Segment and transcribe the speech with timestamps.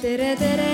[0.00, 0.66] tere, tere.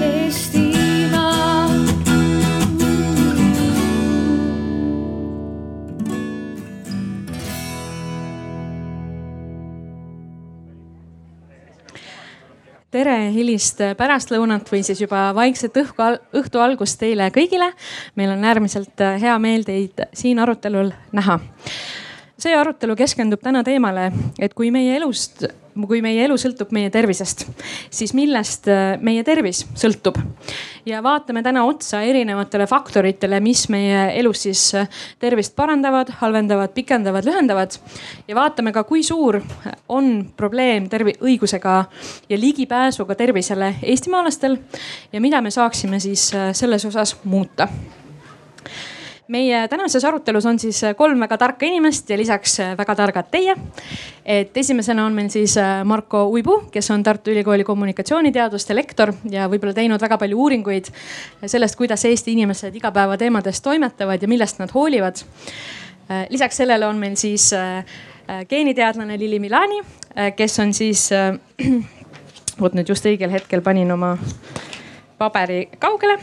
[0.00, 1.68] Eestimaa.
[12.90, 16.04] tere hilist pärastlõunat või siis juba vaikset õhku,
[16.36, 17.72] õhtu algust teile kõigile.
[18.16, 21.40] meil on äärmiselt hea meel teid siin arutelul näha.
[22.46, 25.42] See arutelu keskendub täna teemale, et kui meie elust,
[25.88, 27.42] kui meie elu sõltub meie tervisest,
[27.92, 28.68] siis millest
[29.04, 30.20] meie tervis sõltub.
[30.86, 34.62] ja vaatame täna otsa erinevatele faktoritele, mis meie elus siis
[35.18, 37.78] tervist parandavad, halvendavad, pikendavad, lühendavad.
[38.28, 39.40] ja vaatame ka, kui suur
[39.88, 41.76] on probleem tervi-, õigusega
[42.28, 44.58] ja ligipääsuga tervisele eestimaalastel
[45.12, 47.68] ja mida me saaksime siis selles osas muuta
[49.28, 53.54] meie tänases arutelus on siis kolm väga tarka inimest ja lisaks väga targad teie.
[54.24, 59.74] et esimesena on meil siis Marko Uibu, kes on Tartu Ülikooli kommunikatsiooniteaduste lektor ja võib-olla
[59.74, 60.90] teinud väga palju uuringuid
[61.46, 65.22] sellest, kuidas Eesti inimesed igapäevateemades toimetavad ja millest nad hoolivad.
[66.30, 67.52] lisaks sellele on meil siis
[68.48, 69.82] geeniteadlane Lili Milani,
[70.36, 71.10] kes on siis,
[72.60, 74.16] vot nüüd just õigel hetkel panin oma
[75.18, 76.18] paberi kaugele,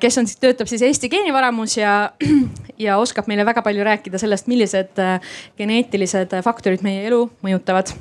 [0.00, 2.10] kes on töötab siis Eesti geenivaramus ja,
[2.84, 5.18] ja oskab meile väga palju rääkida sellest, millised äh,
[5.58, 7.92] geneetilised faktorid meie elu mõjutavad.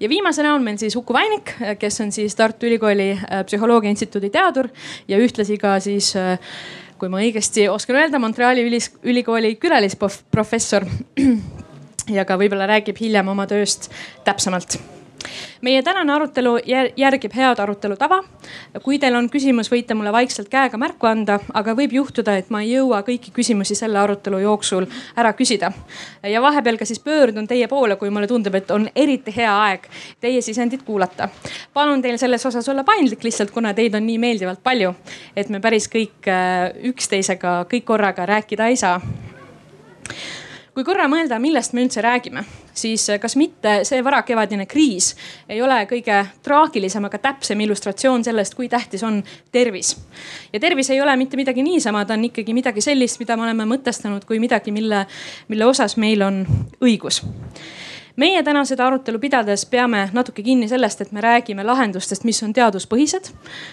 [0.00, 4.30] ja viimasena on meil siis Uku Vainik, kes on siis Tartu Ülikooli äh, Psühholoogia Instituudi
[4.30, 4.68] teadur
[5.08, 6.38] ja ühtlasi ka siis äh,
[6.98, 10.86] kui ma õigesti oskan öelda, Montreali ülis, ülikooli külalisprofessor.
[12.16, 13.90] ja ka võib-olla räägib hiljem oma tööst
[14.24, 14.78] täpsemalt
[15.62, 16.56] meie tänane arutelu
[16.96, 18.22] järgib head arutelu tava.
[18.82, 22.62] kui teil on küsimus, võite mulle vaikselt käega märku anda, aga võib juhtuda, et ma
[22.62, 25.72] ei jõua kõiki küsimusi selle arutelu jooksul ära küsida.
[26.22, 29.88] ja vahepeal ka siis pöördun teie poole, kui mulle tundub, et on eriti hea aeg
[30.20, 31.28] teie sisendit kuulata.
[31.74, 34.94] palun teil selles osas olla paindlik lihtsalt, kuna teid on nii meeldivalt palju,
[35.36, 39.00] et me päris kõik äh, üksteisega kõik korraga rääkida ei saa
[40.76, 42.42] kui korra mõelda, millest me üldse räägime,
[42.76, 45.14] siis kas mitte see varakevadine kriis
[45.48, 49.22] ei ole kõige traagilisem, aga täpsem illustratsioon sellest, kui tähtis on
[49.52, 49.94] tervis.
[50.52, 53.64] ja tervis ei ole mitte midagi niisama, ta on ikkagi midagi sellist, mida me oleme
[53.72, 55.06] mõtestanud kui midagi, mille,
[55.48, 56.44] mille osas meil on
[56.84, 57.22] õigus
[58.16, 62.54] meie täna seda arutelu pidades peame natuke kinni sellest, et me räägime lahendustest, mis on
[62.56, 63.32] teaduspõhised.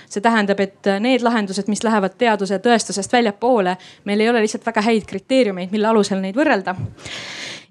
[0.10, 4.82] see tähendab, et need lahendused, mis lähevad teaduse tõestusest väljapoole, meil ei ole lihtsalt väga
[4.82, 6.76] häid kriteeriumeid, mille alusel neid võrrelda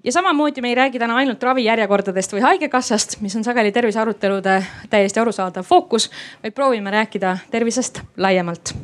[0.03, 4.57] ja samamoodi me ei räägi täna ainult ravijärjekordadest või haigekassast, mis on sageli tervisearutelude
[4.89, 6.09] täiesti arusaadav fookus,
[6.43, 8.75] vaid proovime rääkida tervisest laiemalt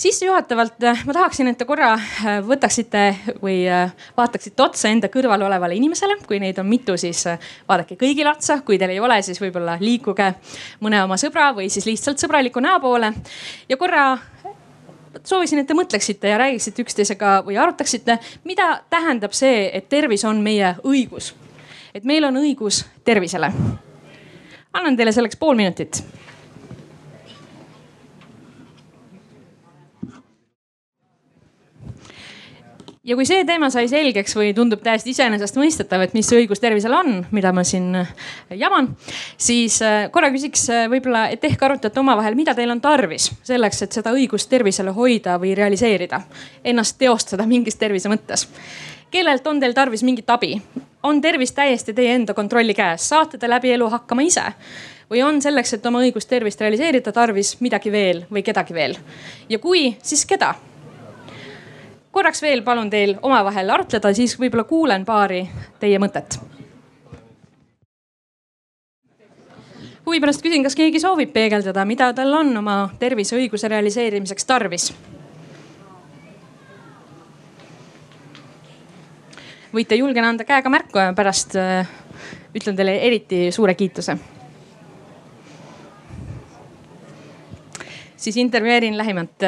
[0.00, 3.02] sissejuhatavalt äh, ma tahaksin, et te korra äh, võtaksite
[3.42, 6.16] või äh, vaataksite otsa enda kõrval olevale inimesele.
[6.26, 7.26] kui neid on mitu, siis
[7.68, 10.30] vaadake kõigile otsa, kui teil ei ole, siis võib-olla liikuge
[10.80, 13.12] mõne oma sõbra või siis lihtsalt sõbraliku näo poole.
[13.68, 14.06] ja korra
[15.24, 20.40] soovisin, et te mõtleksite ja räägiksite üksteisega või arutaksite, mida tähendab see, et tervis on
[20.40, 21.34] meie õigus.
[21.94, 23.52] et meil on õigus tervisele.
[24.72, 26.04] annan teile selleks pool minutit
[33.04, 37.22] ja kui see teema sai selgeks või tundub täiesti iseenesestmõistetav, et mis õigus tervisele on,
[37.32, 38.12] mida ma siin äh,
[38.60, 38.90] jaman,
[39.40, 43.82] siis äh, korra küsiks äh, võib-olla, et ehk arutate omavahel, mida teil on tarvis selleks,
[43.86, 46.20] et seda õigust tervisele hoida või realiseerida,
[46.64, 48.46] ennast teostada mingis tervise mõttes.
[49.10, 50.60] kellelt on teil tarvis mingit abi?
[51.02, 54.44] on tervis täiesti teie enda kontrolli käes, saate te läbi elu hakkama ise?
[55.10, 58.98] või on selleks, et oma õigust tervist realiseerida, tarvis midagi veel või kedagi veel?
[59.48, 60.54] ja kui, siis keda?
[62.10, 65.44] Korraks veel palun teil omavahel arutleda, siis võib-olla kuulen paari
[65.80, 66.40] teie mõtet.
[70.06, 74.90] huvi pärast küsin, kas keegi soovib peegeldada, mida tal on oma terviseõiguse realiseerimiseks tarvis?
[79.70, 81.86] võite julgena anda käega märku ja pärast äh,
[82.56, 84.18] ütlen teile eriti suure kiituse.
[88.20, 89.42] siis intervjueerin lähimat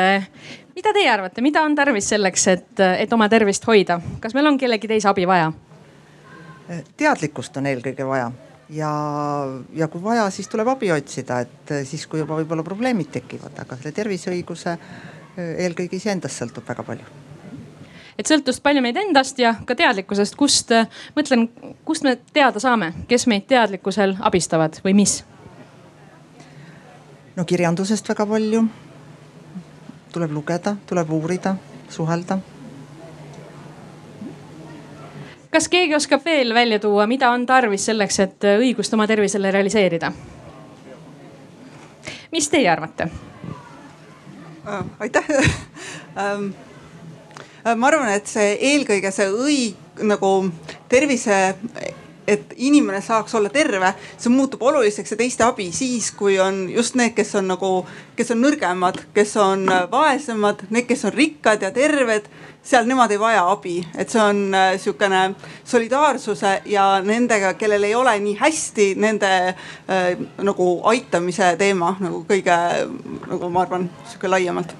[0.82, 4.58] mida teie arvate, mida on tarvis selleks, et, et oma tervist hoida, kas meil on
[4.58, 5.52] kellegi teise abi vaja?
[6.96, 8.30] teadlikkust on eelkõige vaja
[8.72, 8.90] ja,
[9.76, 13.76] ja kui vaja, siis tuleb abi otsida, et siis, kui juba võib-olla probleemid tekivad, aga
[13.78, 14.76] selle terviseõiguse
[15.36, 17.18] eelkõige iseendast sõltub väga palju
[18.18, 20.72] et sõltust palju meid endast ja ka teadlikkusest, kust,
[21.16, 21.46] mõtlen,
[21.84, 25.20] kust me teada saame, kes meid teadlikkusel abistavad või mis?
[27.36, 28.66] no kirjandusest väga palju
[30.12, 31.56] tuleb lugeda, tuleb uurida,
[31.88, 32.38] suhelda.
[35.52, 40.12] kas keegi oskab veel välja tuua, mida on tarvis selleks, et õigust oma tervisele realiseerida?
[42.32, 43.08] mis teie arvate?
[44.64, 45.24] Äh, aitäh
[46.16, 50.30] äh, ma arvan, et see eelkõige see õig- nagu
[50.88, 51.54] tervise
[52.26, 56.94] et inimene saaks olla terve, see muutub oluliseks ja teiste abi siis, kui on just
[56.98, 57.72] need, kes on nagu,
[58.16, 62.30] kes on nõrgemad, kes on vaesemad, need, kes on rikkad ja terved
[62.62, 65.22] seal nemad ei vaja abi, et see on äh, sihukene
[65.66, 70.12] solidaarsuse ja nendega, kellel ei ole nii hästi, nende äh,
[70.46, 72.58] nagu aitamise teema nagu kõige
[73.26, 74.76] nagu ma arvan, sihuke laiemalt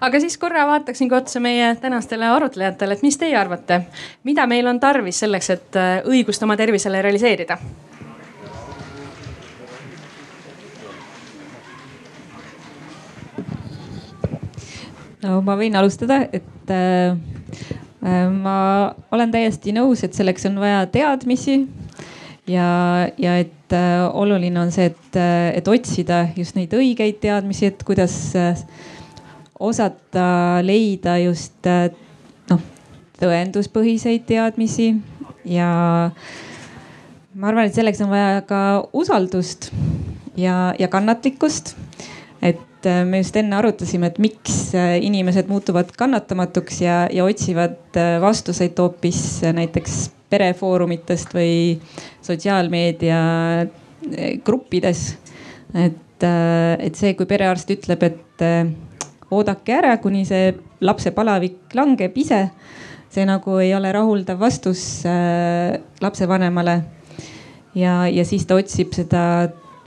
[0.00, 3.80] aga siis korra vaataksingi otsa meie tänastele arutlejatele, et mis teie arvate,
[4.24, 7.58] mida meil on tarvis selleks, et äh, õigust oma tervisele realiseerida?
[15.26, 17.16] no ma võin alustada, et äh,
[18.04, 18.58] äh, ma
[19.10, 21.64] olen täiesti nõus, et selleks on vaja teadmisi
[22.46, 22.68] ja,
[23.18, 27.82] ja et äh, oluline on see, et, äh, et otsida just neid õigeid teadmisi, et
[27.86, 28.54] kuidas äh,
[29.60, 31.88] osata leida just äh,
[32.50, 32.60] noh,
[33.20, 34.90] tõenduspõhiseid teadmisi
[35.48, 35.68] ja
[37.36, 38.60] ma arvan, et selleks on vaja ka
[38.96, 39.70] usaldust
[40.36, 41.74] ja, ja kannatlikkust.
[42.42, 47.96] et äh, me just enne arutasime, et miks äh, inimesed muutuvad kannatamatuks ja, ja otsivad
[48.20, 51.78] vastuseid hoopis näiteks perefoorumitest või
[52.20, 53.20] sotsiaalmeedia
[54.44, 55.14] gruppides.
[55.74, 58.44] et, et see, kui perearst ütleb, et
[59.30, 62.48] oodake ära, kuni see lapse palavik langeb ise.
[63.10, 66.82] see nagu ei ole rahuldav vastus äh, lapsevanemale.
[67.74, 69.22] ja, ja siis ta otsib seda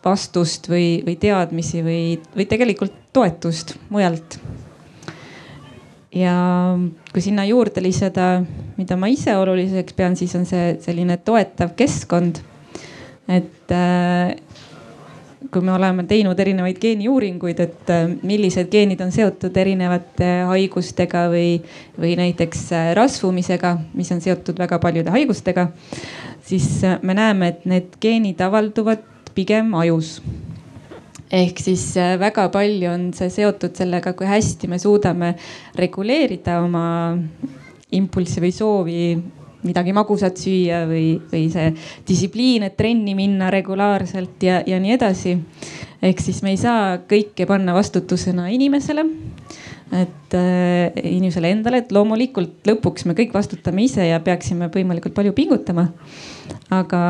[0.03, 4.39] vastust või, või teadmisi või, või tegelikult toetust mujalt.
[6.15, 6.33] ja
[7.13, 8.41] kui sinna juurde lisada,
[8.77, 12.41] mida ma ise oluliseks pean, siis on see selline toetav keskkond.
[13.27, 14.35] et äh,
[15.47, 21.53] kui me oleme teinud erinevaid geeniuuringuid, et äh, millised geenid on seotud erinevate haigustega või,
[21.99, 25.69] või näiteks äh, rasvumisega, mis on seotud väga paljude haigustega,
[26.45, 29.05] siis äh, me näeme, et need geenid avalduvad
[29.35, 30.17] pigem ajus.
[31.31, 31.83] Ehk siis
[32.19, 35.35] väga palju on see seotud sellega, kui hästi me suudame
[35.77, 36.85] reguleerida oma
[37.95, 39.03] impulssi või soovi
[39.63, 41.71] midagi magusat süüa või, või see
[42.07, 45.37] distsipliin, et trenni minna regulaarselt ja, ja nii edasi.
[46.01, 49.05] ehk siis me ei saa kõike panna vastutusena inimesele
[49.91, 55.33] et äh, inimesele endale, et loomulikult lõpuks me kõik vastutame ise ja peaksime võimalikult palju
[55.33, 55.87] pingutama.
[56.69, 57.01] aga,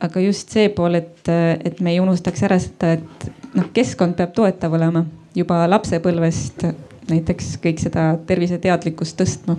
[0.00, 4.32] aga just see pool, et, et me ei unustaks ära seda, et noh, keskkond peab
[4.36, 5.04] toetav olema
[5.34, 6.64] juba lapsepõlvest
[7.10, 9.58] näiteks kõik seda terviseteadlikkust tõstma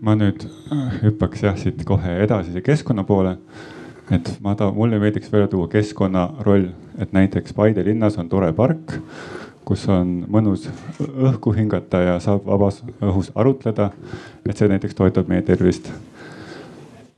[0.00, 3.36] ma nüüd äh, hüppaks jah siit kohe edasi keskkonna poole.
[4.10, 6.66] et ma tahan, mulle meeldiks välja tuua keskkonna roll,
[6.98, 8.96] et näiteks Paide linnas on tore park,
[9.64, 10.66] kus on mõnus
[11.00, 13.90] õhku hingata ja saab vabas õhus arutleda.
[14.48, 15.90] et see näiteks toetab meie tervist.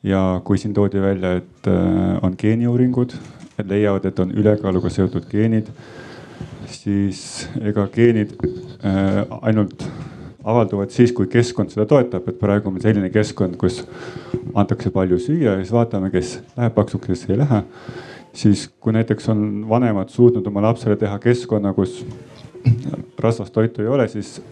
[0.03, 3.15] ja kui siin toodi välja, et äh, on geeniuuringud,
[3.59, 5.71] et leiavad, et on ülekaaluga seotud geenid,
[6.67, 8.35] siis ega geenid
[9.43, 9.87] ainult
[10.45, 13.83] avalduvad siis, kui keskkond seda toetab, et praegu on selline keskkond, kus
[14.55, 17.63] antakse palju süüa ja siis vaatame, kes läheb paksuks, kes ei lähe.
[18.35, 22.05] siis kui näiteks on vanemad suutnud oma lapsele teha keskkonna, kus
[23.19, 24.43] rasvast toitu ei ole, siis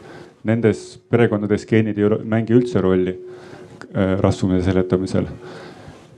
[0.45, 5.27] nendes perekondades geenid ei mängi üldse rolli äh, rasvumise seletamisel.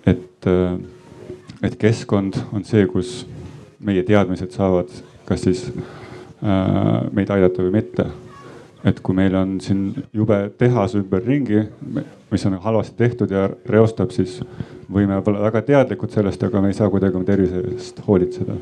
[0.07, 0.79] et, äh,
[1.63, 3.27] et keskkond on see, kus
[3.81, 4.93] meie teadmised saavad
[5.25, 8.07] kas siis äh, meid aidata või mitte
[8.85, 11.63] et kui meil on siin jube tehas ümberringi,
[12.31, 14.41] mis on halvasti tehtud ja reostab, siis
[14.93, 18.59] võime olla väga teadlikud sellest, aga me ei saa kuidagi oma tervise eest hoolitseda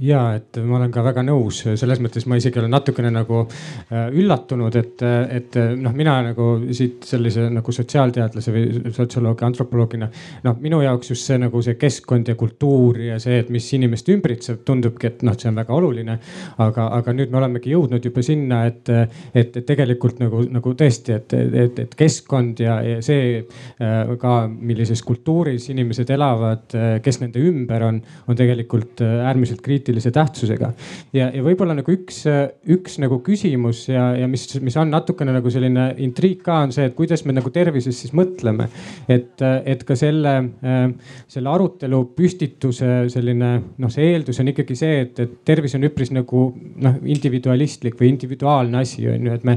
[0.00, 4.08] ja et ma olen ka väga nõus, selles mõttes ma isegi olen natukene nagu äh,
[4.16, 5.02] üllatunud, et,
[5.36, 10.08] et noh, mina nagu siit sellise nagu sotsiaalteadlase või sotsioloogi, antropoloogina.
[10.46, 14.08] noh, minu jaoks just see nagu see keskkond ja kultuur ja see, et mis inimest
[14.12, 16.18] ümbritseb, tundubki, et noh, see on väga oluline.
[16.60, 18.88] aga, aga nüüd me olemegi jõudnud juba sinna, et,
[19.34, 24.40] et, et tegelikult nagu, nagu tõesti, et, et, et keskkond ja, ja see äh, ka,
[24.48, 26.72] millises kultuuris inimesed elavad,
[27.04, 30.72] kes nende ümber on, on tegelikult äärmiselt kriitiline kriitilise tähtsusega.
[31.12, 32.22] ja, ja võib-olla nagu üks,
[32.70, 36.86] üks nagu küsimus ja, ja mis, mis on natukene nagu selline intriig ka on see,
[36.88, 38.68] et kuidas me nagu tervisest siis mõtleme.
[39.08, 40.34] et, et ka selle,
[41.28, 46.12] selle arutelu püstituse selline noh, see eeldus on ikkagi see, et, et tervis on üpris
[46.14, 49.56] nagu noh, individualistlik või individuaalne asi on ju, et me,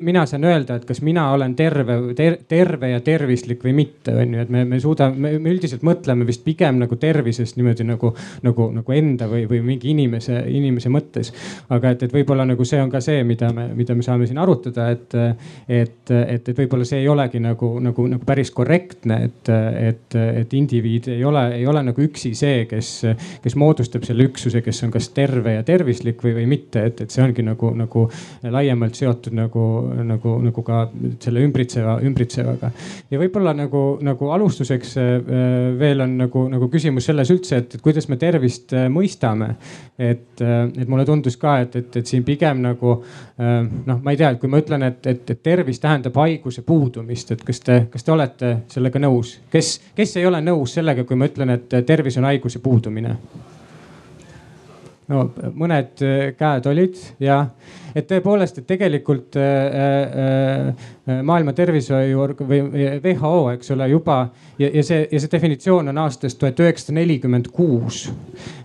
[0.00, 4.34] mina saan öelda, et kas mina olen terve ter,, terve ja tervislik või mitte, on
[4.36, 8.68] ju, et me, me suudame, me üldiselt mõtleme vist pigem nagu tervisest niimoodi nagu, nagu,
[8.74, 11.32] nagu enda või, või mingi inimese, inimese mõttes.
[11.74, 14.38] aga et, et võib-olla nagu see on ka see, mida me, mida me saame siin
[14.42, 15.14] arutada, et,
[15.68, 19.52] et, et, et võib-olla see ei olegi nagu, nagu, nagu päris korrektne, et,
[19.88, 22.90] et, et indiviid ei ole, ei ole nagu üksi see, kes,
[23.44, 27.14] kes moodustab selle üksuse, kes on kas terve ja tervislik või, või mitte, et, et
[27.14, 28.06] see ongi nagu, nagu
[28.54, 29.64] laiemalt seotud nagu,
[30.06, 30.84] nagu, nagu ka
[31.22, 32.70] selle ümbritseva, ümbritsevaga.
[33.10, 35.12] ja võib-olla nagu, nagu alustuseks äh,
[35.78, 38.88] veel on nagu, nagu küsimus selles üldse, et, kuidas me tervist äh,
[39.34, 39.56] mõistame.
[39.98, 43.04] et, äh, et mulle tundus ka, et, et, et siin pigem nagu
[43.86, 47.30] noh, ma ei tea, et kui ma ütlen, et, et, et tervis tähendab haiguse puudumist,
[47.30, 51.16] et kas te, kas te olete sellega nõus, kes, kes ei ole nõus sellega, kui
[51.16, 53.16] ma ütlen, et tervis on haiguse puudumine?
[55.08, 56.00] no mõned
[56.38, 57.44] käed olid ja
[57.94, 60.72] et tõepoolest, et tegelikult äh,
[61.04, 62.62] äh, maailma Tervishoiuorg- või
[63.04, 64.18] WHO, eks ole, juba
[64.58, 68.63] ja, ja see, ja see definitsioon on aastast tuhat üheksasada nelikümmend kuus äh,,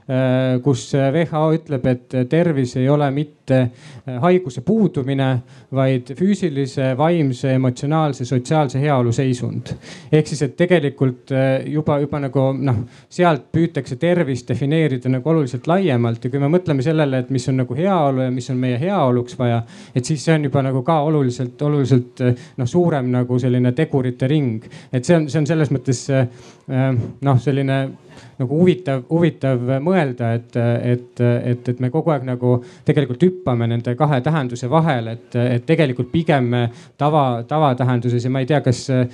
[0.64, 5.28] kus WHO ütleb, et tervis ei ole mitte äh, haiguse puudumine,
[5.78, 9.70] vaid füüsilise, vaimse, emotsionaalse, sotsiaalse heaolu seisund.
[10.12, 15.70] ehk siis, et tegelikult äh, juba, juba nagu noh, sealt püütakse tervist defineerida nagu oluliselt
[15.70, 18.82] laiemalt ja kui me mõtleme sellele, et mis on nagu heaolu ja mis on meie
[18.82, 19.64] heaolu kaaluks vaja.
[19.96, 22.22] et siis see on juba nagu ka oluliselt, oluliselt
[22.58, 24.64] noh, suurem nagu selline tegurite ring.
[24.92, 26.06] et see on, see on selles mõttes
[26.70, 27.80] noh, selline
[28.40, 32.56] nagu huvitav, huvitav mõelda, et, et, et, et me kogu aeg nagu
[32.88, 36.62] tegelikult hüppame nende kahe tähenduse vahel, et, et tegelikult pigem me
[37.00, 39.08] tava, tavatähenduses ja ma ei tea, kas äh,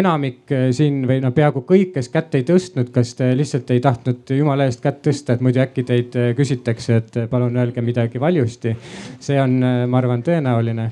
[0.00, 4.34] enamik siin või noh, peaaegu kõik, kes kätt ei tõstnud, kas te lihtsalt ei tahtnud
[4.36, 8.76] jumala eest kätt tõsta, et muidu äkki teid küsitakse, et palun öelge midagi valjusti.
[9.20, 9.58] see on,
[9.90, 10.90] ma arvan, tõenäoline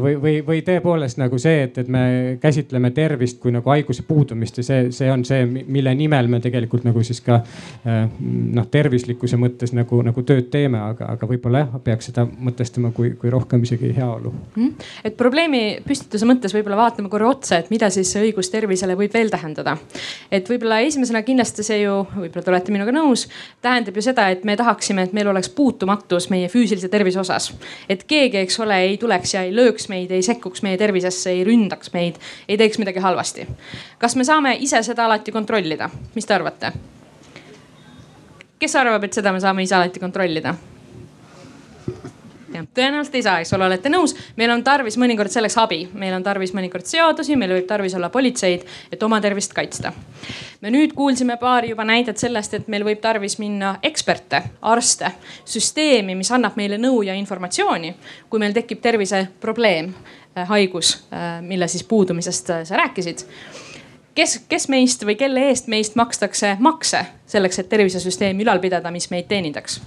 [0.00, 2.02] või, või, või tõepoolest nagu see, et, et me
[2.40, 6.86] käsitleme tervist kui nagu haiguse puudumist ja see, see on see, mille nimel me tegelikult
[6.88, 11.74] nagu siis ka äh, noh, tervislikkuse mõttes nagu, nagu tööd teeme, aga, aga võib-olla jah,
[11.84, 14.88] peaks seda mõtestama kui, kui rohkem isegi heaolu mm..
[15.10, 19.28] et probleemi püstituse mõttes võib-olla vaatame korra otsa, et mida siis õigus tervisele võib veel
[19.32, 19.76] tähendada.
[20.32, 23.26] et võib-olla esimesena kindlasti see ju, võib-olla te olete minuga nõus,
[23.60, 27.52] tähendab ju seda, et me tahaksime, et meil oleks puutumatus meie füüsilise tervise osas.
[27.88, 31.44] et keegi, eks ole, ei tuleks ja ei lööks meid, ei sekkuks meie tervisesse, ei
[31.46, 33.46] ründaks meid, ei teeks midagi halvasti.
[33.98, 36.72] kas me saame ise seda alati kontrollida, mis te arvate?
[38.58, 40.54] kes arvab, et seda me saame ise alati kontrollida?
[42.54, 44.14] Jah, tõenäoliselt ei saa, eks ole, olete nõus.
[44.36, 48.10] meil on tarvis mõnikord selleks abi, meil on tarvis mõnikord seadusi, meil võib tarvis olla
[48.10, 49.92] politseid, et oma tervist kaitsta.
[50.60, 55.12] me nüüd kuulsime paari juba näidet sellest, et meil võib tarvis minna eksperte, arste,
[55.44, 57.94] süsteemi, mis annab meile nõu ja informatsiooni,
[58.30, 59.94] kui meil tekib terviseprobleem,
[60.36, 63.26] äh, haigus, äh, mille siis puudumisest äh, sa rääkisid
[64.14, 69.10] kes, kes meist või kelle eest meist makstakse makse selleks, et tervisesüsteemi ülal pidada, mis
[69.10, 69.80] meid teenindaks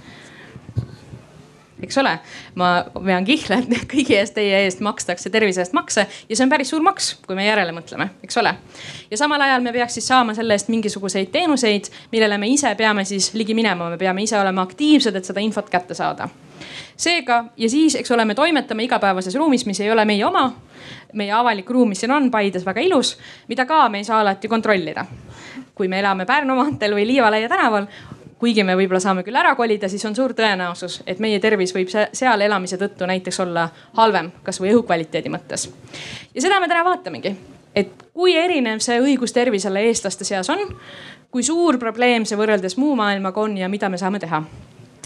[1.82, 2.18] eks ole.
[2.54, 6.52] ma vean kihla, et kõigi eest, teie eest makstakse tervise eest makse ja see on
[6.52, 8.54] päris suur maks, kui me järele mõtleme, eks ole.
[9.10, 13.04] ja samal ajal me peaks siis saama selle eest mingisuguseid teenuseid, millele me ise peame
[13.08, 16.28] siis ligi minema, me peame ise olema aktiivsed, et seda infot kätte saada.
[16.96, 20.50] seega ja siis, eks ole, me toimetame igapäevases ruumis, mis ei ole meie oma.
[21.12, 23.16] meie avalik ruum, mis siin on Paides väga ilus,
[23.48, 25.06] mida ka me ei saa alati kontrollida
[25.74, 27.86] kui me elame Pärnu maanteel või Liivalaia tänaval,
[28.42, 31.90] kuigi me võib-olla saame küll ära kolida, siis on suur tõenäosus, et meie tervis võib
[31.92, 33.68] seal elamise tõttu näiteks olla
[33.98, 35.68] halvem, kasvõi õhukvaliteedi mõttes.
[36.34, 37.36] ja seda me täna vaatamegi,
[37.74, 40.64] et kui erinev see õigus tervisele eestlaste seas on,
[41.30, 44.42] kui suur probleem see võrreldes muu maailmaga on ja mida me saame teha.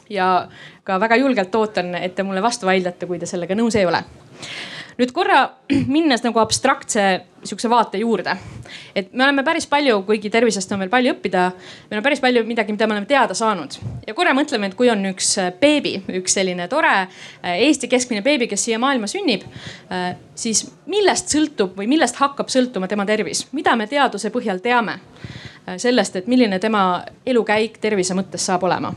[0.08, 0.48] ja
[0.84, 4.00] ka väga julgelt ootan, et te mulle vastu vaidlete, kui te sellega nõus ei ole
[4.96, 5.40] nüüd korra
[5.96, 7.06] minnes nagu abstraktse
[7.46, 8.36] sihukese vaate juurde.
[8.94, 11.44] et me oleme päris palju, kuigi tervisest on veel palju õppida,
[11.90, 13.78] meil on päris palju midagi, mida me oleme teada saanud.
[14.06, 17.08] ja korra mõtleme, et kui on üks äh, beebi, üks selline tore äh,
[17.66, 19.44] Eesti keskmine beebi, kes siia maailma sünnib,
[19.92, 25.00] äh, siis millest sõltub või millest hakkab sõltuma tema tervis, mida me teaduse põhjal teame
[25.82, 28.92] sellest, et milline tema elukäik tervise mõttes saab olema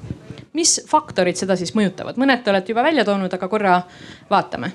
[0.54, 3.80] mis faktorid seda siis mõjutavad, mõned te olete juba välja toonud, aga korra
[4.30, 4.70] vaatame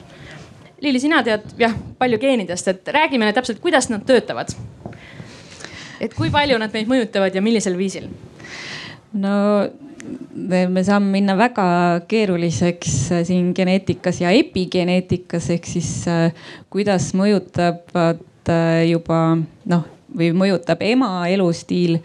[0.83, 4.55] Liili, sina tead jah palju geenidest, et räägi meile täpselt, kuidas nad töötavad.
[6.01, 8.09] et kui palju nad meid mõjutavad ja millisel viisil?
[9.15, 9.35] no
[10.35, 11.67] me saame minna väga
[12.09, 15.91] keeruliseks siin geneetikas ja epigeneetikas ehk siis
[16.71, 18.53] kuidas mõjutavad
[18.89, 19.21] juba
[19.71, 21.99] noh, või mõjutab ema elustiil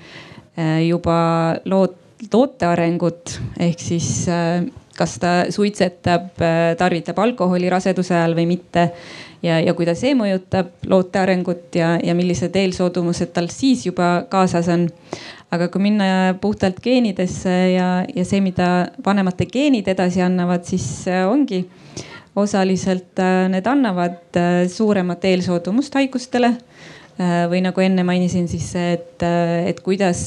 [0.86, 1.20] juba
[1.66, 1.98] lood,
[2.32, 4.30] toote arengut ehk siis
[5.00, 6.36] kas ta suitsetab,
[6.78, 8.90] tarvitab alkoholi raseduse ajal või mitte.
[9.44, 14.68] ja, ja kuidas see mõjutab loote arengut ja, ja millised eelsoodumused tal siis juba kaasas
[14.68, 14.90] on.
[15.52, 21.64] aga kui minna puhtalt geenidesse ja, ja see, mida vanemate geenid edasi annavad, siis ongi
[22.36, 26.69] osaliselt äh, need annavad äh, suuremat eelsoodumust haigustele äh,
[27.20, 29.24] või nagu enne mainisin, siis see, et,
[29.68, 30.22] et kuidas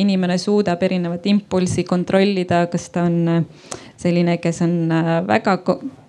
[0.00, 3.44] inimene suudab erinevat impulssi kontrollida, kas ta on
[3.98, 5.58] selline, kes on äh, väga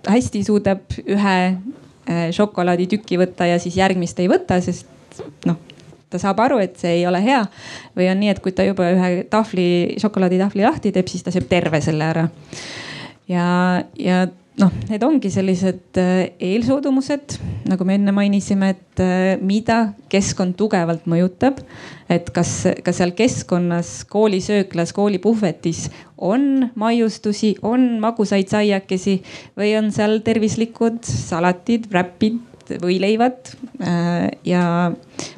[0.08, 4.88] hästi suudab ühe äh, šokolaaditüki võtta ja siis järgmist ei võta, sest
[5.50, 5.60] noh
[6.10, 7.43] ta saab aru, et see ei ole hea.
[7.98, 11.46] või on nii, et kui ta juba ühe tahvli, šokolaaditahvli lahti teeb, siis ta sööb
[11.50, 12.24] terve selle ära.
[13.29, 13.50] ja,
[13.93, 14.24] ja
[14.60, 17.38] noh, need ongi sellised äh, eelsoodumused,
[17.70, 21.62] nagu me enne mainisime, et äh, mida keskkond tugevalt mõjutab.
[22.10, 25.88] et kas, kas seal keskkonnas, koolisööklas, koolipuhvetis
[26.18, 29.20] on maiustusi, on magusaid saiakesi
[29.60, 32.42] või on seal tervislikud salatid, räpid,
[32.82, 34.63] võileivad äh, ja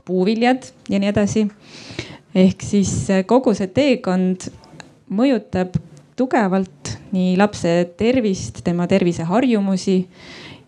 [0.08, 1.46] puuviljad ja nii edasi.
[2.36, 2.94] ehk siis
[3.28, 4.48] kogu see teekond
[5.12, 5.76] mõjutab
[6.22, 9.98] tugevalt nii lapse tervist, tema terviseharjumusi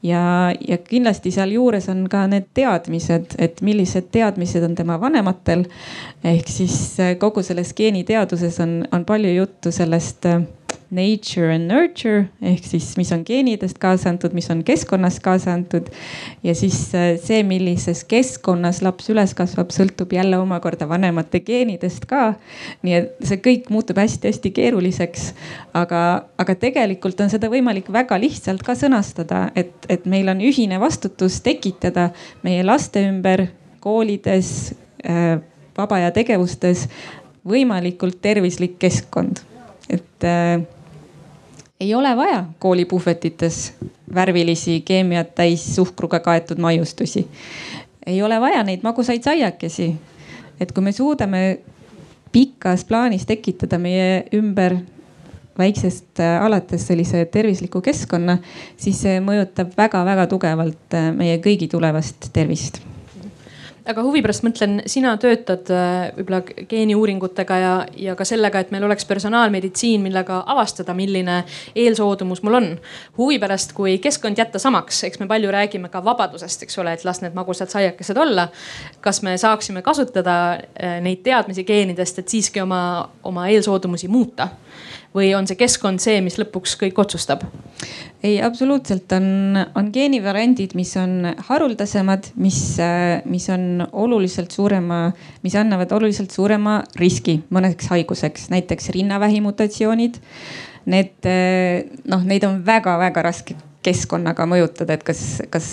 [0.04, 0.24] ja,
[0.68, 5.66] ja kindlasti sealjuures on ka need teadmised, et millised teadmised on tema vanematel.
[6.24, 10.28] ehk siis kogu selles geeniteaduses on, on palju juttu sellest
[10.94, 15.90] nature and nurture ehk siis, mis on geenidest kaasa antud, mis on keskkonnast kaasa antud.
[16.44, 22.36] ja siis äh, see, millises keskkonnas laps üles kasvab, sõltub jälle omakorda vanemate geenidest ka.
[22.86, 25.32] nii et see kõik muutub hästi-hästi keeruliseks.
[25.74, 26.04] aga,
[26.38, 31.42] aga tegelikult on seda võimalik väga lihtsalt ka sõnastada, et, et meil on ühine vastutus
[31.46, 32.12] tekitada
[32.44, 33.48] meie laste ümber
[33.84, 34.74] koolides
[35.08, 35.40] äh,
[35.78, 36.88] vaba aja tegevustes
[37.44, 39.42] võimalikult tervislik keskkond
[39.90, 40.62] et äh,
[41.84, 43.74] ei ole vaja koolipuhvetites
[44.16, 47.28] värvilisi keemiat täis suhkruga kaetud maiustusi.
[48.06, 49.96] ei ole vaja neid magusaid saiakesi.
[50.60, 51.60] et kui me suudame
[52.32, 54.78] pikas plaanis tekitada meie ümber
[55.58, 58.38] väiksest äh, alates sellise tervisliku keskkonna,
[58.78, 62.80] siis see mõjutab väga-väga tugevalt äh, meie kõigi tulevast tervist
[63.90, 68.86] aga huvi pärast mõtlen, sina töötad äh, võib-olla geeniuuringutega ja, ja ka sellega, et meil
[68.88, 71.42] oleks personaalmeditsiin, millega avastada, milline
[71.76, 72.70] eelsoodumus mul on.
[73.18, 77.04] huvi pärast, kui keskkond jätta samaks, eks me palju räägime ka vabadusest, eks ole, et
[77.08, 78.48] las need magusad saiakesed olla.
[79.02, 84.50] kas me saaksime kasutada äh, neid teadmisi geenidest, et siiski oma, oma eelsoodumusi muuta?
[85.14, 87.44] või on see keskkond see, mis lõpuks kõik otsustab?
[88.24, 92.60] Ei, absoluutselt on, on geenivariandid, mis on haruldasemad, mis,
[93.28, 95.06] mis on oluliselt suurema,
[95.44, 100.22] mis annavad oluliselt suurema riski mõneks haiguseks, näiteks rinnavähi mutatsioonid.
[100.94, 101.28] Need
[102.12, 105.68] noh, neid on väga-väga raske keskkonnaga mõjutada, et kas, kas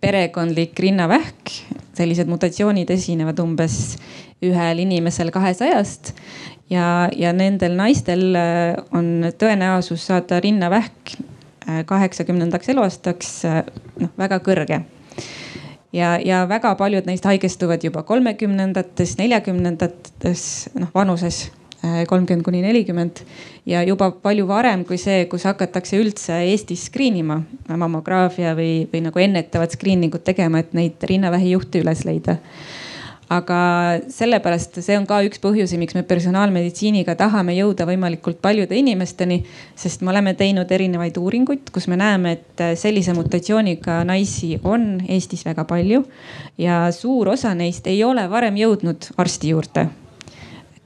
[0.00, 1.52] perekondlik rinnavähk,
[1.96, 3.96] sellised mutatsioonid esinevad umbes
[4.44, 6.12] ühel inimesel kahesajast
[6.70, 11.35] ja, ja nendel naistel äh, on tõenäosus saada rinnavähk äh,
[11.86, 13.60] kaheksakümnendaks eluaastaks äh,
[14.00, 14.80] noh väga kõrge.
[15.92, 20.42] ja, ja väga paljud neist haigestuvad juba kolmekümnendates, neljakümnendates
[20.74, 21.46] noh vanuses
[22.08, 23.20] kolmkümmend kuni nelikümmend
[23.66, 27.36] ja juba palju varem kui see, kus hakatakse üldse Eestis screen ima
[27.68, 32.38] mammograafia või, või nagu ennetavat screening ut tegema, et neid rinnavähijuhte üles leida
[33.32, 33.58] aga
[34.12, 39.42] sellepärast see on ka üks põhjusi, miks me personaalmeditsiiniga tahame jõuda võimalikult paljude inimesteni.
[39.74, 45.44] sest me oleme teinud erinevaid uuringuid, kus me näeme, et sellise mutatsiooniga naisi on Eestis
[45.44, 46.04] väga palju.
[46.58, 49.88] ja suur osa neist ei ole varem jõudnud arsti juurde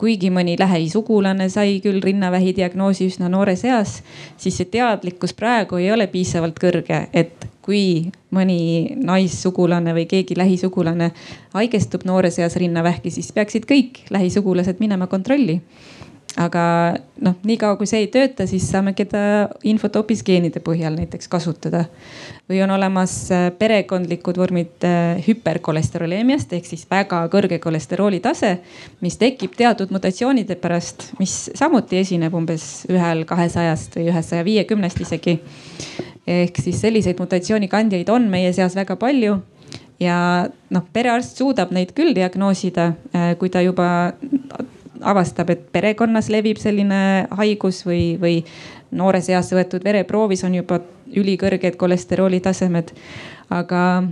[0.00, 3.98] kuigi mõni lähisugulane sai küll rinnavähi diagnoosi üsna noores eas,
[4.40, 11.10] siis see teadlikkus praegu ei ole piisavalt kõrge, et kui mõni naissugulane või keegi lähisugulane
[11.54, 15.60] haigestub noores eas rinnavähki, siis peaksid kõik lähisugulased minema kontrolli.
[16.38, 16.62] Aga
[17.18, 19.22] noh, niikaua kui see ei tööta, siis saame seda
[19.66, 21.86] infot hoopis geenide põhjal näiteks kasutada.
[22.50, 28.58] või on olemas äh, perekondlikud vormid äh, hüperkolesteroleemiast ehk siis väga kõrge kolesterooli tase,
[29.00, 35.00] mis tekib teatud mutatsioonide pärast, mis samuti esineb umbes ühel kahesajast või ühest saja viiekümnest
[35.00, 35.38] isegi
[36.26, 39.40] ehk siis selliseid mutatsioonikandjaid on meie seas väga palju
[40.00, 44.10] ja noh, perearst suudab neid küll diagnoosida, äh, kui ta juba
[45.02, 48.40] avastab, et perekonnas levib selline haigus või, või
[48.90, 50.80] noores eas võetud vereproovis on juba
[51.16, 52.92] ülikõrged kolesterooli tasemed.
[53.50, 54.02] aga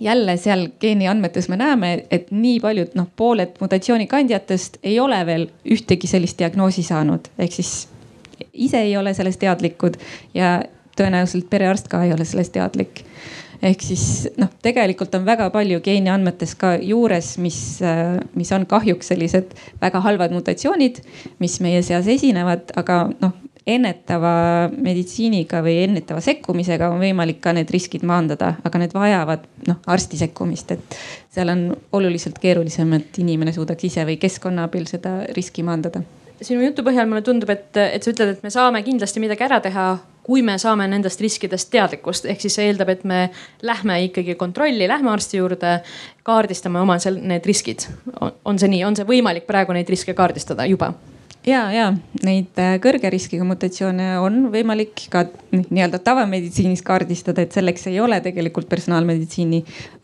[0.00, 6.06] jälle seal geeniandmetes me näeme, et nii paljud noh, pooled mutatsioonikandjatest ei ole veel ühtegi
[6.06, 7.88] sellist diagnoosi saanud, ehk siis
[8.52, 9.98] ise ei ole sellest teadlikud
[10.34, 10.62] ja
[10.98, 13.04] tõenäoliselt perearst ka ei ole sellest teadlik
[13.62, 14.04] ehk siis
[14.38, 17.58] noh, tegelikult on väga palju geeniandmetes ka juures, mis,
[18.38, 21.02] mis on kahjuks sellised väga halvad mutatsioonid,
[21.42, 23.36] mis meie seas esinevad, aga noh,
[23.68, 24.32] ennetava
[24.72, 30.20] meditsiiniga või ennetava sekkumisega on võimalik ka need riskid maandada, aga need vajavad noh arsti
[30.22, 30.98] sekkumist, et
[31.34, 31.66] seal on
[31.98, 36.00] oluliselt keerulisem, et inimene suudaks ise või keskkonna abil seda riski maandada.
[36.40, 39.58] Sinu jutu põhjal mulle tundub, et, et sa ütled, et me saame kindlasti midagi ära
[39.60, 39.88] teha,
[40.28, 43.20] kui me saame nendest riskidest teadlikkust, ehk siis see eeldab, et me
[43.64, 45.78] lähme ikkagi kontrolli, lähme arsti juurde,
[46.28, 47.86] kaardistame oma seal need riskid.
[48.44, 50.92] on see nii, on see võimalik praegu neid riske kaardistada juba?
[51.48, 51.86] Ja, ja
[52.24, 58.20] neid äh, kõrge riskiga mutatsioone on võimalik ka nii-öelda tavameditsiinis kaardistada, et selleks ei ole
[58.24, 59.62] tegelikult personaalmeditsiini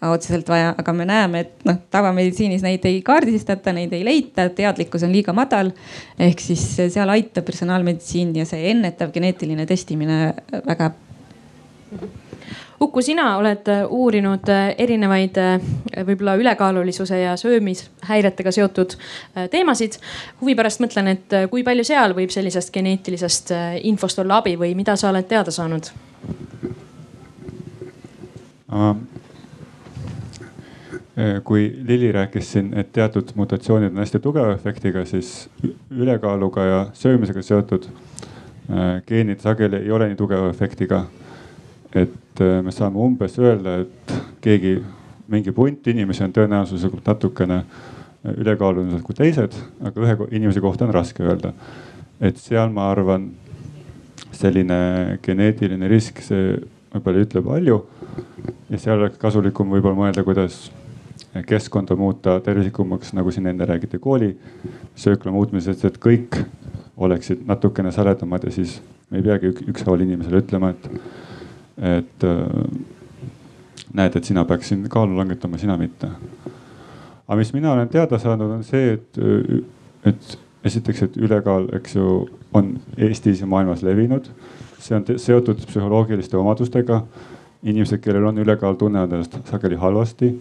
[0.08, 5.06] otseselt vaja, aga me näeme, et noh, tavameditsiinis neid ei kaardistata, neid ei leita, teadlikkus
[5.06, 5.72] on liiga madal.
[6.18, 10.20] ehk siis seal aitab personaalmeditsiin ja see ennetav geneetiline testimine
[10.66, 10.92] väga
[12.84, 15.62] Uku, sina oled äh, uurinud äh, erinevaid äh,
[16.04, 18.96] võib-olla ülekaalulisuse ja söömishäiretega seotud
[19.50, 19.96] teemasid.
[20.40, 23.54] huvi pärast mõtlen, et kui palju seal võib sellisest geneetilisest
[23.88, 25.90] infost olla abi või mida sa oled teada saanud?
[31.44, 35.48] kui Lili rääkis siin, et teatud mutatsioonid on hästi tugeva efektiga, siis
[35.90, 37.86] ülekaaluga ja söömisega seotud
[39.06, 41.04] geenid sageli ei ole nii tugeva efektiga
[41.94, 44.76] et äh, me saame umbes öelda, et keegi,
[45.30, 47.92] mingi punt inimesi on tõenäosuslikult natukene äh,
[48.32, 51.52] ülekaalulised kui teised, aga ühe inimese kohta on raske öelda.
[52.20, 53.26] et seal ma arvan,
[54.32, 56.54] selline geneetiline risk, see
[56.94, 57.80] võib-olla ei ütle palju.
[58.70, 60.70] ja seal oleks kasulikum võib-olla mõelda, kuidas
[61.46, 66.38] keskkonda muuta tervislikumaks, nagu siin enne räägiti koolisöökla muutmisest, et kõik
[66.96, 68.80] oleksid natukene saledamad ja siis
[69.10, 70.88] me ei peagi ükshaaval inimesele ütlema, et
[71.78, 72.46] et äh,
[73.94, 76.08] näed, et sina peaks siin kaalu langetama, sina mitte.
[77.28, 79.62] aga mis mina olen teada saanud, on see, et, äh,
[80.10, 82.10] et esiteks, et ülekaal, eks ju,
[82.54, 84.30] on Eestis ja maailmas levinud.
[84.78, 87.02] see on seotud psühholoogiliste omadustega.
[87.64, 90.34] inimesed, kellel on ülekaal, tunnevad ennast sageli halvasti.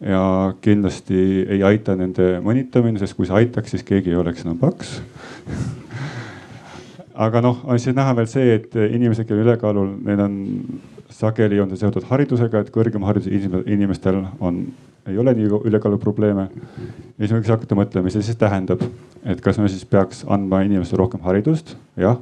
[0.00, 4.58] ja kindlasti ei aita nende mõnitamine, sest kui see aitaks, siis keegi ei oleks enam
[4.58, 5.00] paks
[7.18, 10.36] aga noh, on siis näha veel see, et inimesed, kellel ülekaalul, neil on
[11.10, 13.32] sageli on see seotud haridusega, et kõrgema hariduse
[13.66, 14.60] inimestel on,
[15.08, 16.48] ei ole nii ülekaalu probleeme.
[17.18, 18.84] ja siis võiks hakata mõtlema, mis see siis tähendab,
[19.24, 22.20] et kas me siis peaks andma inimestele rohkem haridust, jah.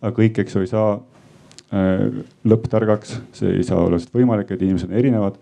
[0.00, 2.08] aga kõik, eks ju, ei saa äh,
[2.48, 5.38] lõpptargaks, see ei saa olla lihtsalt võimalik, et inimesed on erinevad.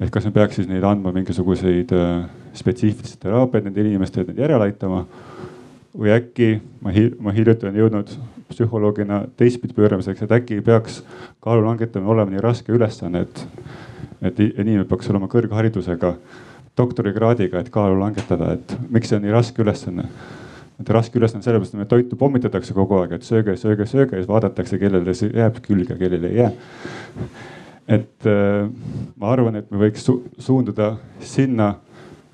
[0.00, 4.46] et kas me peaks siis neid andma mingisuguseid äh, spetsiifilisi teraapiaid nendele inimestele, et neid
[4.46, 5.06] järele aitama
[5.98, 6.50] või äkki
[6.84, 8.12] ma, ma hiljuti olen jõudnud
[8.50, 11.00] psühholoogina teistpidi pööramiseks, et äkki peaks
[11.42, 13.46] kaalu langetamine olema nii raske ülesanne, et,
[14.22, 16.14] et inimene peaks olema kõrgharidusega,
[16.78, 20.08] doktorikraadiga, et kaalu langetada, et miks see on nii raske ülesanne
[20.80, 24.22] et raske ülesanne sellepärast, et meie toitu pommitatakse kogu aeg, et sööge, sööge, sööge ja
[24.22, 26.52] siis vaadatakse, kellele see jääb külge, kellele ei jää.
[27.90, 28.70] et äh,
[29.20, 31.74] ma arvan, et me võiks su suunduda sinna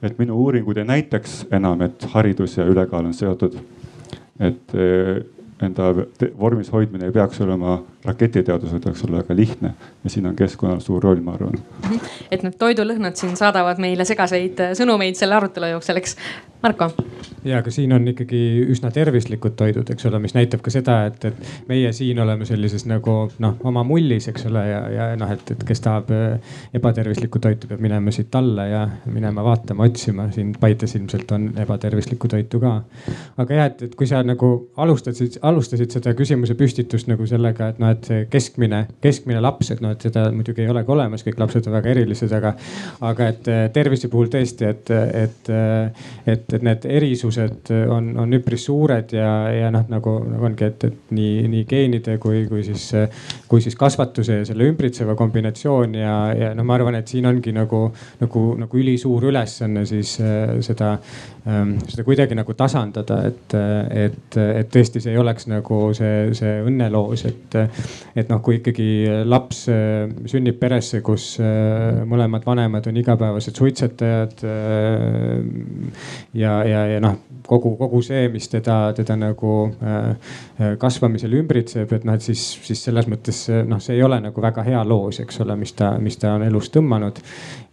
[0.02, 3.56] et minu uuringud ei näitaks enam, et haridus ja ülekaal on seotud.
[4.40, 5.24] et eh,
[5.62, 5.88] enda
[6.38, 9.70] vormis hoidmine ei peaks olema raketiteadus, vaid peaks olla väga lihtne
[10.04, 11.56] ja siin on keskkonnal suur roll, ma arvan.
[12.30, 16.16] et need toidulõhnad siin saadavad meile segaseid sõnumeid selle arutelu jooksul, eks.
[16.66, 16.90] Marko
[17.46, 18.40] ja, aga siin on ikkagi
[18.72, 22.86] üsna tervislikud toidud, eks ole, mis näitab ka seda, et, et meie siin oleme sellises
[22.88, 27.40] nagu noh, oma mullis, eks ole, ja, ja noh, et, et kes tahab äh, ebatervislikku
[27.42, 30.28] toitu, peab minema siit alla ja minema vaatama, otsima.
[30.34, 32.74] siin Paides ilmselt on ebatervislikku toitu ka.
[33.42, 34.52] aga jah, et, et kui sa nagu
[34.82, 39.84] alustasid, alustasid seda küsimuse püstitust nagu sellega, et noh, et see keskmine, keskmine laps, et
[39.84, 42.56] noh, et seda muidugi ei olegi olemas, kõik lapsed on väga erilised, aga,
[43.12, 45.52] aga et äh, tervise puhul tõesti, et, et,
[46.26, 50.70] et, et need erisused äh, on, on üpris suured ja, ja noh, nagu, nagu ongi,
[50.70, 52.88] et, et nii, nii geenide kui, kui siis,
[53.50, 57.54] kui siis kasvatuse ja selle ümbritseva kombinatsioon ja, ja noh, ma arvan, et siin ongi
[57.56, 57.88] nagu,
[58.22, 60.96] nagu, nagu ülisuur ülesanne siis äh, seda,
[61.46, 63.54] seda kuidagi nagu tasandada, et,
[63.94, 67.54] et, et tõesti see ei oleks nagu see, see õnneloos, et,
[68.18, 68.88] et noh, kui ikkagi
[69.28, 74.42] laps äh, sünnib peresse, kus mõlemad vanemad on igapäevased suitsetajad
[76.34, 79.52] ja, ja, ja noh kogu, kogu see, mis teda, teda nagu
[80.80, 84.64] kasvamisel ümbritseb, et noh, et siis, siis selles mõttes noh, see ei ole nagu väga
[84.66, 87.20] hea loos, eks ole, mis ta, mis ta on elus tõmmanud.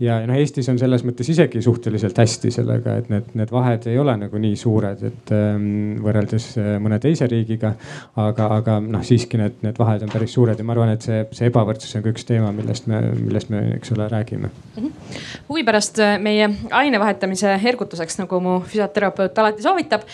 [0.04, 3.97] ja noh, Eestis on selles mõttes isegi suhteliselt hästi sellega, et need, need vahed ei
[3.99, 5.67] ole nagu nii suured, et ähm,
[6.04, 6.47] võrreldes
[6.84, 7.73] mõne teise riigiga.
[8.15, 11.23] aga, aga noh, siiski need, need vahed on päris suured ja ma arvan, et see,
[11.36, 14.84] see ebavõrdsus on ka üks teema, millest me, millest me, eks ole, räägime mm.
[14.84, 15.21] -hmm.
[15.49, 20.08] huvi pärast meie aine vahetamise ergutuseks, nagu mu füsioterapeut alati soovitab,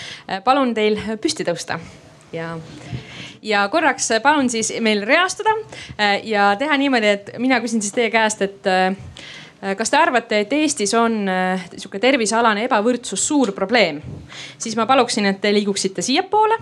[0.44, 1.80] palun teil püsti tõusta
[2.34, 2.58] ja
[3.42, 5.56] ja korraks palun siis meil reastuda
[6.24, 8.68] ja teha niimoodi, et mina küsin siis teie käest, et
[9.78, 14.02] kas te arvate, et Eestis on äh, sihuke tervisealane ebavõrdsus suur probleem?
[14.58, 16.60] siis ma paluksin, et te liiguksite siiapoole.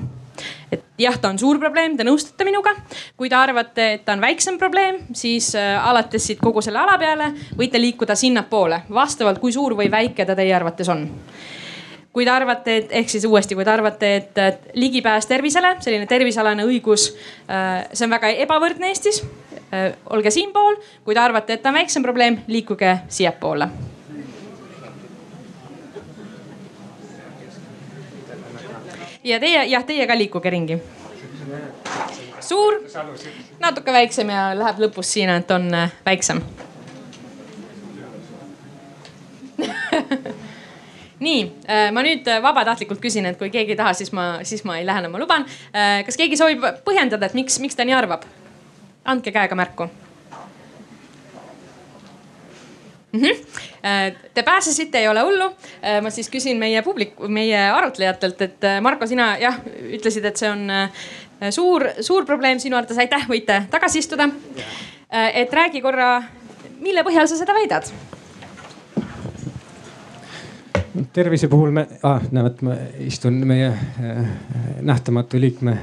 [0.72, 2.74] et jah, ta on suur probleem, te nõustute minuga.
[3.18, 7.34] kui te arvate, et ta on väiksem probleem, siis alates siit kogu selle ala peale
[7.58, 11.08] võite liikuda sinnapoole, vastavalt kui suur või väike ta teie arvates on
[12.18, 16.66] kui te arvate, et ehk siis uuesti, kui te arvate, et ligipääs tervisele, selline tervisealane
[16.66, 17.12] õigus,
[17.46, 19.22] äh, see on väga ebavõrdne Eestis.
[19.74, 23.68] Äh, olge siinpool, kui te arvate, et on väiksem probleem, liikuge siiapoole.
[29.28, 30.78] ja teie, jah, teie ka liikuge ringi.
[32.40, 32.80] suur,
[33.60, 36.40] natuke väiksem ja läheb lõpus sinna, et on äh, väiksem
[41.28, 44.80] nii, äh, ma nüüd vabatahtlikult küsin, et kui keegi ei taha, siis ma, siis ma
[44.80, 45.44] ei lähene, ma luban.
[46.08, 48.24] Kas keegi soovib põhjendada, et miks, miks ta nii arvab?
[49.08, 49.88] Andke käega märku
[53.12, 53.22] mm.
[53.22, 53.46] -hmm.
[54.34, 55.52] Te pääsesite, ei ole hullu.
[56.02, 59.60] ma siis küsin meie publik, meie arutlejatelt, et Marko, sina jah,
[59.94, 60.68] ütlesid, et see on
[61.50, 62.98] suur, suur probleem sinu arvates.
[62.98, 64.30] aitäh, võite tagasi istuda.
[65.34, 66.24] et räägi korra,
[66.80, 67.88] mille põhjal sa seda väidad
[71.14, 74.30] tervise puhul me ah,, näed, ma istun meie äh,
[74.82, 75.78] nähtamatu liikme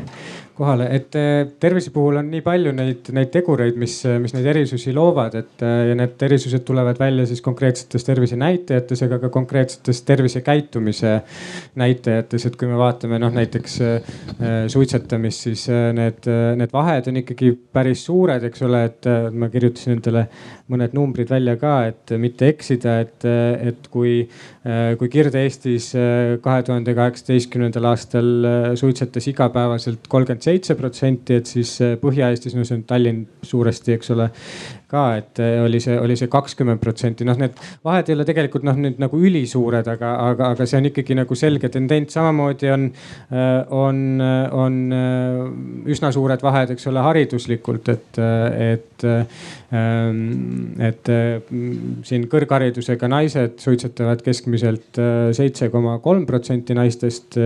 [0.54, 4.92] kohale, et äh, tervise puhul on nii palju neid, neid tegureid, mis, mis neid erisusi
[4.94, 11.14] loovad, et äh, ja need erisused tulevad välja siis konkreetsetes tervisenäitajates, aga ka konkreetsetes tervisekäitumise
[11.80, 14.14] näitajates, et kui me vaatame noh näiteks äh,
[14.70, 16.28] suitsetamist, siis need,
[16.60, 20.28] need vahed on ikkagi päris suured, eks ole, et ma kirjutasin endale
[20.72, 23.26] mõned numbrid välja ka, et mitte eksida, et,
[23.68, 24.22] et kui,
[24.98, 25.90] kui Kirde-Eestis
[26.44, 28.30] kahe tuhande kaheksateistkümnendal aastal
[28.80, 34.12] suitsetas igapäevaselt kolmkümmend seitse protsenti, et siis äh, Põhja-Eestis, no see on Tallinn suuresti, eks
[34.14, 34.28] ole,
[34.90, 38.66] ka, et äh, oli see, oli see kakskümmend protsenti, noh, need vahed ei ole tegelikult
[38.66, 42.88] noh, nüüd nagu ülisuured, aga, aga, aga see on ikkagi nagu selge tendents, samamoodi on,
[43.32, 44.02] äh, on,
[44.64, 44.80] on
[45.90, 48.22] üsna suured vahed, eks ole, hariduslikult, et,
[48.68, 49.08] et,
[49.74, 50.22] ähm,
[50.84, 51.10] et
[52.06, 55.00] siin kõrgharidusega naised suitsetavad keskmiselt
[55.36, 57.38] seitse koma kolm protsenti naistest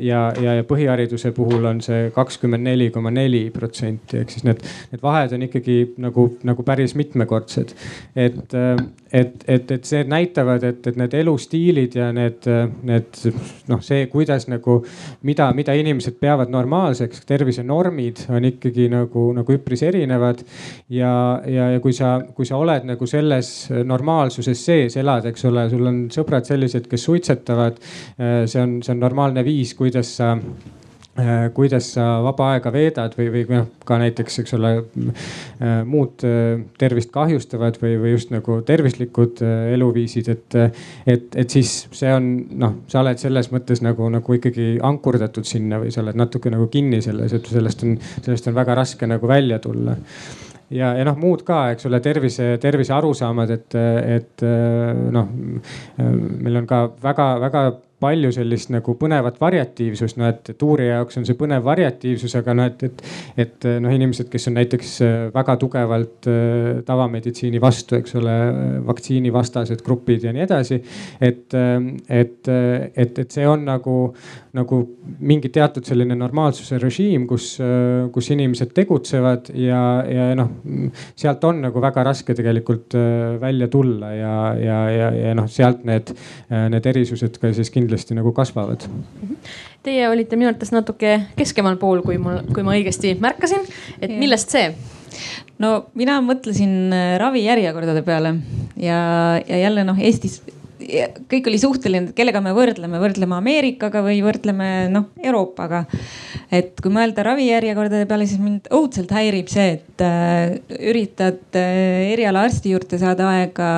[0.00, 4.62] ja, ja, ja põhihariduse puhul on see kakskümmend neli koma neli protsenti, ehk siis need,
[4.92, 7.74] need vahed on ikkagi nagu, nagu päris mitmekordsed.
[8.16, 8.54] et,
[9.12, 12.48] et, et, et see näitavad, et, et need elustiilid ja need,
[12.86, 13.20] need
[13.70, 14.80] noh, see, kuidas nagu,
[15.26, 20.44] mida, mida inimesed peavad normaalseks, tervisenormid on ikkagi nagu, nagu üpris erinevad.
[20.90, 23.52] ja, ja, ja kui sa, kui sa oled nagu selles
[23.84, 27.78] normaalsuses sees elad, eks ole, sul on sõbrad sellised, kes suitsetavad.
[28.18, 30.36] see on, see on normaalne viis viis, kuidas sa
[31.18, 34.84] äh, kuidas sa vaba aega veedad või, või noh, ka näiteks, eks ole,
[35.60, 39.42] äh, muud äh, tervist kahjustavad või, või just nagu tervislikud
[39.74, 40.56] eluviisid, et.
[41.06, 45.80] et, et siis see on noh, sa oled selles mõttes nagu, nagu ikkagi ankurdatud sinna
[45.82, 49.28] või sa oled natuke nagu kinni selles, et sellest on, sellest on väga raske nagu
[49.28, 49.96] välja tulla
[50.70, 53.76] ja, ja noh, muud ka, eks ole, tervise, tervise arusaamad, et,
[54.18, 54.44] et
[55.14, 55.28] noh,
[55.98, 57.66] meil on ka väga-väga
[58.04, 62.56] palju sellist nagu põnevat variatiivsust, no et, et uurija jaoks on see põnev variatiivsus, aga
[62.58, 63.02] noh, et, et,
[63.46, 68.36] et noh, inimesed, kes on näiteks äh, väga tugevalt äh, tavameditsiini vastu, eks ole,
[68.88, 70.80] vaktsiinivastased grupid ja nii edasi.
[71.20, 71.76] et, äh,
[72.22, 72.52] et,
[72.94, 73.98] et, et see on nagu,
[74.54, 74.80] nagu
[75.24, 77.54] mingi teatud selline normaalsuse režiim, kus,
[78.14, 80.50] kus inimesed tegutsevad ja, ja noh,
[81.18, 82.94] sealt on nagu väga raske tegelikult
[83.42, 86.14] välja tulla ja, ja, ja, ja noh, sealt need,
[86.70, 88.86] need erisused ka siis kindlasti nagu kasvavad.
[89.84, 93.66] Teie olite minu arvates natuke keskemal pool, kui mul, kui ma õigesti märkasin,
[94.00, 94.70] et millest see?
[95.62, 98.36] no mina mõtlesin äh, ravijärjekordade peale
[98.80, 98.98] ja,
[99.46, 100.40] ja jälle noh, Eestis
[101.30, 105.84] kõik oli suhteline, kellega me võrdleme, võrdleme Ameerikaga või võrdleme noh Euroopaga.
[106.50, 112.74] et kui mõelda ravijärjekordade peale, siis mind õudselt häirib see, et äh, üritad äh, erialaarsti
[112.74, 113.70] juurde saada aega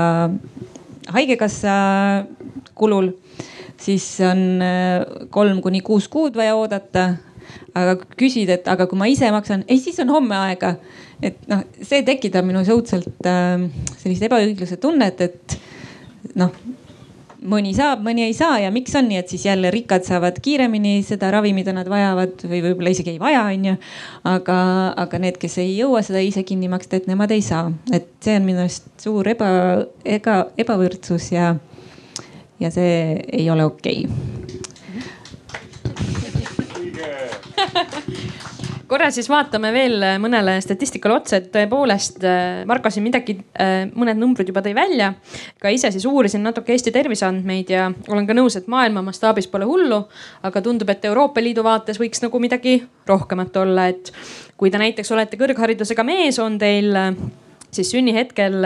[1.14, 1.76] haigekassa
[2.74, 3.12] kulul
[3.80, 4.62] siis on
[5.30, 7.10] kolm kuni kuus kuud vaja oodata
[7.76, 10.76] aga küsid, et aga kui ma ise maksan, ei siis on homme aega.
[11.24, 13.62] et noh, see tekitab minus õudselt äh,
[13.96, 15.56] sellist ebaõigluse tunnet, et
[16.36, 16.52] noh
[17.50, 20.98] mõni saab, mõni ei saa ja miks on nii, et siis jälle rikkad saavad kiiremini
[21.06, 23.76] seda ravi, mida nad vajavad või võib-olla isegi ei vaja, onju.
[24.32, 24.58] aga,
[25.06, 28.38] aga need, kes ei jõua seda ise kinni maksta, et nemad ei saa, et see
[28.38, 29.50] on minu arust suur eba,
[30.04, 31.54] ega ebavõrdsus ja,
[32.62, 32.98] ja see
[33.32, 34.35] ei ole okei okay.
[38.88, 44.20] Korra siis vaatame veel mõnele statistikale otsa, et tõepoolest äh, Marko siin midagi, äh, mõned
[44.20, 45.12] numbrid juba tõi välja.
[45.62, 49.66] ka ise siis uurisin natuke Eesti terviseandmeid ja olen ka nõus, et maailma mastaabis pole
[49.68, 50.02] hullu,
[50.42, 54.12] aga tundub, et Euroopa Liidu vaates võiks nagu midagi rohkemat olla, et
[54.56, 57.12] kui te näiteks olete kõrgharidusega mees, on teil äh,
[57.70, 58.64] siis sünnihetkel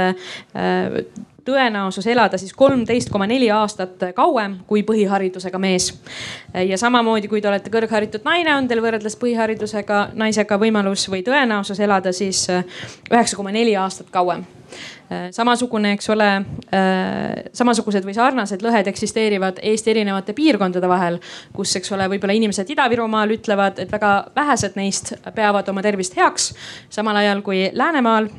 [1.51, 5.91] tõenäosus elada siis kolmteist koma neli aastat kauem kui põhiharidusega mees.
[6.55, 11.81] ja samamoodi, kui te olete kõrgharitud naine, on teil võrreldes põhiharidusega naisega võimalus või tõenäosus
[11.81, 12.47] elada siis
[13.11, 14.47] üheksa koma neli aastat kauem
[15.35, 16.29] samasugune, eks ole,
[17.53, 21.19] samasugused või sarnased lõhed eksisteerivad Eesti erinevate piirkondade vahel,
[21.57, 26.53] kus, eks ole, võib-olla inimesed Ida-Virumaal ütlevad, et väga vähesed neist peavad oma tervist heaks,
[26.91, 28.31] samal ajal kui Läänemaal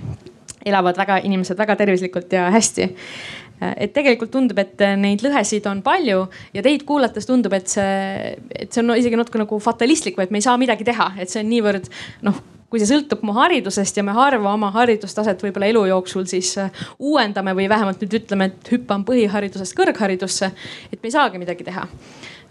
[0.66, 2.90] elavad väga inimesed väga tervislikult ja hästi.
[3.78, 6.24] Et tegelikult tundub, et neid lõhesid on palju
[6.56, 10.26] ja teid kuulates tundub, et see, et see on no, isegi natuke nagu fatalistlik või
[10.26, 11.92] et me ei saa midagi teha, et see on niivõrd
[12.26, 16.54] noh kui see sõltub mu haridusest ja me harva oma haridustaset võib-olla elu jooksul siis
[17.04, 20.54] uuendame või vähemalt nüüd ütleme, et hüppan põhiharidusest kõrgharidusse,
[20.88, 21.84] et me ei saagi midagi teha.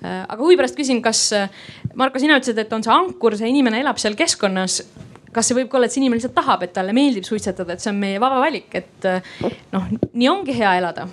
[0.05, 1.31] Aga huvi pärast küsin, kas
[1.97, 4.83] Marko, sina ütlesid, et on see ankur, see inimene elab seal keskkonnas
[5.33, 7.83] kas see võib ka olla, et see inimene lihtsalt tahab, et talle meeldib suitsetada, et
[7.83, 9.11] see on meie vaba valik, et
[9.75, 11.07] noh, nii ongi hea elada.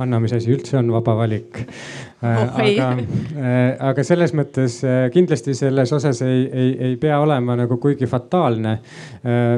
[0.00, 1.60] Anna, mis asi üldse on vaba valik
[2.22, 2.60] oh,?
[2.60, 2.88] aga,
[3.36, 8.08] äh, aga selles mõttes äh, kindlasti selles osas ei, ei, ei pea olema nagu kuigi
[8.10, 8.76] fataalne.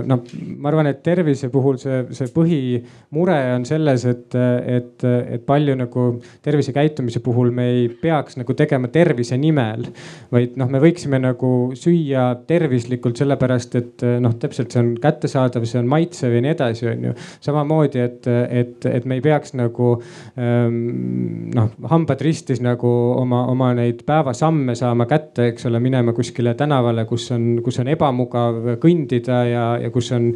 [0.06, 0.18] no
[0.58, 6.06] ma arvan, et tervise puhul see, see põhimure on selles, et, et, et palju nagu
[6.42, 9.86] tervisekäitumise puhul me ei peaks nagu tegema tervise nimel.
[10.32, 15.80] vaid noh, me võiksime nagu süüa tervislikult sellepärast, et noh, täpselt see on kättesaadav, see
[15.82, 17.14] on maitsev ja nii edasi, on ju.
[17.44, 18.30] samamoodi, et,
[18.62, 19.92] et, et me ei peaks nagu
[20.36, 22.22] Ehm, noh, hambad
[22.52, 27.62] ristis nagu oma, oma neid päevasamme saama kätte, eks ole, minema kuskile tänavale, kus on,
[27.64, 30.32] kus on ebamugav kõndida ja, ja kus on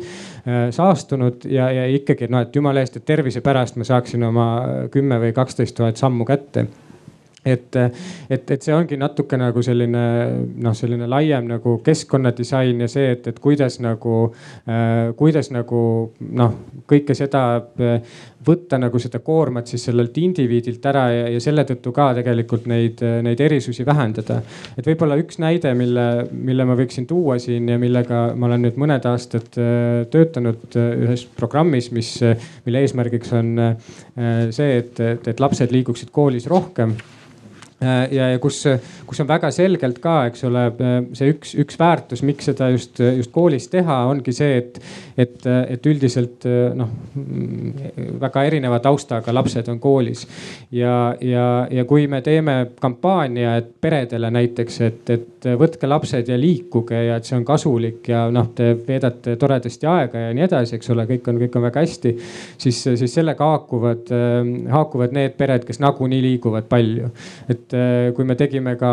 [0.46, 4.48] äh, saastunud ja, ja ikkagi noh, et jumala eest, et tervise pärast ma saaksin oma
[4.92, 6.66] kümme või kaksteist tuhat sammu kätte
[7.46, 7.76] et,
[8.30, 10.04] et, et see ongi natuke nagu selline
[10.62, 14.16] noh, selline laiem nagu keskkonnadisain ja see, et, et kuidas nagu
[14.66, 15.82] äh,, kuidas nagu
[16.18, 16.56] noh,
[16.90, 18.00] kõike seda äh,
[18.46, 23.02] võtta nagu seda koormat siis sellelt indiviidilt ära ja, ja selle tõttu ka tegelikult neid,
[23.26, 24.40] neid erisusi vähendada.
[24.76, 28.78] et võib-olla üks näide, mille, mille ma võiksin tuua siin ja millega ma olen nüüd
[28.80, 29.50] mõned aastad
[30.12, 32.12] töötanud ühes programmis, mis,
[32.66, 33.52] mille eesmärgiks on
[34.54, 36.94] see, et, et, et lapsed liiguksid koolis rohkem
[37.80, 38.62] ja, ja kus,
[39.06, 43.00] kus on väga selgelt ka, eks ole, äh, see üks, üks väärtus, miks seda just,
[43.00, 44.80] just koolis teha, ongi see, et,
[45.16, 46.92] et, et üldiselt noh,
[48.20, 50.26] väga erineva taustaga lapsed on koolis.
[50.72, 56.38] ja, ja, ja kui me teeme kampaania, et peredele näiteks, et, et võtke lapsed ja
[56.40, 60.76] liikuge ja et see on kasulik ja noh, te veedate toredasti aega ja nii edasi,
[60.78, 62.14] eks ole, kõik on, kõik on väga hästi.
[62.58, 64.10] siis, siis sellega haakuvad,
[64.72, 67.10] haakuvad need pered, kes nagunii liiguvad palju.
[67.52, 68.88] et et äh, kui me tegime ka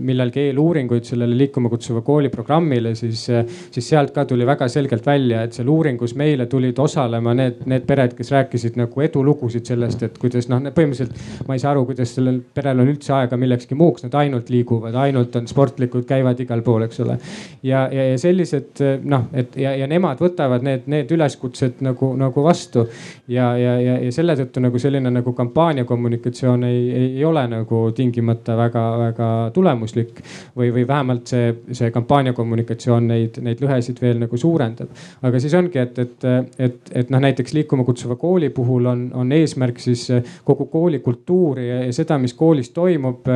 [0.00, 5.04] millalgi eeluuringuid sellele liikuma kutsuva kooli programmile, siis, äh, siis sealt ka tuli väga selgelt
[5.06, 10.06] välja, et seal uuringus meile tulid osalema need, need pered, kes rääkisid nagu edulugusid sellest,
[10.06, 13.76] et kuidas noh, põhimõtteliselt ma ei saa aru, kuidas sellel perel on üldse aega millekski
[13.76, 17.18] muuks, nad ainult liiguvad, ainult on sportlikud, käivad igal pool, eks ole.
[17.62, 22.48] ja, ja, ja sellised noh, et ja, ja nemad võtavad need, need üleskutsed nagu, nagu
[22.48, 22.86] vastu
[23.28, 27.44] ja, ja, ja, ja selle tõttu nagu selline nagu kampaania kommunikatsioon ei, ei, ei ole
[27.52, 30.22] nagu tingimata väga-väga tulemuslik.
[30.56, 34.88] või, või vähemalt see, see kampaania kommunikatsioon neid, neid lõhesid veel nagu suurendab.
[35.22, 36.26] aga siis ongi, et, et,
[36.58, 40.06] et, et noh, näiteks liikuma kutsuva kooli puhul on, on eesmärk siis
[40.44, 43.26] kogu kooli kultuuri ja, ja seda, mis koolis toimub,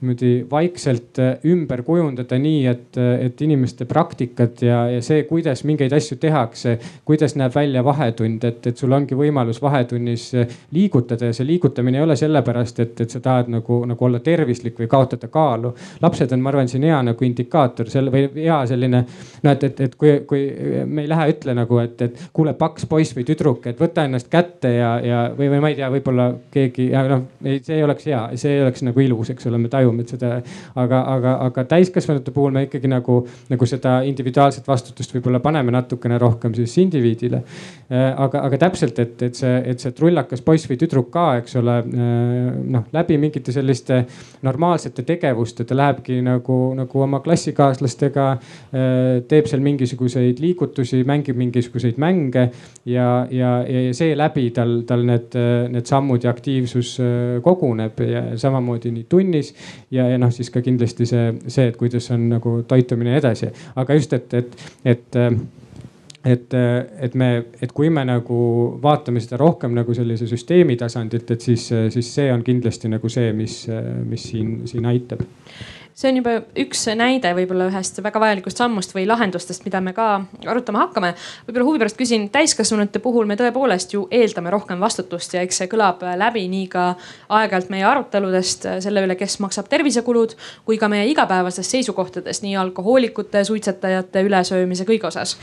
[0.00, 6.18] niimoodi vaikselt ümber kujundada nii, et, et inimeste praktikad ja, ja see, kuidas mingeid asju
[6.22, 6.78] tehakse,
[7.08, 10.30] kuidas näeb välja vahetund, et, et sul ongi võimalus vahetunnis
[10.72, 14.78] liigutada ja see liigutamine ei ole sellepärast, et, et sa tahad nagu nagu olla tervislik
[14.80, 15.74] või kaotada kaalu.
[16.02, 19.80] lapsed on, ma arvan, siin hea nagu indikaator selle või hea selline noh, et, et,
[19.86, 20.42] et kui, kui
[20.86, 24.30] me ei lähe ütle nagu, et, et kuule, paks poiss või tüdruk, et võta ennast
[24.32, 27.24] kätte ja, ja või, või ma ei tea, võib-olla keegi noh,
[27.62, 30.34] see ei oleks hea, see ei oleks nagu ilus, eks ole, me tajume seda.
[30.78, 33.22] aga, aga, aga täiskasvanute puhul me ikkagi nagu,
[33.52, 37.42] nagu seda individuaalset vastutust võib-olla paneme natukene rohkem siis indiviidile.
[37.92, 41.74] Aga, aga täpselt, et, et see, et see trullakas poiss või tüdruk ka, eks ole,
[42.72, 43.98] noh läbi mingite selliste
[44.46, 48.26] normaalsete tegevuste ta lähebki nagu, nagu oma klassikaaslastega,
[49.28, 52.48] teeb seal mingisuguseid liigutusi, mängib mingisuguseid mänge
[52.88, 55.36] ja, ja, ja seeläbi tal, tal need,
[55.72, 56.94] need sammud ja aktiivsus
[57.44, 59.52] koguneb ja samamoodi nii tunnis
[59.90, 63.98] ja, ja noh, siis ka kindlasti see, see, et kuidas on nagu toitumine edasi, aga
[63.98, 64.56] just, et, et,
[64.94, 65.20] et
[66.24, 68.38] et, et me, et kui me nagu
[68.82, 73.32] vaatame seda rohkem nagu sellise süsteemi tasandilt, et siis, siis see on kindlasti nagu see,
[73.36, 73.64] mis,
[74.06, 75.24] mis siin, siin aitab
[75.94, 80.08] see on juba üks näide võib-olla ühest väga vajalikust sammust või lahendustest, mida me ka
[80.46, 81.12] arutama hakkame.
[81.46, 85.70] võib-olla huvi pärast küsin, täiskasvanute puhul me tõepoolest ju eeldame rohkem vastutust ja eks see
[85.72, 86.86] kõlab läbi nii ka
[87.28, 93.44] aeg-ajalt meie aruteludest selle üle, kes maksab tervisekulud, kui ka meie igapäevasest seisukohtadest nii alkohoolikute,
[93.44, 95.36] suitsetajate, ülesöömise kõige osas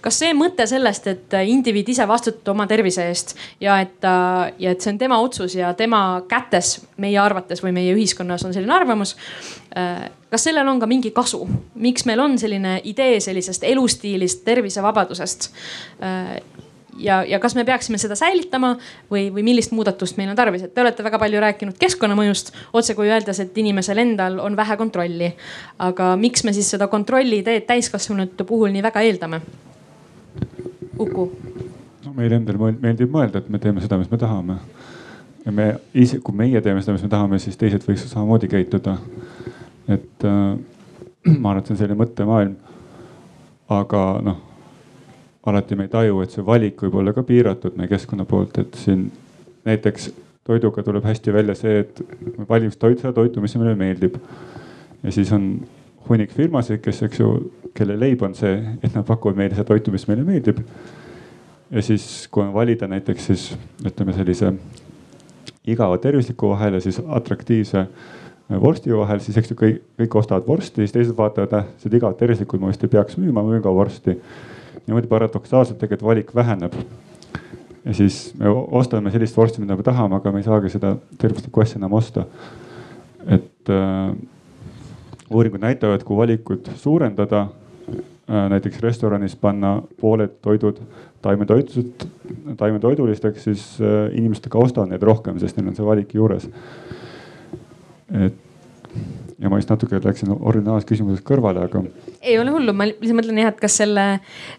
[0.00, 4.80] kas see mõte sellest, et indiviid ise vastutab oma tervise eest ja et ja et
[4.80, 9.16] see on tema otsus ja tema kätes meie arvates või meie ühiskonnas on selline arvamus.
[10.30, 11.42] Kas sellel on ka mingi kasu,
[11.74, 15.50] miks meil on selline idee sellisest elustiilist, tervisevabadusest?
[16.02, 16.36] Äh,
[16.98, 18.74] ja, ja kas me peaksime seda säilitama
[19.10, 23.10] või, või millist muudatust meil on tarvis, et te olete väga palju rääkinud keskkonnamõjust, otsekui
[23.10, 25.32] öeldes, et inimesel endal on vähe kontrolli.
[25.78, 29.40] aga miks me siis seda kontrolli ideed täiskasvanute puhul nii väga eeldame?
[30.98, 31.30] Uku?
[32.04, 34.58] no meile endal meeldib mõelda, et me teeme seda, mis me tahame.
[35.44, 38.98] ja me ise, kui meie teeme seda, mis me tahame, siis teised võiks samamoodi käituda.
[39.90, 40.58] Et äh,
[41.40, 42.56] ma arvan, et see on selline mõttemaailm.
[43.70, 44.38] aga noh,
[45.46, 48.74] alati me ei taju, et see valik võib olla ka piiratud meie keskkonna poolt, et
[48.78, 49.04] siin
[49.64, 50.10] näiteks
[50.46, 52.00] toiduga tuleb hästi välja see, et
[52.38, 54.16] me valime toit, seda toitu, mis meile meeldib.
[55.02, 55.52] ja siis on
[56.08, 57.30] hunnik firmasid, kes, eks ju,
[57.74, 60.58] kelle leib on see, et nad pakuvad meile seda toitu, mis meile meeldib.
[61.70, 63.50] ja siis, kui on valida näiteks siis
[63.86, 64.52] ütleme sellise
[65.66, 67.86] igava tervisliku vahel ja siis atraktiivse
[68.50, 72.18] vorsti vahel, siis eks ju kõik, kõik ostavad vorsti, siis teised vaatavad, et seda igavat
[72.18, 74.16] tervislikku ma vist ei peaks müüma, müün ka vorsti.
[74.86, 76.74] niimoodi paradoksaalselt tegelikult valik väheneb.
[77.84, 81.60] ja siis me ostame sellist vorsti, mida me tahame, aga me ei saagi seda tervislikku
[81.60, 82.24] asja enam osta.
[83.26, 84.16] et äh,
[85.30, 87.48] uuringud näitavad, kui valikut suurendada,
[87.88, 90.80] äh, näiteks restoranis panna pooled toidud
[91.22, 92.06] taimetoitlust,
[92.56, 96.48] taimetoidulisteks, siis äh, inimesed ka ostavad neid rohkem, sest neil on see valik juures.
[98.10, 98.34] Et
[99.40, 101.80] ja ma just natuke läksin originaalsest küsimusest kõrvale, aga.
[102.20, 104.04] ei ole hullu, ma lihtsalt mõtlen jah, et kas selle,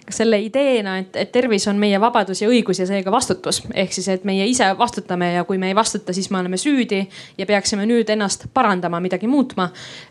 [0.08, 3.62] kas selle ideena, et, et tervis on meie vabadus ja õigus ja seega vastutus.
[3.74, 7.04] ehk siis, et meie ise vastutame ja kui me ei vastuta, siis me oleme süüdi
[7.38, 9.70] ja peaksime nüüd ennast parandama, midagi muutma.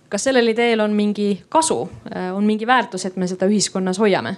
[0.09, 1.83] kas sellel ideel on mingi kasu,
[2.35, 4.37] on mingi väärtus, et me seda ühiskonnas hoiame?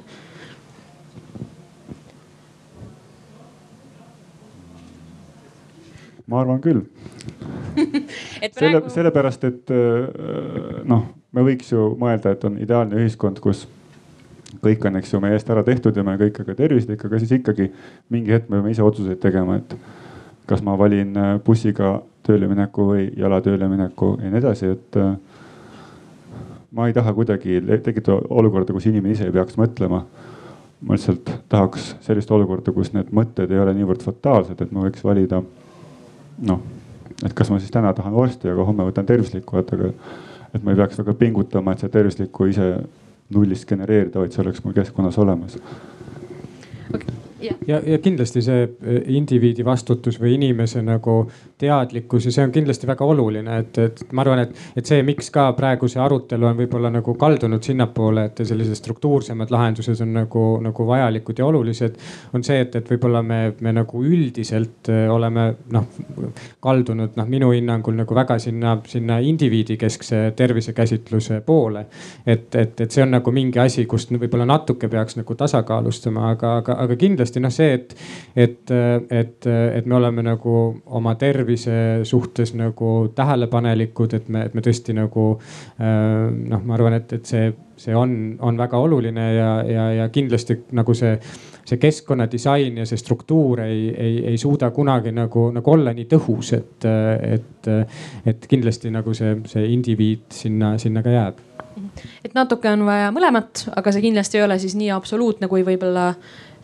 [6.27, 6.87] ma arvan küll
[7.77, 8.57] praegu...
[8.59, 13.67] selle, sellepärast, et äh, noh, me võiks ju mõelda, et on ideaalne ühiskond, kus
[14.63, 17.35] kõik on, eks ju, meie eest ära tehtud ja me kõik aga tervislik, aga siis
[17.39, 17.71] ikkagi
[18.13, 19.77] mingi hetk me peame ise otsuseid tegema, et
[20.51, 25.01] kas ma valin äh, bussiga tööle mineku või jala tööle mineku ja nii edasi, et
[25.01, 25.15] äh,
[26.73, 30.05] ma ei taha kuidagi tekitada olukorda, kus inimene ise ei peaks mõtlema.
[30.83, 35.05] ma lihtsalt tahaks sellist olukorda, kus need mõtted ei ole niivõrd fataalsed, et ma võiks
[35.07, 35.39] valida
[36.43, 36.82] noh
[37.27, 39.93] et kas ma siis täna tahan vorsti, aga homme võtan tervislikku, et aga,
[40.53, 42.75] et ma ei peaks väga pingutama, et seda tervislikku ise
[43.33, 45.59] nullist genereerida, vaid see oleks mul keskkonnas olemas
[47.51, 51.17] okay ja, ja kindlasti see eh, indiviidi vastutus või inimese nagu
[51.59, 55.31] teadlikkus ja see on kindlasti väga oluline, et, et ma arvan, et, et see, miks
[55.35, 60.45] ka praegu see arutelu on võib-olla nagu kaldunud sinnapoole, et sellised struktuursemad lahendused on nagu,
[60.65, 61.99] nagu vajalikud ja olulised.
[62.33, 65.89] on see, et, et võib-olla me, me nagu üldiselt eh, oleme noh
[66.63, 71.87] kaldunud noh, minu hinnangul nagu väga sinna, sinna indiviidi keskse tervisekäsitluse poole.
[72.27, 76.57] et, et, et see on nagu mingi asi, kust võib-olla natuke peaks nagu tasakaalustama, aga,
[76.63, 77.95] aga, aga kindlasti kindlasti noh, see, et,
[78.37, 78.73] et,
[79.11, 79.47] et,
[79.79, 80.57] et me oleme nagu
[80.87, 85.29] oma tervise suhtes nagu tähelepanelikud, et me, et me tõesti nagu
[85.79, 90.63] noh, ma arvan, et, et see, see on, on väga oluline ja, ja, ja kindlasti
[90.77, 91.17] nagu see
[91.63, 96.53] see keskkonnadisain ja see struktuur ei, ei, ei suuda kunagi nagu, nagu olla nii tõhus,
[96.57, 96.87] et,
[97.23, 97.71] et,
[98.27, 101.39] et kindlasti nagu see, see indiviid sinna, sinna ka jääb.
[102.25, 106.13] Et natuke on vaja mõlemat, aga see kindlasti ei ole siis nii absoluutne, kui võib-olla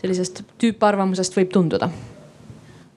[0.01, 1.91] sellisest tüüparvamusest võib tunduda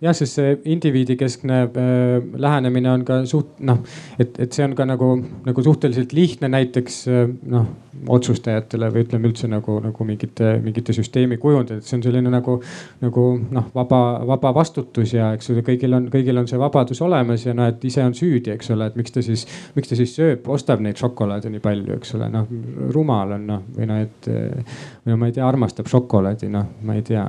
[0.02, 3.84] jah, sest see indiviidikeskne äh, lähenemine on ka suht noh,
[4.20, 5.14] et, et see on ka nagu,
[5.45, 7.24] nagu suhteliselt lihtne näiteks äh,
[7.54, 7.70] noh
[8.10, 12.56] otsustajatele või ütleme üldse nagu, nagu mingite, mingite süsteemi kujundajad, see on selline nagu,
[13.04, 17.45] nagu noh, vaba, vaba vastutus ja eks ju kõigil on, kõigil on see vabadus olemas
[17.45, 19.45] ja noh, et ise on süüdi, eks ole, et miks ta siis,
[19.76, 22.49] miks ta siis sööb, ostab neid šokolaade nii palju, eks ole, noh
[22.95, 26.97] rumal on noh, või noh, et või no ma ei tea, armastab šokolaadi, noh, ma
[26.97, 27.28] ei tea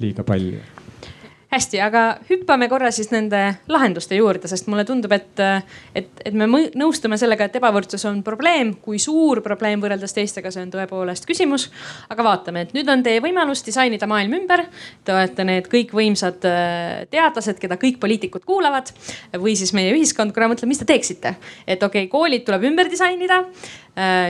[0.00, 0.75] liiga palju
[1.52, 3.40] hästi, aga hüppame korra siis nende
[3.70, 5.42] lahenduste juurde, sest mulle tundub, et,
[5.96, 8.74] et, et me nõustume sellega, et ebavõrdsus on probleem.
[8.82, 11.68] kui suur probleem võrreldes teistega, see on tõepoolest küsimus.
[12.10, 14.66] aga vaatame, et nüüd on teie võimalus disainida maailm ümber.
[15.04, 18.92] Te olete need kõikvõimsad äh, teadlased, keda kõik poliitikud kuulavad
[19.38, 21.36] või siis meie ühiskond korra mõtleb, mis te teeksite.
[21.66, 23.44] et okei okay,, koolid tuleb ümber disainida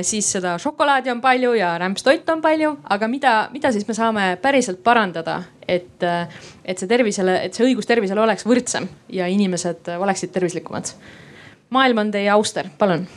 [0.07, 4.27] siis seda šokolaadi on palju ja rämpstoitu on palju, aga mida, mida siis me saame
[4.43, 6.29] päriselt parandada, et, äh,
[6.65, 10.95] et see tervisele, et see õigus tervisele oleks võrdsem ja inimesed oleksid tervislikumad.
[11.71, 13.09] maailm on teie auster, palun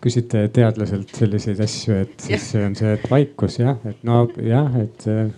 [0.00, 4.80] küsite teadlaselt selliseid asju, et siis see on see, et vaikus jah, et no jah,
[4.80, 5.30] et Ehm,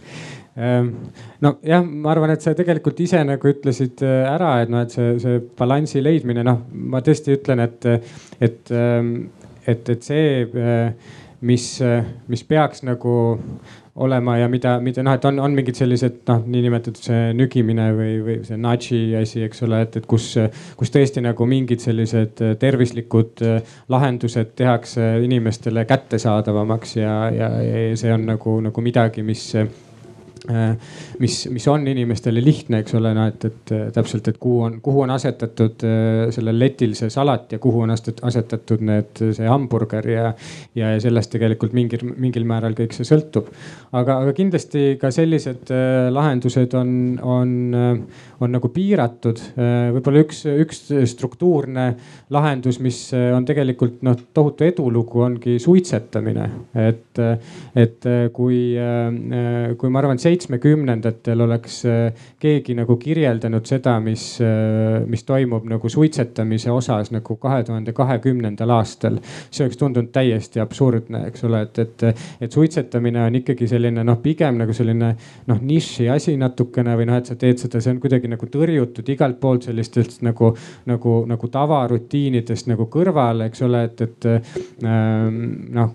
[0.57, 5.16] nojah, ma arvan, et sa tegelikult ise nagu ütlesid äh, ära, et noh, et see,
[5.22, 7.86] see balansi leidmine, noh, ma tõesti ütlen, et,
[8.40, 9.14] et, ähm,
[9.64, 11.64] et, et see, äh, mis,
[12.30, 13.14] mis peaks nagu
[14.03, 18.12] olema ja mida, mida noh, et on, on mingid sellised noh, niinimetatud see nügimine või,
[18.24, 20.30] või see nudge'i asi, eks ole, et, et kus,
[20.78, 23.42] kus tõesti nagu mingid sellised tervislikud
[23.92, 29.91] lahendused tehakse inimestele kättesaadavamaks ja, ja, ja see on nagu, nagu midagi, mis Äh,
[31.18, 35.05] mis, mis on inimestele lihtne, eks ole, no et, et täpselt, et kuhu on, kuhu
[35.05, 40.32] on asetatud äh, sellel letil see salat ja kuhu on asetatud need, see hamburger ja,
[40.78, 43.53] ja sellest tegelikult mingil, mingil määral kõik see sõltub.
[43.93, 46.90] aga, aga kindlasti ka sellised äh, lahendused on,
[47.22, 47.55] on,
[48.43, 49.38] on nagu piiratud.
[49.95, 50.82] võib-olla üks, üks
[51.12, 51.86] struktuurne
[52.34, 56.49] lahendus, mis on tegelikult noh, tohutu edulugu, ongi suitsetamine.
[56.82, 57.22] et,
[57.78, 58.61] et kui,
[59.78, 65.66] kui ma arvan, et seitsmekümnendatel oleks äh, keegi nagu kirjeldanud seda, mis, äh, mis toimub
[65.68, 69.18] nagu suitsetamise osas nagu kahe tuhande kahekümnendal aastal.
[69.51, 72.05] see oleks tundunud täiesti absurdne, eks ole, et, et,
[72.41, 75.12] et suitsetamine on ikkagi selline noh, pigem nagu selline
[75.49, 79.09] noh niši asi natukene või noh, et sa teed seda, see on kuidagi nagu tõrjutud
[79.12, 80.53] igalt poolt sellistest nagu,
[80.89, 85.41] nagu, nagu tavarutiinidest nagu kõrvale, eks ole, et, et ähm,
[85.72, 85.95] noh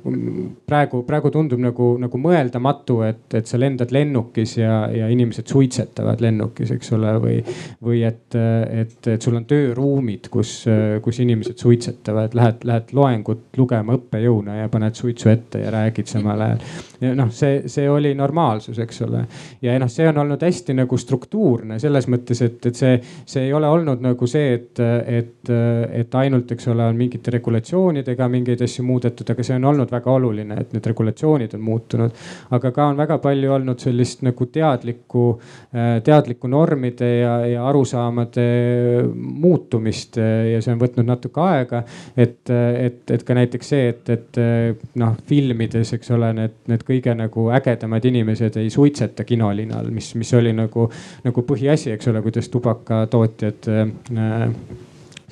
[0.68, 5.48] praegu, praegu tundub nagu, nagu mõeldamatu, et, et sa lendad lennuki lennukis ja, ja inimesed
[5.48, 7.38] suitsetavad lennukis, eks ole, või,
[7.84, 10.66] või et, et, et sul on tööruumid, kus,
[11.02, 16.42] kus inimesed suitsetavad, lähed, lähed loengut lugema õppejõuna ja paned suitsu ette ja räägid samal
[16.42, 16.60] ajal.
[17.02, 19.26] ja noh, see, see oli normaalsus, eks ole.
[19.62, 23.54] ja noh, see on olnud hästi nagu struktuurne selles mõttes, et, et see, see ei
[23.54, 25.54] ole olnud nagu see, et, et,
[26.02, 30.12] et ainult, eks ole, on mingite regulatsioonidega mingeid asju muudetud, aga see on olnud väga
[30.12, 32.26] oluline, et need regulatsioonid on muutunud.
[32.58, 35.40] aga ka on väga palju olnud sellist sellist nagu teadlikku,
[35.74, 41.84] äh, teadlikku normide ja, ja arusaamade muutumist äh, ja see on võtnud natuke aega.
[42.18, 44.40] et, äh, et, et ka näiteks see, et, et
[44.96, 50.34] noh, filmides, eks ole, need, need kõige nagu ägedamad inimesed ei suitseta kinolinal, mis, mis
[50.34, 50.90] oli nagu,
[51.24, 54.87] nagu põhiasi, eks ole, kuidas tubakatootjad äh,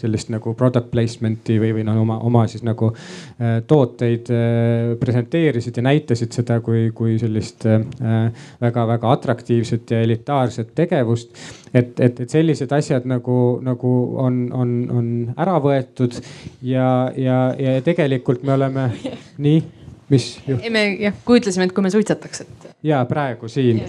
[0.06, 5.80] sellist nagu product placement'i või, või noh, oma, oma siis nagu äh, tooteid äh, presenteerisid
[5.80, 11.36] ja näitasid seda kui, kui sellist väga-väga äh, atraktiivset ja elitaarset tegevust.
[11.74, 16.20] et, et, et sellised asjad nagu, nagu on, on, on ära võetud
[16.62, 18.92] ja, ja, ja tegelikult me oleme
[19.48, 19.64] nii
[20.10, 20.72] mis juhtub?
[20.72, 22.68] me jah kujutlesime, et kui me suitsetaks, et.
[22.86, 23.82] ja praegu siin.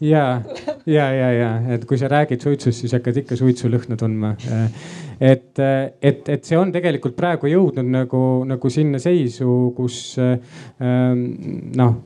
[0.00, 0.42] ja,
[0.88, 4.34] ja, ja, ja, et kui sa räägid suitsust, siis hakkad ikka suitsulõhna tundma
[5.20, 5.58] et,
[6.02, 11.24] et, et see on tegelikult praegu jõudnud nagu, nagu sinna seisu, kus ähm,
[11.76, 11.96] noh,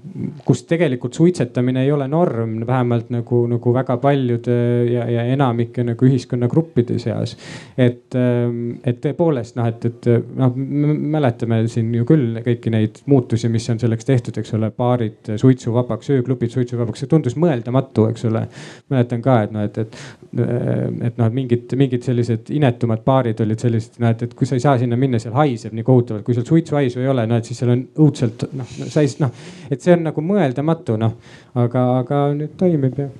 [0.47, 4.57] kus tegelikult suitsetamine ei ole norm, vähemalt nagu, nagu väga paljude
[4.89, 7.37] ja, ja enamike nagu ühiskonnagruppide seas.
[7.77, 13.51] et, ähm, et tõepoolest noh, et, et noh, mäletame siin ju küll kõiki neid muutusi,
[13.53, 18.47] mis on selleks tehtud, eks ole, baarid suitsuvabaks, ööklubid suitsuvabaks, see tundus mõeldamatu, eks ole.
[18.93, 19.99] Mäletan ka, et noh, et, et,
[20.33, 24.59] et noh, et mingid, mingid sellised inetumad baarid olid sellised, noh, et, et kui sa
[24.59, 27.49] ei saa sinna minna, seal haiseb nii kohutavalt, kui seal suitsuhaisu ei ole, no et
[27.49, 29.33] siis seal on õudselt noh, sa ei noh,
[29.71, 31.17] et see on nagu mõeldamatu noh,
[31.65, 33.11] aga, aga nüüd toimib ja.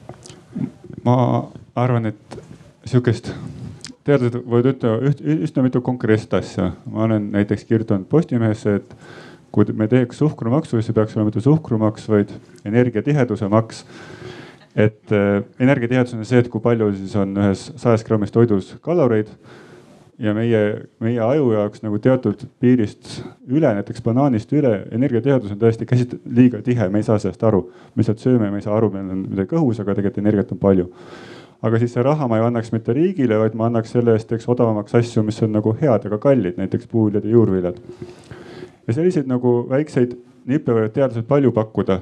[1.07, 1.17] ma
[1.79, 2.39] arvan, et
[2.89, 3.33] sihukest
[4.07, 5.13] teadlased võivad ütelda
[5.47, 6.73] üsna mitu konkreetset asja.
[6.91, 8.97] ma olen näiteks kirjutanud Postimehesse, et
[9.53, 12.33] kui me teeks suhkrumaksu, siis see peaks olema mitte suhkrumaks, vaid
[12.65, 13.85] energiatiheduse maks.
[14.77, 19.29] Et äh, energiatihedus on see, et kui palju siis on ühes sajas grammis toidus kaloreid.
[20.23, 20.59] ja meie,
[21.01, 26.61] meie aju jaoks nagu teatud piirist üle, näiteks banaanist üle, energiatihedus on täiesti käsit-, liiga
[26.63, 27.65] tihe, me ei saa sellest aru.
[27.95, 30.61] me lihtsalt sööme, me ei saa aru, meil on midagi õhus, aga tegelikult energiat on
[30.63, 30.91] palju
[31.63, 34.49] aga siis see raha ma ei annaks mitte riigile, vaid ma annaks selle eest, eks
[34.51, 37.79] odavamaks asju, mis on nagu head, aga kallid, näiteks puuviljad ja juurviljad
[38.87, 40.15] ja selliseid nagu väikseid
[40.49, 42.01] nippe võivad teadlased palju pakkuda.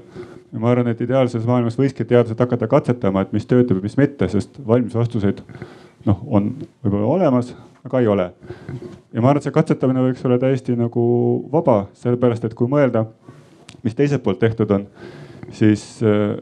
[0.53, 3.97] Ja ma arvan, et ideaalses maailmas võikski teadlased hakata katsetama, et mis töötab ja mis
[4.01, 5.43] mitte, sest valmis vastuseid
[6.09, 7.55] noh, on võib-olla olemas,
[7.87, 8.31] aga ei ole.
[9.13, 11.03] ja ma arvan, et see katsetamine võiks olla täiesti nagu
[11.53, 13.07] vaba, sellepärast et kui mõelda,
[13.85, 14.87] mis teiselt poolt tehtud on,
[15.57, 16.39] siis äh,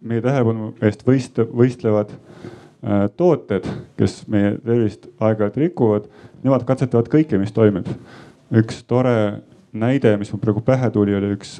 [0.00, 3.68] meie tähelepanu eest võist-, võistlevad äh, tooted,
[4.00, 6.08] kes meie tervist aeg-ajalt rikuvad,
[6.42, 7.86] nemad katsetavad kõike, mis toimib.
[8.48, 11.58] üks tore näide, mis mul praegu pähe tuli, oli üks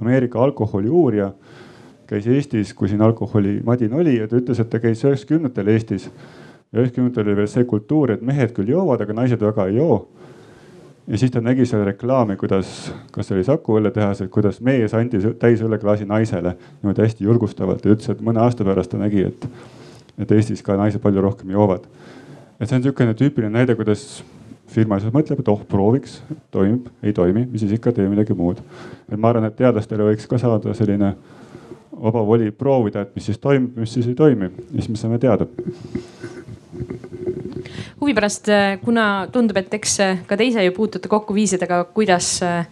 [0.00, 1.32] Ameerika alkoholiuurija.
[2.06, 6.10] käis Eestis, kui siin alkoholimadin oli ja ta ütles, et ta käis üheksakümnendatel Eestis.
[6.74, 10.08] üheksakümnendatel oli veel see kultuur, et mehed küll joovad, aga naised väga ei joo.
[11.06, 15.24] ja siis ta nägi seal reklaami, kuidas, kas see oli Saku õlletehasel, kuidas mees andis
[15.38, 19.48] täis õlleklaasi naisele niimoodi hästi julgustavalt ja ütles, et mõne aasta pärast ta nägi, et,
[20.18, 21.86] et Eestis ka naised palju rohkem joovad.
[22.60, 24.24] et see on niisugune tüüpiline näide, kuidas
[24.70, 26.18] firma siis mõtleb, et oh prooviks,
[26.54, 28.62] toimib, ei toimi, mis siis ikka, tee midagi muud.
[29.10, 31.14] et ma arvan, et teadlastele võiks ka saada selline
[31.94, 35.18] vaba voli proovida, et mis siis toimib, mis siis ei toimi ja siis me saame
[35.18, 35.46] teada
[38.00, 41.84] huvi pärast, äh, kuna tundub, et eks äh, ka te ise ju puutute kokku viisidega,
[41.94, 42.66] kuidas äh,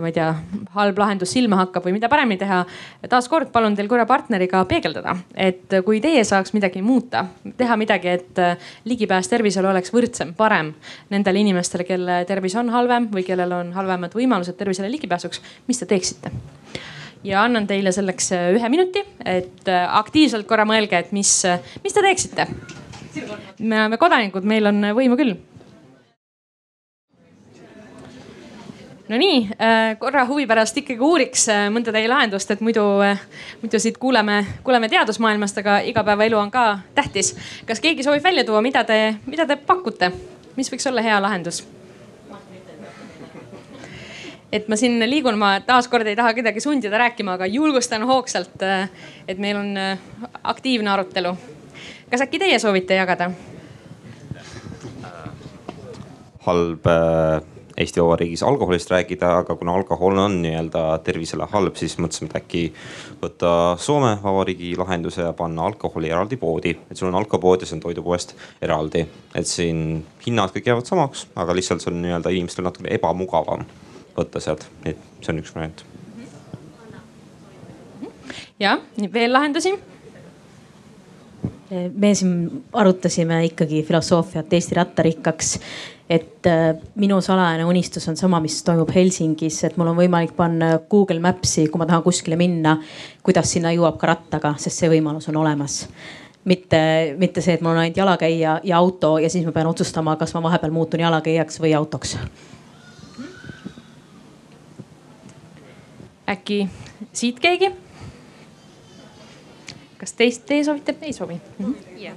[0.00, 0.28] ma ei tea,
[0.74, 2.64] halb lahendus silma hakkab või mida paremini teha.
[3.10, 8.42] taaskord palun teil korra partneriga peegeldada, et kui teie saaks midagi muuta, teha midagi, et
[8.90, 10.72] ligipääs tervisele oleks võrdsem, parem
[11.14, 15.90] nendele inimestele, kelle tervis on halvem või kellel on halvemad võimalused tervisele ligipääsuks, mis te
[15.94, 16.34] teeksite?
[17.24, 21.38] ja annan teile selleks ühe minuti, et aktiivselt korra mõelge, et mis,
[21.86, 22.48] mis te teeksite
[23.58, 25.36] me oleme kodanikud, meil on võimu küll.
[29.08, 33.20] Nonii, äh, korra huvi pärast ikkagi uuriks äh, mõnda teie lahendust, et muidu, äh,
[33.60, 37.34] muidu siit kuuleme, kuuleme teadusmaailmast, aga igapäevaelu on ka tähtis.
[37.68, 40.08] kas keegi soovib välja tuua, mida te, mida te pakute,
[40.56, 41.66] mis võiks olla hea lahendus?
[44.54, 48.62] et ma siin liigun, ma taaskord ei taha kedagi sundida rääkima, aga julgustan hoogsalt,
[49.28, 49.74] et meil on
[50.44, 51.36] aktiivne arutelu
[52.10, 53.30] kas äkki teie soovite jagada?
[56.44, 57.40] halb äh,
[57.76, 62.60] Eesti Vabariigis alkoholist rääkida, aga kuna alkohol on nii-öelda tervisele halb, siis mõtlesime, et äkki
[63.22, 63.48] võtta
[63.82, 66.76] Soome Vabariigi lahenduse ja panna alkoholi eraldi poodi.
[66.90, 71.26] et sul on alkopood ja see on toidupoest eraldi, et siin hinnad kõik jäävad samaks,
[71.34, 73.66] aga lihtsalt see on nii-öelda inimestel natuke ebamugavam
[74.14, 75.84] võtta sealt, et see on üks variant.
[78.60, 78.78] jah,
[79.12, 79.74] veel lahendusi
[81.70, 85.58] me siin arutasime ikkagi filosoofiat Eesti rattarikkaks.
[86.10, 90.78] et äh, minu salajane unistus on sama, mis toimub Helsingis, et mul on võimalik panna
[90.90, 92.76] Google Maps'i, kui ma tahan kuskile minna,
[93.24, 95.78] kuidas sinna jõuab ka rattaga, sest see võimalus on olemas
[96.44, 100.16] mitte, mitte see, et mul on ainult jalakäija ja auto ja siis ma pean otsustama,
[100.20, 102.18] kas ma vahepeal muutun jalakäijaks või autoks.
[106.28, 106.68] äkki
[107.12, 107.83] siit keegi?
[110.04, 110.96] Kas teist, teie soovite?
[111.02, 111.64] ei soovi mm?
[111.64, 112.00] -hmm.
[112.00, 112.16] Yeah.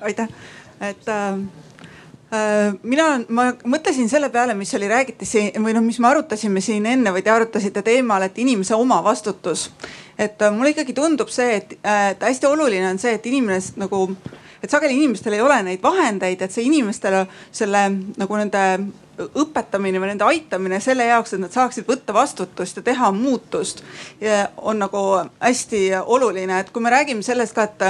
[0.00, 0.28] aitäh,
[0.80, 1.34] et äh,
[2.32, 6.60] äh, mina, ma mõtlesin selle peale, mis oli, räägiti siin või noh, mis me arutasime
[6.64, 9.70] siin enne või te arutasite teemal, et inimese omavastutus.
[10.18, 13.60] et äh, mulle ikkagi tundub see, et, äh, et hästi oluline on see, et inimene
[13.76, 14.16] nagu,
[14.62, 18.64] et sageli inimestel ei ole neid vahendeid, et see inimestele selle nagu nende
[19.18, 23.84] õpetamine või nende aitamine selle jaoks, et nad saaksid võtta vastutust ja teha muutust.
[24.56, 25.04] on nagu
[25.40, 27.82] hästi oluline, et kui me räägime sellest ka, et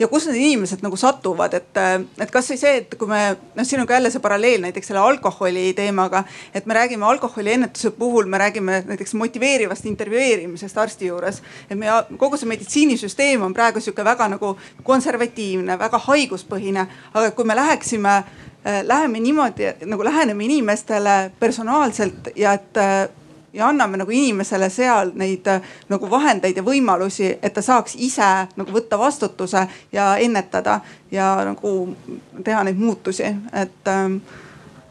[0.00, 1.78] ja kus need inimesed nagu satuvad, et,
[2.20, 5.02] et kasvõi see, et kui me noh, siin on ka jälle see paralleel näiteks selle
[5.04, 6.22] alkoholi teemaga,
[6.56, 11.42] et me räägime alkoholiennetuse puhul, me räägime näiteks motiveerivast intervjueerimisest arsti juures.
[11.68, 17.44] et meie kogu see meditsiinisüsteem on praegu sihuke väga nagu konservatiivne, väga haiguspõhine, aga kui
[17.44, 23.08] me läheksime Äh, läheme niimoodi nagu läheneme inimestele personaalselt ja et, äh,
[23.52, 28.28] ja anname nagu inimesele seal neid äh, nagu vahendeid ja võimalusi, et ta saaks ise
[28.56, 30.80] nagu võtta vastutuse ja ennetada
[31.10, 31.96] ja nagu
[32.44, 34.20] teha neid muutusi, et ähm,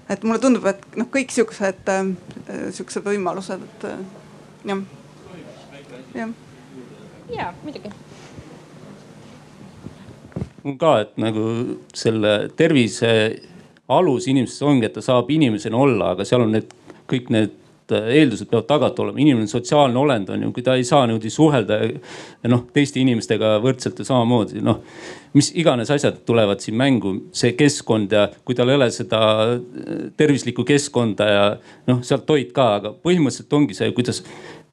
[0.10, 3.90] et mulle tundub, et noh, kõik siuksed, äh, siuksed võimalused, et
[4.66, 4.86] jah,
[6.18, 6.38] jah.
[7.30, 7.94] ja muidugi.
[10.80, 11.46] Ka, et nagu
[11.96, 13.12] selle tervise
[13.90, 16.70] alus inimestes ongi, et ta saab inimesena olla, aga seal on need
[17.10, 17.58] kõik need
[17.90, 21.32] eeldused peavad tagatud olema, inimene on sotsiaalne olend on ju, kui ta ei saa niimoodi
[21.34, 21.80] suhelda
[22.52, 24.84] noh teiste inimestega võrdselt ja samamoodi noh.
[25.34, 29.20] mis iganes asjad tulevad siin mängu, see keskkond ja kui tal ei ole seda
[30.18, 31.44] tervislikku keskkonda ja
[31.90, 34.24] noh, sealt toit ka, aga põhimõtteliselt ongi see, kuidas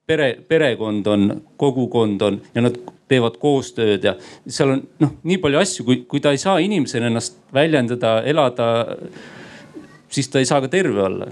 [0.07, 2.76] pere, perekond on, kogukond on ja nad
[3.09, 4.14] teevad koostööd ja
[4.46, 8.68] seal on noh, nii palju asju, kui, kui ta ei saa inimesena ennast väljendada, elada,
[10.11, 11.30] siis ta ei saa ka terve olla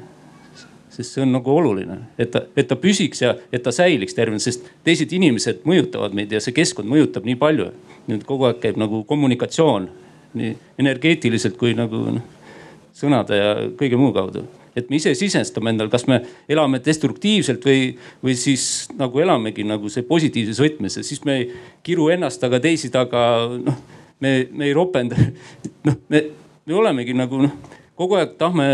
[0.94, 4.38] sest see on nagu oluline, et ta, et ta püsiks ja et ta säiliks tervena,
[4.38, 7.72] sest teised inimesed mõjutavad meid ja see keskkond mõjutab nii palju.
[8.06, 9.88] nüüd kogu aeg käib nagu kommunikatsioon
[10.38, 12.26] nii energeetiliselt kui nagu noh,
[12.94, 13.48] sõnade ja
[13.80, 14.44] kõige muu kaudu
[14.76, 16.20] et me ise sisestame endale, kas me
[16.50, 17.92] elame destruktiivselt või,
[18.24, 21.48] või siis nagu elamegi nagu see positiivses võtmes ja siis me ei
[21.86, 23.78] kiru ennast taga, teisi taga, noh.
[24.24, 25.18] me, me ei ropenda,
[25.86, 26.24] noh, me,
[26.66, 27.54] me olemegi nagu noh,
[27.98, 28.68] kogu aeg tahame,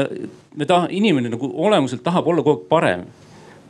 [0.56, 3.06] me tahame, inimene nagu olemuselt tahab olla kogu aeg parem.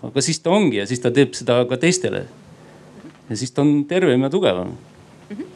[0.00, 2.24] aga siis ta ongi ja siis ta teeb seda ka teistele.
[3.28, 5.36] ja siis ta on tervem ja tugevam mm.
[5.36, 5.46] -hmm.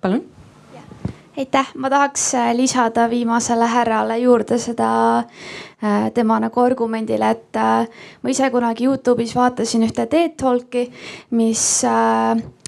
[0.00, 0.35] palun
[1.36, 4.88] aitäh, ma tahaks äh, lisada viimasele härrale juurde seda
[5.20, 10.88] äh, tema nagu argumendile, et äh, ma ise kunagi Youtube'is vaatasin ühte TED Talki,
[11.36, 11.64] mis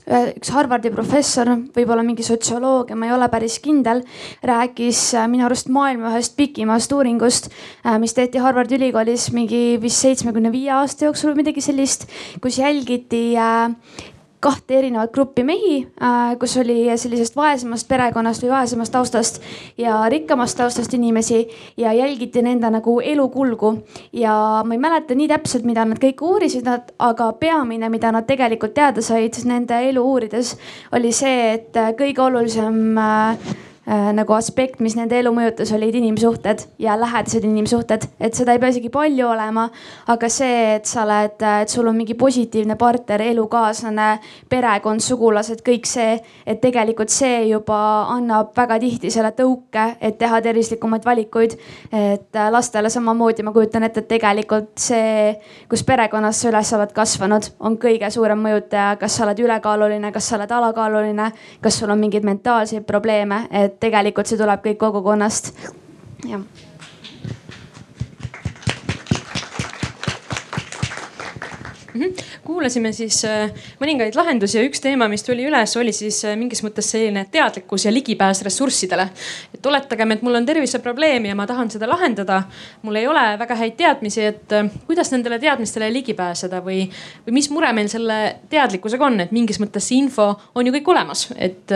[0.08, 4.00] üks Harvardi professor, võib-olla mingi sotsioloog ja ma ei ole päris kindel,
[4.40, 7.50] rääkis minu arust maailma ühest pikimast uuringust,
[8.00, 12.08] mis tehti Harvardi ülikoolis mingi vist seitsmekümne viie aasta jooksul või midagi sellist,
[12.40, 13.36] kus jälgiti
[14.40, 19.40] kahte erinevat gruppi mehi, äh, kus oli sellisest vaesemast perekonnast või vaesemast taustast
[19.78, 21.40] ja rikkamast taustast inimesi
[21.76, 23.74] ja jälgiti nende nagu elukulgu.
[24.12, 28.26] ja ma ei mäleta nii täpselt, mida nad kõik uurisid, nad, aga peamine, mida nad
[28.26, 30.56] tegelikult teada said nende elu uurides,
[30.92, 33.56] oli see, et kõige olulisem äh,
[33.88, 38.72] nagu aspekt, mis nende elu mõjutas, olid inimsuhted ja lähedased inimsuhted, et seda ei pea
[38.74, 39.68] isegi palju olema.
[40.06, 44.08] aga see, et sa oled, et sul on mingi positiivne partner, elukaaslane,
[44.48, 47.78] perekond, sugulased, kõik see, et tegelikult see juba
[48.12, 51.56] annab väga tihti selle tõuke, et teha tervislikumaid valikuid.
[51.92, 55.32] et äh, lastele samamoodi ma kujutan ette, et tegelikult see,
[55.68, 60.28] kus perekonnas sa üles oled kasvanud, on kõige suurem mõjutaja, kas sa oled ülekaaluline, kas
[60.28, 61.30] sa oled alakaaluline,
[61.64, 65.52] kas sul on mingeid mentaalseid probleeme, et tegelikult see tuleb kõik kogukonnast.
[66.28, 66.40] jah.
[71.98, 72.37] -hmm.
[72.48, 76.62] Kuulasime siis äh, mõningaid lahendusi ja üks teema, mis tuli üles, oli siis äh, mingis
[76.64, 79.04] mõttes selline teadlikkus ja ligipääs ressurssidele.
[79.54, 82.42] et oletagem, et mul on terviseprobleem ja ma tahan seda lahendada.
[82.82, 86.86] mul ei ole väga häid teadmisi, et äh, kuidas nendele teadmistele ligi pääseda või,
[87.26, 88.18] või mis mure meil selle
[88.48, 91.74] teadlikkusega on, et mingis mõttes see info on ju kõik olemas, et,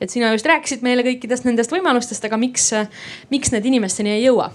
[0.00, 2.70] et sina just rääkisid meile kõikidest nendest võimalustest, aga miks,
[3.30, 4.48] miks need inimesteni ei jõua?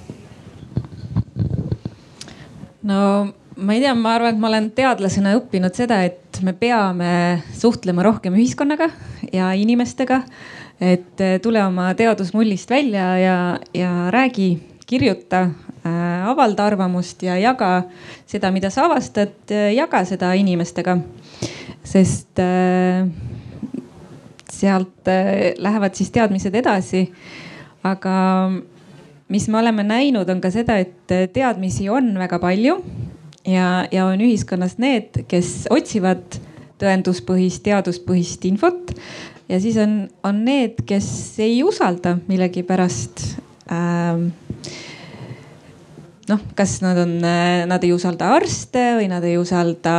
[2.90, 3.00] no
[3.60, 7.12] ma ei tea, ma arvan, et ma olen teadlasena õppinud seda, et me peame
[7.58, 8.90] suhtlema rohkem ühiskonnaga
[9.34, 10.24] ja inimestega.
[10.80, 13.38] et eh, tule oma teadusmullist välja ja,
[13.76, 17.84] ja räägi, kirjuta äh,, avalda arvamust ja jaga
[18.26, 20.98] seda, mida sa avastad, jaga seda inimestega.
[21.84, 23.08] sest äh,
[24.50, 27.12] sealt äh, lähevad siis teadmised edasi.
[27.84, 28.52] aga
[29.28, 32.80] mis me oleme näinud, on ka seda, et teadmisi on väga palju
[33.48, 36.40] ja, ja on ühiskonnas need, kes otsivad
[36.80, 38.94] tõenduspõhist, teaduspõhist infot.
[39.50, 41.10] ja siis on, on need, kes
[41.44, 43.26] ei usalda millegipärast
[43.72, 44.30] ähm,
[46.30, 47.18] noh, kas nad on,
[47.70, 49.96] nad ei usalda arste või nad ei usalda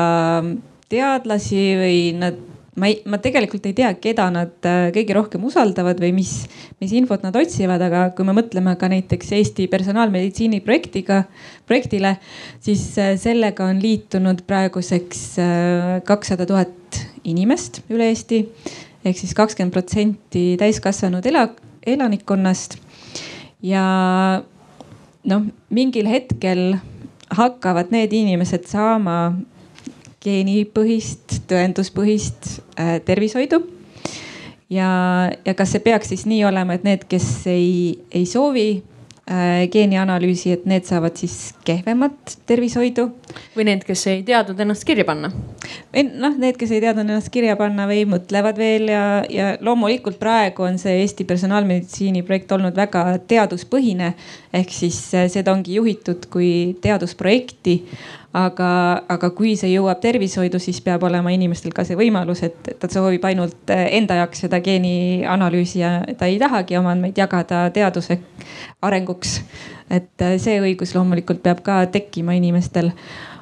[0.90, 2.38] teadlasi või nad
[2.78, 6.34] ma ei, ma tegelikult ei tea, keda nad äh, kõige rohkem usaldavad või mis,
[6.82, 11.24] mis infot nad otsivad, aga kui me mõtleme ka näiteks Eesti personaalmeditsiini projektiga,
[11.68, 12.14] projektile,
[12.62, 18.44] siis äh, sellega on liitunud praeguseks äh, kakssada tuhat inimest üle Eesti
[19.04, 21.48] ehk siis kakskümmend protsenti täiskasvanud ela,
[21.86, 22.78] elanikkonnast.
[23.62, 23.84] ja
[25.26, 26.78] noh, mingil hetkel
[27.36, 29.32] hakkavad need inimesed saama
[30.24, 33.62] geenipõhist, tõenduspõhist äh, tervishoidu.
[34.70, 34.90] ja,
[35.44, 37.70] ja kas see peaks siis nii olema, et need, kes ei,
[38.12, 43.08] ei soovi äh, geenianalüüsi, et need saavad siis kehvemat tervishoidu.
[43.56, 45.32] või need, kes ei teadnud ennast kirja panna?
[45.88, 50.20] või noh, need, kes ei teadnud ennast kirja panna või mõtlevad veel ja, ja loomulikult
[50.20, 54.12] praegu on see Eesti personaalmeditsiini projekt olnud väga teaduspõhine.
[54.52, 57.80] ehk siis äh, seda ongi juhitud kui teadusprojekti
[58.32, 62.90] aga, aga kui see jõuab tervishoidu, siis peab olema inimestel ka see võimalus, et ta
[62.90, 68.20] soovib ainult eh, enda jaoks seda geenianalüüsi ja ta ei tahagi oma andmeid jagada teaduse
[68.82, 69.40] arenguks.
[69.90, 72.92] et eh, see õigus loomulikult peab ka tekkima inimestel.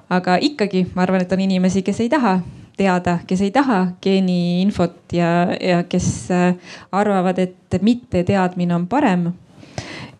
[0.08, 2.38] aga ikkagi ma arvan, et on inimesi, kes ei taha
[2.78, 6.54] teada, kes ei taha geeniinfot ja, ja kes eh,
[6.92, 9.32] arvavad, et mitteteadmine on parem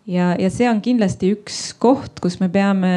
[0.08, 2.92] ja, ja see on kindlasti üks koht, kus me peame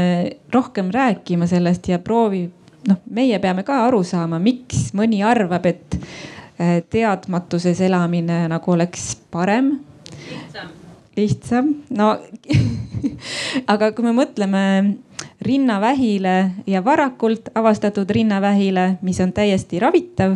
[0.53, 2.53] rohkem rääkima sellest ja proovib,
[2.87, 9.13] noh, meie peame ka aru saama, miks mõni arvab, et äh, teadmatuses elamine nagu oleks
[9.33, 9.75] parem.
[10.29, 10.73] lihtsam.
[11.17, 12.13] lihtsam, no
[13.73, 14.63] aga kui me mõtleme
[15.41, 20.35] rinnavähile ja varakult avastatud rinnavähile, mis on täiesti ravitav,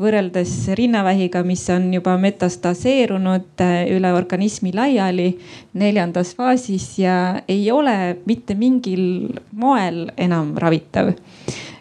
[0.00, 5.30] võrreldes rinnavähiga, mis on juba metastaseerunud äh, üle organismi laiali
[5.72, 7.16] neljandas faasis ja
[7.48, 11.14] ei ole mitte mingil moel enam ravitav.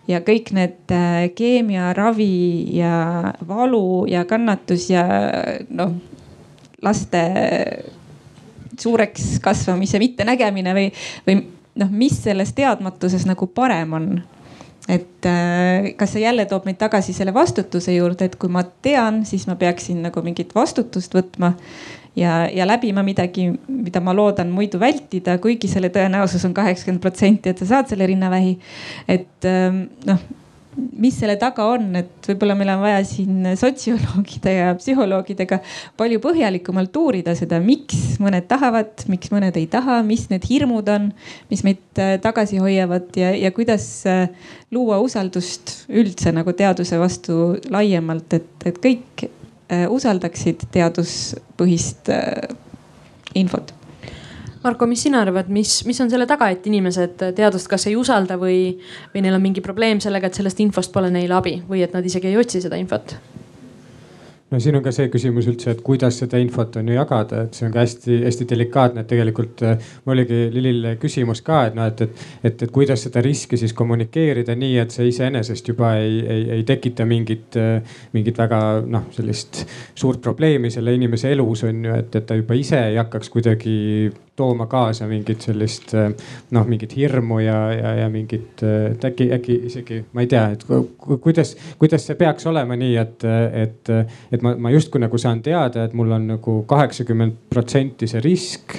[0.07, 5.05] Ja kõik need äh, keemiaravi ja valu ja kannatus ja
[5.69, 5.97] noh,
[6.81, 7.25] laste
[8.79, 10.87] suureks kasvamise mittenägemine või,
[11.27, 11.43] või
[11.75, 14.07] noh, mis selles teadmatuses nagu parem on
[14.89, 19.21] et äh, kas see jälle toob meid tagasi selle vastutuse juurde, et kui ma tean,
[19.29, 21.53] siis ma peaksin nagu mingit vastutust võtma
[22.17, 27.53] ja, ja läbima midagi, mida ma loodan muidu vältida, kuigi selle tõenäosus on kaheksakümmend protsenti,
[27.53, 28.57] et sa saad selle rinnavähi.
[29.07, 30.29] et ähm, noh
[30.75, 35.59] mis selle taga on, et võib-olla meil on vaja siin sotsioloogide ja psühholoogidega
[35.99, 41.09] palju põhjalikumalt uurida seda, miks mõned tahavad, miks mõned ei taha, mis need hirmud on,
[41.51, 44.29] mis meid äh, tagasi hoiavad ja, ja kuidas äh,
[44.71, 52.11] luua usaldust üldse nagu teaduse vastu laiemalt, et, et kõik äh, usaldaksid teaduspõhist
[53.35, 53.75] infot
[54.63, 58.37] Marko, mis sina arvad, mis, mis on selle taga, et inimesed teadust kas ei usalda
[58.37, 58.75] või,
[59.13, 62.05] või neil on mingi probleem sellega, et sellest infost pole neile abi või et nad
[62.05, 63.17] isegi ei otsi seda infot?
[64.51, 67.55] no siin on ka see küsimus üldse, et kuidas seda infot on ju jagada, et
[67.55, 71.87] see on ka hästi-hästi delikaatne, et tegelikult äh, mul oligi Lilil küsimus ka, et noh,
[71.87, 76.19] et, et, et, et kuidas seda riski siis kommunikeerida nii, et see iseenesest juba ei,
[76.35, 79.63] ei, ei tekita mingit, äh, mingit väga noh, sellist
[79.95, 83.77] suurt probleemi selle inimese elus on ju, et, et ta juba ise ei hakkaks kuidagi
[84.35, 86.09] tooma kaasa mingit sellist äh,
[86.51, 90.65] noh, mingit hirmu ja, ja, ja mingit, et äkki, äkki isegi ma ei tea, et
[91.21, 93.25] kuidas, kuidas see peaks olema nii, et,
[93.63, 93.95] et,
[94.31, 98.77] et ma, ma justkui nagu saan teada, et mul on nagu kaheksakümmend protsenti see risk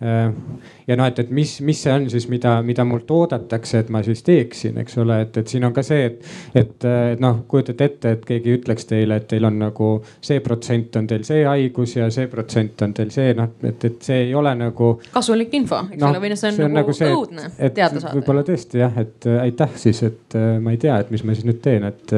[0.00, 4.02] ja noh, et, et mis, mis see on siis, mida, mida mult oodatakse, et ma
[4.06, 7.88] siis teeksin, eks ole, et, et siin on ka see, et, et, et noh, kujutate
[7.88, 9.90] ette, et keegi ütleks teile, et teil on nagu
[10.24, 13.98] see protsent on teil see haigus ja see protsent on teil see noh, et, et
[14.10, 14.92] see ei ole nagu.
[15.14, 18.14] kasulik info, eks no, ole, või noh, see on nagu, nagu see, õudne teada saada.
[18.20, 21.34] võib-olla tõesti jah, et äh, aitäh siis, et äh, ma ei tea, et mis ma
[21.34, 22.14] siis nüüd teen, et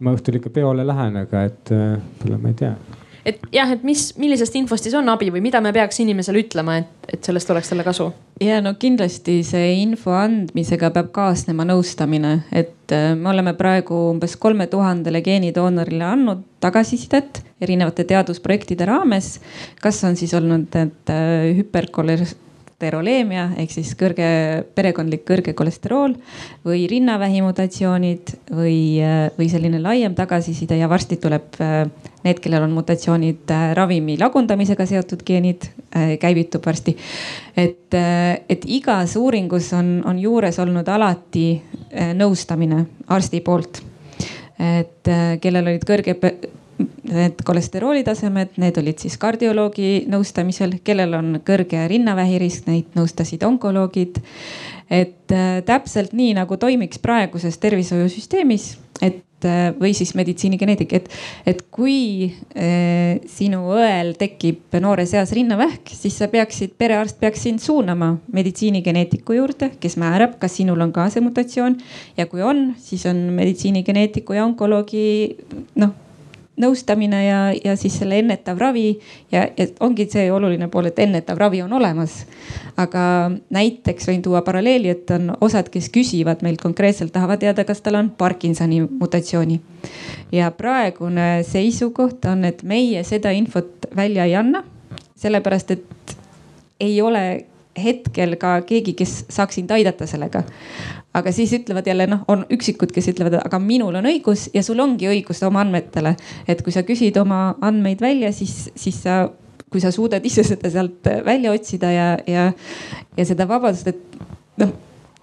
[0.00, 2.74] ma õhtul ikka peole lähen, aga et võib-olla ma ei tea
[3.26, 6.80] et jah, et mis, millisest infost siis on abi või mida me peaks inimesele ütlema,
[6.82, 8.10] et, et sellest oleks talle kasu?
[8.40, 14.36] ja no kindlasti see info andmisega peab kaasnema nõustamine, et äh, me oleme praegu umbes
[14.40, 19.38] kolme tuhandele geenidoonorile andnud tagasisidet erinevate teadusprojektide raames.
[19.80, 21.50] kas on siis olnud need äh,
[22.80, 26.14] kolesteroleemia ehk siis kõrge, perekondlik kõrge kolesterool
[26.64, 29.00] või rinnavähi mutatsioonid või,
[29.36, 31.58] või selline laiem tagasiside ja varsti tuleb
[32.24, 35.68] need, kellel on mutatsioonid ravimi lagundamisega seotud geenid,
[36.20, 36.96] käivitub varsti.
[37.56, 37.92] et,
[38.48, 41.60] et igas uuringus on, on juures olnud alati
[42.16, 43.82] nõustamine arsti poolt.
[44.58, 46.16] et kellel olid kõrge
[47.14, 54.20] need kolesterooli tasemed, need olid siis kardioloogi nõustamisel, kellel on kõrge rinnavähirisk, neid nõustasid onkoloogid.
[54.90, 61.06] et äh, täpselt nii nagu toimiks praeguses tervishoiusüsteemis, et äh, või siis meditsiinigeneetik, et,
[61.46, 67.62] et kui äh, sinu õel tekib noores eas rinnavähk, siis sa peaksid, perearst peaks sind
[67.62, 71.78] suunama meditsiinigeneetiku juurde, kes määrab, kas sinul on ka see mutatsioon.
[72.18, 75.36] ja kui on, siis on meditsiinigeneetiku ja onkoloogi
[75.78, 75.94] noh
[76.60, 78.86] nõustamine ja, ja siis selle ennetav ravi
[79.32, 82.24] ja, ja ongi see oluline pool, et ennetav ravi on olemas.
[82.80, 83.02] aga
[83.50, 87.98] näiteks võin tuua paralleeli, et on osad, kes küsivad meilt konkreetselt, tahavad teada, kas tal
[88.00, 89.60] on Parkinsoni mutatsiooni.
[90.32, 94.64] ja praegune seisukoht on, et meie seda infot välja ei anna,
[95.16, 96.16] sellepärast et
[96.80, 97.44] ei ole
[97.82, 100.44] hetkel ka keegi, kes saaks sind aidata sellega.
[101.14, 104.78] aga siis ütlevad jälle noh, on üksikud, kes ütlevad, aga minul on õigus ja sul
[104.80, 106.16] ongi õigus oma andmetele.
[106.48, 109.24] et kui sa küsid oma andmeid välja, siis, siis sa
[109.70, 112.52] kui sa suudad ise seda sealt välja otsida ja, ja,
[113.16, 114.22] ja seda vabadust, et
[114.58, 114.72] noh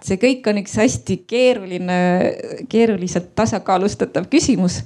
[0.04, 1.98] see kõik on üks hästi keeruline,
[2.70, 4.82] keeruliselt tasakaalustatav küsimus.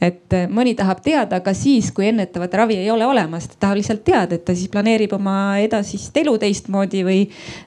[0.00, 4.04] Et mõni tahab teada ka siis, kui ennetavat ravi ei ole olemas, ta tahab lihtsalt
[4.04, 7.20] teada, et ta siis planeerib oma edasist elu teistmoodi või,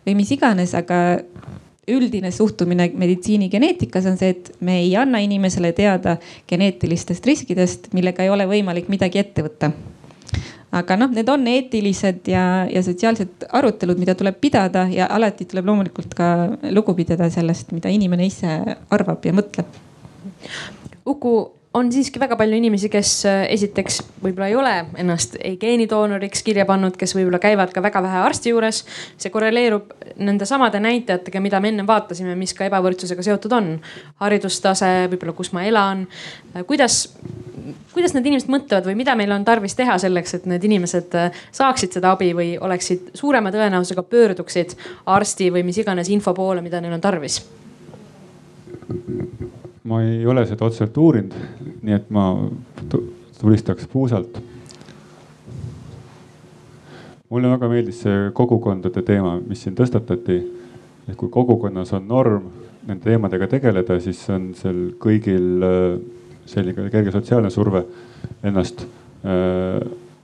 [0.05, 1.19] või mis iganes, aga
[1.89, 6.19] üldine suhtumine meditsiinigeneetikas on see, et me ei anna inimesele teada
[6.49, 9.71] geneetilistest riskidest, millega ei ole võimalik midagi ette võtta
[10.71, 15.69] aga noh, need on eetilised ja, ja sotsiaalsed arutelud, mida tuleb pidada ja alati tuleb
[15.69, 16.27] loomulikult ka
[16.75, 18.59] lugu pidada sellest, mida inimene ise
[18.93, 19.80] arvab ja mõtleb.
[21.09, 21.34] Uku,
[21.74, 26.65] on siiski väga palju inimesi, kes äh, esiteks võib-olla ei ole ennast ei geenidoonoriks kirja
[26.65, 28.82] pannud, kes võib-olla käivad ka väga vähe arsti juures.
[29.17, 33.70] see korreleerub nende samade näitajatega, mida me ennem vaatasime, mis ka ebavõrdsusega seotud on.
[34.24, 36.07] haridustase, võib-olla kus ma elan.
[36.55, 37.13] Äh, kuidas,
[37.93, 41.43] kuidas need inimesed mõtlevad või mida meil on tarvis teha selleks, et need inimesed äh,
[41.51, 44.74] saaksid seda abi või oleksid suurema tõenäosusega pöörduksid
[45.05, 47.43] arsti või mis iganes info poole, mida neil on tarvis?
[49.84, 51.36] Ma ei ole seda otseselt uurinud,
[51.82, 52.32] nii et ma
[53.39, 54.41] tulistaks puusalt.
[57.30, 60.39] mulle väga meeldis see kogukondade teema, mis siin tõstatati.
[61.09, 62.49] et kui kogukonnas on norm
[62.88, 65.99] nende teemadega tegeleda, siis on seal kõigil äh,
[66.49, 67.84] selline kerge sotsiaalne surve
[68.43, 69.80] ennast äh,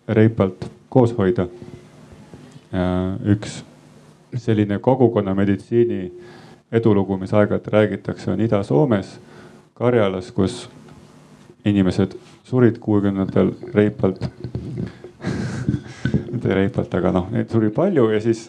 [0.08, 1.48] reipalt koos hoida.
[3.32, 3.62] üks
[4.36, 6.00] selline kogukonnameditsiini
[6.76, 9.14] edulugu, mis aeg-ajalt räägitakse, on Ida-Soomes
[9.76, 10.70] Karjalas, kus
[11.68, 12.14] inimesed
[12.48, 14.22] surid kuuekümnendatel reipalt
[16.32, 18.46] mitte reipalt, aga noh, neid suri palju ja siis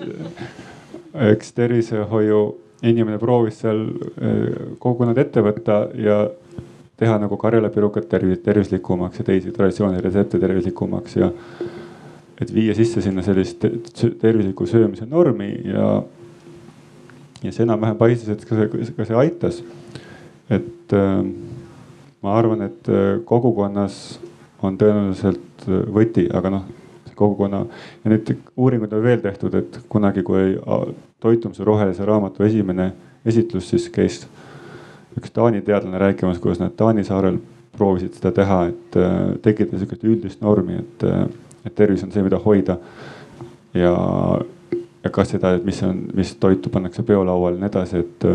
[1.27, 2.41] eks tervishoiu
[2.87, 6.19] inimene proovis seal eh, kogukonnad ette võtta ja
[6.97, 11.31] teha nagu Karjala pirukat tervis, tervislikumaks ja teisi traditsioonilisi retsepte tervislikumaks ja.
[12.41, 13.65] et viia sisse sinna sellist
[14.21, 15.89] tervisliku söömise normi ja,
[17.43, 19.63] ja see enam-vähem paistis, et ka see, ka see aitas
[20.51, 21.25] et äh,
[22.23, 24.19] ma arvan, et äh, kogukonnas
[24.63, 26.67] on tõenäoliselt äh, võti, aga noh,
[27.17, 27.63] kogukonna
[28.05, 30.59] ja nüüd uuringuid on veel tehtud, et kunagi, kui
[31.25, 32.91] toitumise rohelise raamatu esimene
[33.25, 34.19] esitlus, siis käis
[35.17, 37.39] üks Taani teadlane rääkimas, kuidas nad Taani saarel
[37.73, 38.99] proovisid seda teha, et
[39.41, 41.07] tekitada sihukest üldist normi, et,
[41.65, 42.77] et tervis on see, mida hoida.
[43.73, 43.95] ja,
[44.77, 48.29] ja kas seda, et mis on, mis toitu pannakse peolauale ja nii edasi, et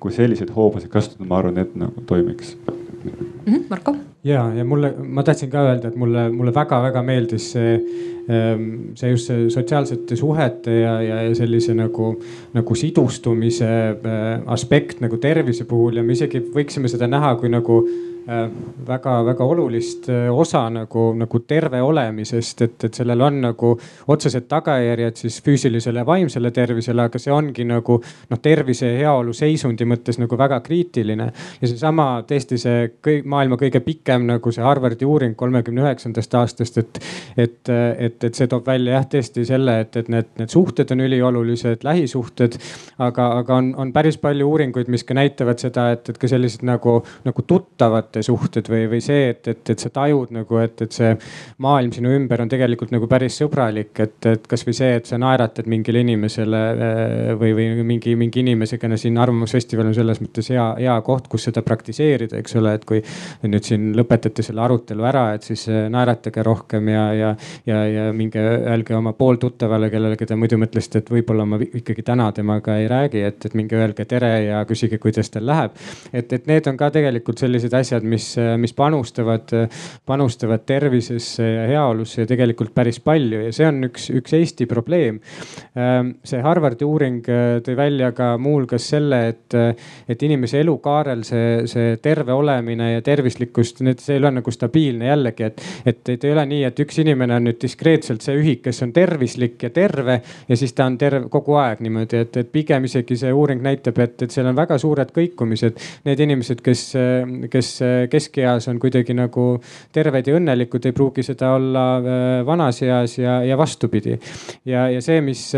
[0.00, 3.12] kui selliseid hoobasid kasutada, ma arvan, et nagu toimiks mm.
[3.46, 3.66] -hmm.
[3.70, 3.96] Marko?
[4.24, 7.74] ja, ja mulle, ma tahtsin ka öelda, et mulle, mulle väga-väga meeldis see,
[8.28, 12.12] ehm, see just see sotsiaalsete suhete ja, ja, ja sellise nagu,
[12.52, 17.82] nagu sidustumise äh, aspekt nagu tervise puhul ja me isegi võiksime seda näha kui nagu
[18.86, 23.72] väga-väga äh, olulist äh, osa nagu, nagu terve olemisest, et, et sellel on nagu
[24.12, 29.34] otsesed tagajärjed siis füüsilisele ja vaimsele tervisele, aga see ongi nagu noh, tervise ja heaolu
[29.36, 31.30] seisundi mõttes nagu väga kriitiline.
[31.60, 36.78] ja seesama tõesti see kõik, maailma kõige pikem nagu see Harvardi uuring kolmekümne üheksandast aastast,
[36.78, 37.02] et,
[37.36, 41.04] et, et, et see toob välja jah, tõesti selle, et, et need, need suhted on
[41.06, 42.58] üliolulised, lähisuhted.
[42.98, 46.64] aga, aga on, on päris palju uuringuid, mis ka näitavad seda, et, et ka sellised
[46.66, 50.94] nagu, nagu tuttavad suhted või, või see, et, et, et sa tajud nagu, et, et
[50.94, 51.12] see
[51.62, 55.68] maailm sinu ümber on tegelikult nagu päris sõbralik, et, et kasvõi see, et sa naeratad
[55.70, 60.96] mingile inimesele äh, või, või mingi, mingi inimesega siin Arvamusfestival on selles mõttes hea, hea
[61.06, 63.02] koht, kus seda praktiseerida, eks ole, et kui
[63.46, 67.32] nüüd siin lõpetate selle arutelu ära, et siis äh, naeratage rohkem ja, ja,
[67.68, 72.30] ja, ja minge öelge oma pooltuttavale, kellele, keda muidu mõtlesite, et võib-olla ma ikkagi täna
[72.36, 75.76] temaga ei räägi, et, et minge öelge tere ja küsige, kuidas tal läheb.
[76.12, 79.52] et, et need on ka tegelikult sellised asjad, mis, mis panustavad,
[80.06, 85.20] panustavad tervisesse ja heaolusse ja tegelikult päris palju ja see on üks, üks Eesti probleem.
[85.78, 89.56] Ähm, see Harvardi uuring äh, tõi välja ka muuhulgas selle, et,
[90.10, 95.10] et inimese elukaarel see, see terve olemine ja tervislikkus, need, see ei ole nagu stabiilne
[95.10, 98.64] jällegi, et, et, et ei ole nii, et üks inimene on nüüd diskreetselt see ühik,
[98.68, 102.52] kes on tervislik ja terve ja siis ta on terve kogu aeg niimoodi, et, et
[102.52, 105.78] pigem isegi see uuring näitab, et, et seal on väga suured kõikumised.
[106.06, 106.84] Need inimesed, kes,
[107.52, 107.70] kes
[108.10, 109.52] keskeas on kuidagi nagu
[109.92, 114.18] terved ja õnnelikud, ei pruugi seda olla äh, vanas eas ja, ja vastupidi.
[114.64, 115.50] ja, ja see, mis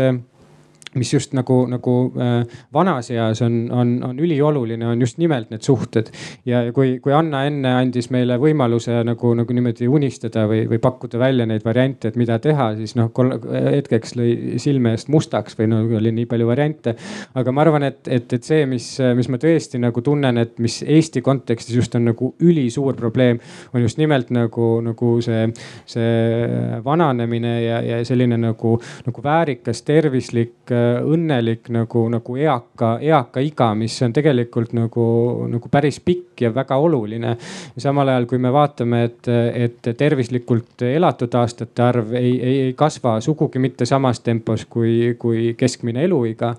[0.99, 5.65] mis just nagu, nagu äh, vanas eas on, on, on ülioluline, on just nimelt need
[5.65, 6.11] suhted.
[6.45, 11.19] ja kui, kui Anna enne andis meile võimaluse nagu, nagu niimoodi unistada või, või pakkuda
[11.21, 13.11] välja neid variante, et mida teha, siis noh,
[13.53, 16.95] hetkeks lõi silme eest mustaks või no oli nii palju variante.
[17.39, 18.87] aga ma arvan, et, et, et see, mis,
[19.17, 23.39] mis ma tõesti nagu tunnen, et mis Eesti kontekstis just on nagu ülisuur probleem,
[23.73, 25.47] on just nimelt nagu, nagu see,
[25.89, 28.75] see vananemine ja, ja selline nagu,
[29.07, 30.73] nagu väärikas, tervislik
[31.13, 35.05] õnnelik nagu, nagu eaka, eaka iga, mis on tegelikult nagu,
[35.51, 37.35] nagu päris pikk ja väga oluline.
[37.77, 39.29] samal ajal, kui me vaatame, et,
[39.67, 45.53] et tervislikult elatud aastate arv ei, ei, ei kasva sugugi mitte samas tempos kui, kui
[45.57, 46.55] keskmine eluiga.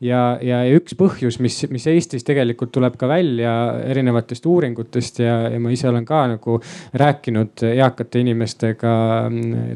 [0.00, 3.52] ja, ja üks põhjus, mis, mis Eestis tegelikult tuleb ka välja
[3.90, 6.60] erinevatest uuringutest ja, ja ma ise olen ka nagu
[6.94, 8.92] rääkinud eakate inimestega,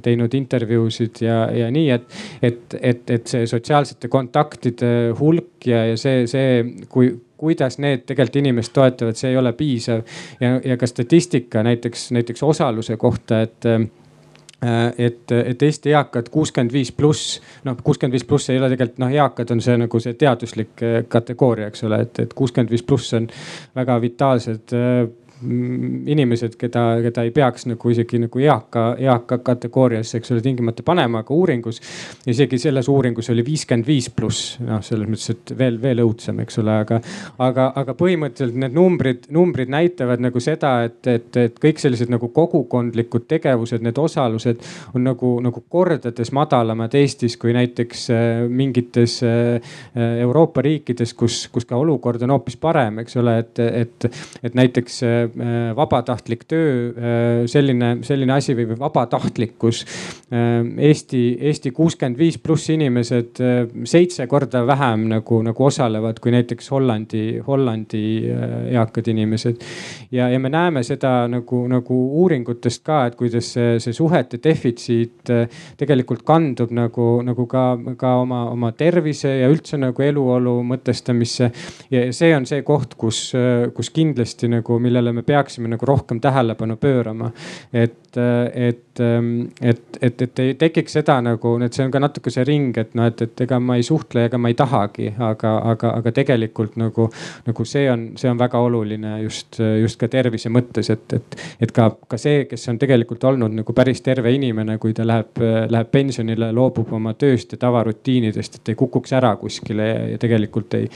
[0.03, 2.07] teinud intervjuusid ja, ja nii, et,
[2.43, 7.12] et, et, et see sotsiaalne sotsiaalsete kontaktide hulk ja, ja see, see, kui
[7.43, 10.05] kuidas need tegelikult inimest toetavad, see ei ole piisav.
[10.41, 13.66] ja, ja ka statistika näiteks, näiteks osaluse kohta, et
[14.99, 19.11] et, et Eesti eakad kuuskümmend viis pluss, noh kuuskümmend viis pluss ei ole tegelikult noh,
[19.11, 23.26] eakad on see nagu see teaduslik kategooria, eks ole, et, et kuuskümmend viis pluss on
[23.74, 30.32] väga vitaalsed Mm, inimesed, keda, keda ei peaks nagu isegi nagu eaka, eaka kategooriasse, eks
[30.34, 31.80] ole, tingimata panema, aga uuringus.
[32.26, 36.61] isegi selles uuringus oli viiskümmend viis pluss, noh, selles mõttes, et veel, veel õudsem, eks
[36.62, 37.01] ole, aga,
[37.43, 42.30] aga, aga põhimõtteliselt need numbrid, numbrid näitavad nagu seda, et, et, et kõik sellised nagu
[42.34, 44.62] kogukondlikud tegevused, need osalused
[44.95, 49.74] on nagu, nagu kordades madalamad Eestis kui näiteks äh, mingites äh,
[50.22, 54.11] Euroopa riikides, kus, kus ka olukord on hoopis parem, eks ole, et, et,
[54.43, 55.30] et näiteks äh, Äh,
[55.76, 59.85] vabatahtlik töö, äh, selline, selline asi või vabatahtlikkus.
[60.33, 60.51] Äh,
[60.91, 63.41] Eesti, Eesti kuuskümmend viis pluss inimesed
[63.89, 68.03] seitse korda vähem nagu, nagu osalevad kui näiteks Hollandi, Hollandi
[68.72, 69.62] eakad inimesed.
[70.12, 75.33] ja, ja me näeme seda nagu, nagu uuringutest ka, et kuidas see, see suhete defitsiit
[75.78, 77.64] tegelikult kandub nagu, nagu ka,
[77.99, 81.51] ka oma, oma tervise ja üldse nagu eluolu mõtestamisse.
[81.91, 83.24] ja see on see koht, kus,
[83.74, 87.31] kus kindlasti nagu, millele me me peaksime nagu rohkem tähelepanu pöörama.
[87.73, 88.16] et,
[88.55, 92.76] et, et, et, et ei tekiks seda nagu, et see on ka natuke see ring,
[92.78, 96.12] et noh, et, et ega ma ei suhtle, ega ma ei tahagi, aga, aga, aga
[96.14, 97.09] tegelikult nagu,
[97.47, 101.74] nagu see on, see on väga oluline just, just ka tervise mõttes, et, et, et
[101.74, 105.93] ka, ka see, kes on tegelikult olnud nagu päris terve inimene, kui ta läheb, läheb
[105.93, 110.88] pensionile, loobub oma tööst ja tavarutiinidest, et ei kukuks ära kuskile ja, ja tegelikult ei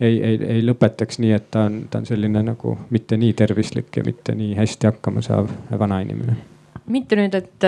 [0.00, 3.98] ei, ei, ei lõpetaks nii, et ta on, ta on selline nagu mitte nii tervislik
[3.98, 6.36] ja mitte nii hästi hakkama saav vanainimene
[6.92, 7.66] mitte nüüd, et,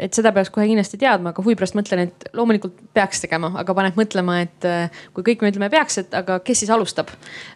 [0.00, 3.76] et seda peaks kohe kindlasti teadma, aga huvi pärast mõtlen, et loomulikult peaks tegema, aga
[3.76, 4.68] paneb mõtlema, et
[5.16, 7.12] kui kõik me ütleme peaks, et aga kes siis alustab.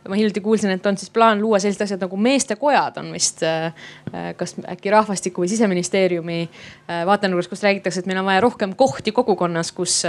[0.09, 3.43] ma hiljuti kuulsin, et on siis plaan luua sellised asjad nagu meestekojad on vist,
[4.37, 6.39] kas äkki rahvastiku või siseministeeriumi
[7.09, 10.03] vaatenurgast, kus räägitakse, et meil on vaja rohkem kohti kogukonnas, kus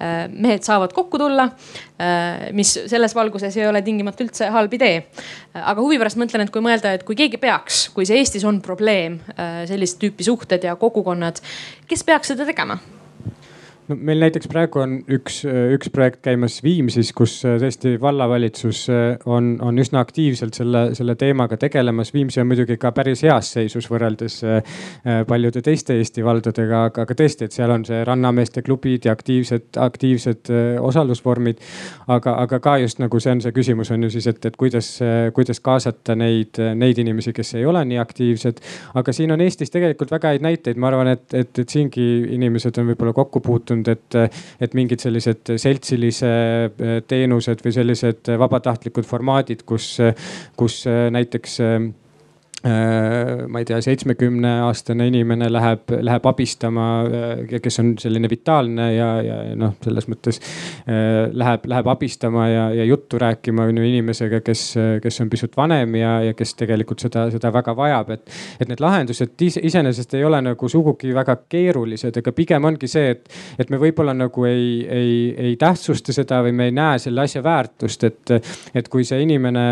[0.00, 1.50] mehed saavad kokku tulla.
[2.52, 5.04] Mis selles valguses ei ole tingimata üldse halb idee.
[5.54, 8.60] aga huvi pärast mõtlen, et kui mõelda, et kui keegi peaks, kui see Eestis on
[8.64, 9.20] probleem
[9.68, 11.40] sellist tüüpi suhted ja kogukonnad.
[11.88, 12.78] kes peaks seda tegema?
[13.88, 19.26] No meil näiteks praegu on üks, üks projekt käimas Viimsis, kus äh, tõesti vallavalitsus äh,
[19.30, 22.12] on, on üsna aktiivselt selle, selle teemaga tegelemas.
[22.14, 24.78] Viimsi on muidugi ka päris heas seisus võrreldes äh,
[25.28, 29.74] paljude teiste Eesti valdadega, aga, aga tõesti, et seal on see rannameeste klubid ja aktiivsed,
[29.80, 31.60] aktiivsed osalusvormid.
[32.08, 34.88] aga, aga ka just nagu see on see küsimus on ju siis, et, et kuidas,
[35.36, 38.60] kuidas kaasata neid, neid inimesi, kes ei ole nii aktiivsed.
[38.94, 42.80] aga siin on Eestis tegelikult väga häid näiteid, ma arvan, et, et, et siingi inimesed
[42.80, 49.06] on võib-olla kokku puutunud juhtunud, et, et mingid sellised seltsilise äh, teenused või sellised vabatahtlikud
[49.08, 49.98] formaadid, kus,
[50.56, 52.03] kus äh, näiteks äh, Äh,
[52.64, 59.08] ma ei tea, seitsmekümne aastane inimene läheb, läheb abistama, äh, kes on selline vitaalne ja,
[59.24, 64.40] ja noh, selles mõttes äh, läheb, läheb abistama ja, ja juttu rääkima on ju inimesega,
[64.46, 64.62] kes,
[65.04, 68.32] kes on pisut vanem ja, ja kes tegelikult seda, seda väga vajab, et.
[68.60, 73.28] et need lahendused iseenesest ei ole nagu sugugi väga keerulised, aga pigem ongi see, et,
[73.60, 75.14] et me võib-olla nagu ei, ei,
[75.50, 78.34] ei tähtsusta seda või me ei näe selle asja väärtust, et,
[78.74, 79.66] et kui see inimene,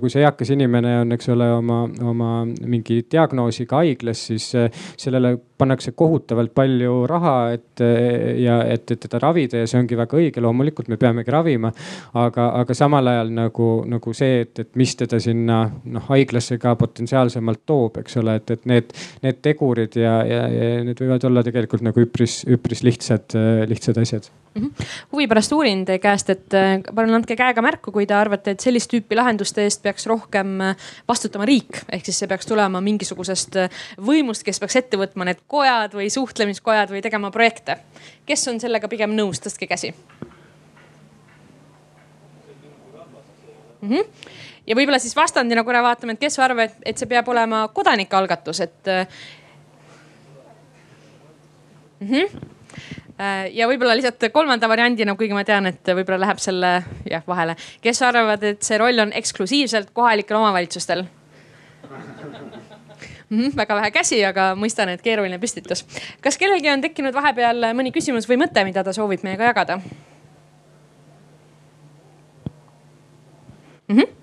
[0.00, 5.36] kui see eakas inimene on, eks ole, oma, oma mingi diagnoosiga haiglas, siis äh, sellele
[5.58, 7.82] pannakse kohutavalt palju raha, et
[8.42, 11.72] ja et, et teda ravida ja see ongi väga õige, loomulikult me peamegi ravima.
[12.14, 16.74] aga, aga samal ajal nagu, nagu see, et, et mis teda sinna noh haiglasse ka
[16.80, 21.44] potentsiaalsemalt toob, eks ole, et, et need, need tegurid ja, ja, ja need võivad olla
[21.46, 23.36] tegelikult nagu üpris, üpris lihtsad,
[23.70, 24.62] lihtsad asjad mm.
[24.66, 24.86] -hmm.
[25.12, 28.60] huvi pärast uurin teie käest, et äh, palun andke käega märku, kui te arvate, et
[28.60, 30.76] sellist tüüpi lahenduste eest peaks rohkem äh,
[31.08, 31.82] vastutama riik.
[31.92, 33.70] ehk siis see peaks tulema mingisugusest äh,
[34.00, 37.76] võimust, kes peaks ette võtma need kojad või suhtlemiskojad või tegema projekte.
[38.26, 39.94] kes on sellega pigem nõus, tõstke käsi
[43.80, 43.88] mm.
[43.88, 44.04] -hmm
[44.66, 48.60] ja võib-olla siis vastandina korra vaatame, et kes arvab, et, et see peab olema kodanikealgatus,
[48.60, 48.92] et
[52.00, 52.08] mm.
[52.10, 52.54] -hmm
[53.52, 58.02] ja võib-olla lihtsalt kolmanda variandina, kuigi ma tean, et võib-olla läheb selle jah vahele, kes
[58.02, 61.06] arvavad, et see roll on eksklusiivselt kohalikel omavalitsustel
[63.30, 63.38] mm?
[63.38, 65.84] -hmm, väga vähe käsi, aga mõistan, et keeruline püstitus.
[66.20, 69.80] kas kellelgi on tekkinud vahepeal mõni küsimus või mõte, mida ta soovib meiega jagada
[73.88, 73.96] mm?
[73.96, 74.14] -hmm.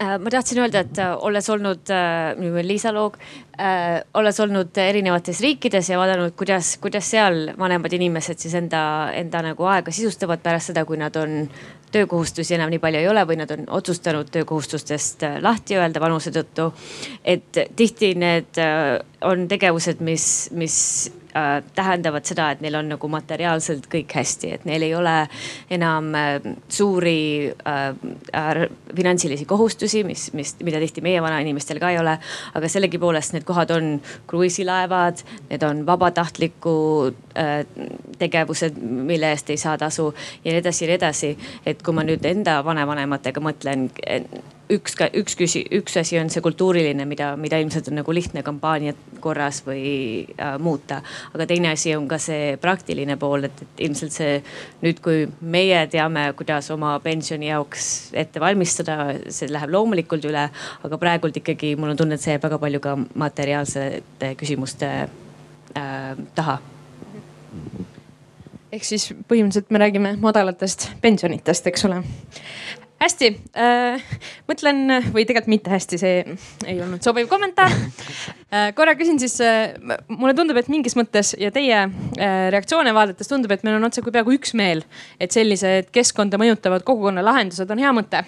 [0.00, 3.18] Ma tahtsin öelda, et äh, olles olnud, äh, nimi on Liisa Loog
[4.14, 8.82] olles olnud erinevates riikides ja vaadanud, kuidas, kuidas seal vanemad inimesed siis enda,
[9.16, 11.42] enda nagu aega sisustavad pärast seda, kui nad on
[11.92, 16.72] töökohustusi enam nii palju ei ole või nad on otsustanud töökohustustest lahti öelda vanuse tõttu.
[17.24, 18.60] et tihti need
[19.20, 20.76] on tegevused, mis, mis
[21.36, 25.14] äh, tähendavad seda, et neil on nagu materiaalselt kõik hästi, et neil ei ole
[25.70, 26.30] enam äh,
[26.68, 28.62] suuri äh,
[28.96, 32.18] finantsilisi kohustusi, mis, mis, mida tihti meie vanainimestel ka ei ole.
[32.54, 33.92] aga sellegipoolest need kohad on
[34.30, 36.76] kruiisilaevad, need on vabatahtliku
[37.38, 37.64] äh,
[38.18, 40.12] tegevused, mille eest ei saa tasu
[40.44, 41.36] ja nii edasi ja nii edasi.
[41.66, 43.88] et kui ma nüüd enda vanavanematega mõtlen
[44.70, 48.94] üks, üks küsi-, üks asi on see kultuuriline, mida, mida ilmselt on nagu lihtne kampaania
[49.20, 51.00] korras või äh, muuta.
[51.34, 54.38] aga teine asi on ka see praktiline pool, et, et ilmselt see
[54.84, 58.98] nüüd, kui meie teame, kuidas oma pensioni jaoks ette valmistada,
[59.28, 60.48] see läheb loomulikult üle.
[60.84, 66.26] aga praegult ikkagi mul on tunne, et see jääb väga palju ka materiaalsete küsimuste äh,
[66.34, 66.60] taha
[68.70, 72.00] ehk siis põhimõtteliselt me räägime madalatest pensionitest, eks ole
[73.00, 74.02] hästi äh,,
[74.48, 74.82] mõtlen
[75.14, 76.16] või tegelikult mitte hästi, see
[76.68, 78.70] ei olnud sobiv kommentaar äh,.
[78.76, 79.72] korra küsin siis äh,,
[80.08, 84.12] mulle tundub, et mingis mõttes ja teie äh, reaktsioone vaadates tundub, et meil on otsekui
[84.12, 84.84] peaaegu üksmeel,
[85.20, 88.22] et sellised keskkonda mõjutavad kogukonna lahendused on hea mõte.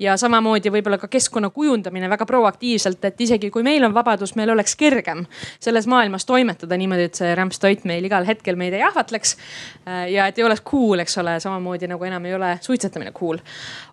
[0.00, 4.50] ja samamoodi võib-olla ka keskkonna kujundamine väga proaktiivselt, et isegi kui meil on vabadus, meil
[4.56, 5.26] oleks kergem
[5.60, 9.36] selles maailmas toimetada niimoodi, et see rämpstoit meil igal hetkel meid ei ahvatleks
[9.84, 10.08] äh,.
[10.16, 13.44] ja et ei oleks cool, eks ole, samamoodi nagu enam ei ole suitsetamine cool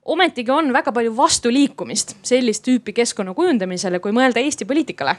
[0.05, 5.15] ometigi on väga palju vastuliikumist sellist tüüpi keskkonna kujundamisele, kui mõelda Eesti poliitikale.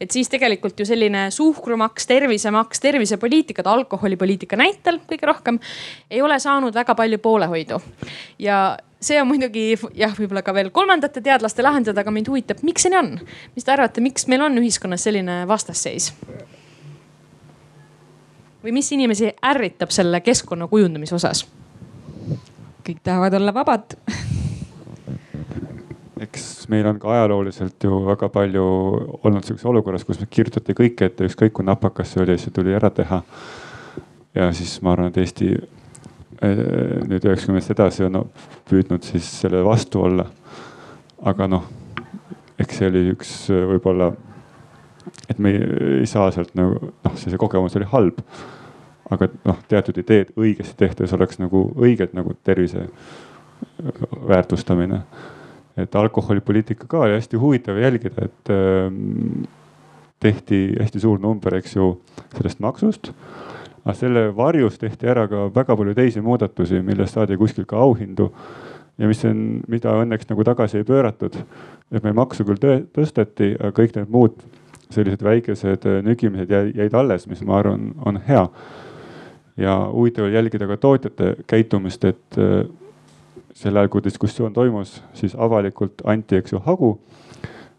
[0.00, 5.58] et siis tegelikult ju selline suhkrumaks, tervisemaks, tervisepoliitikad, alkoholipoliitika näitel kõige rohkem
[6.10, 7.80] ei ole saanud väga palju poolehoidu.
[8.38, 12.82] ja see on muidugi jah, võib-olla ka veel kolmandate teadlaste lahendada, aga mind huvitab, miks
[12.82, 13.18] see nii on?
[13.54, 16.12] mis te arvate, miks meil on ühiskonnas selline vastasseis?
[18.64, 21.44] või mis inimesi ärritab selle keskkonna kujundamise osas?
[22.84, 23.96] Kõik tahavad olla vabad
[26.24, 28.64] eks meil on ka ajalooliselt ju väga palju
[29.22, 32.90] olnud sihukeses olukorras, kus kirjutati kõike ette, ükskõik kui napakas see oli, see tuli ära
[32.94, 33.22] teha.
[34.34, 36.62] ja siis ma arvan, et Eesti eh,
[37.08, 38.22] nüüd üheksakümnendast edasi on
[38.70, 40.26] püüdnud siis selle vastu olla.
[41.22, 41.68] aga noh,
[42.58, 44.12] eks see oli üks võib-olla,
[45.28, 45.54] et me
[46.00, 48.20] ei saa sealt nagu noh, see kogemus oli halb
[49.12, 52.88] aga noh, teatud ideed õigesti tehtes oleks nagu õiged nagu tervise
[54.28, 55.02] väärtustamine.
[55.76, 58.92] et alkoholipoliitika ka oli hästi huvitav jälgida, et äh,
[60.20, 62.00] tehti hästi suur number, eks ju,
[62.36, 63.12] sellest maksust.
[63.84, 68.30] aga selle varjus tehti ära ka väga palju teisi muudatusi, millest saadi kuskil ka auhindu
[68.98, 71.36] ja mis on, mida õnneks nagu tagasi ei pööratud.
[71.92, 72.60] et meil maksu küll
[72.94, 74.38] tõsteti, aga kõik need muud
[74.90, 78.46] sellised väikesed nügimised jäid alles, mis ma arvan, on hea
[79.56, 82.66] ja huvitav oli jälgida ka tootjate käitumist, et äh,
[83.54, 86.90] sel ajal, kui diskussioon toimus, siis avalikult anti, eks ju, hagu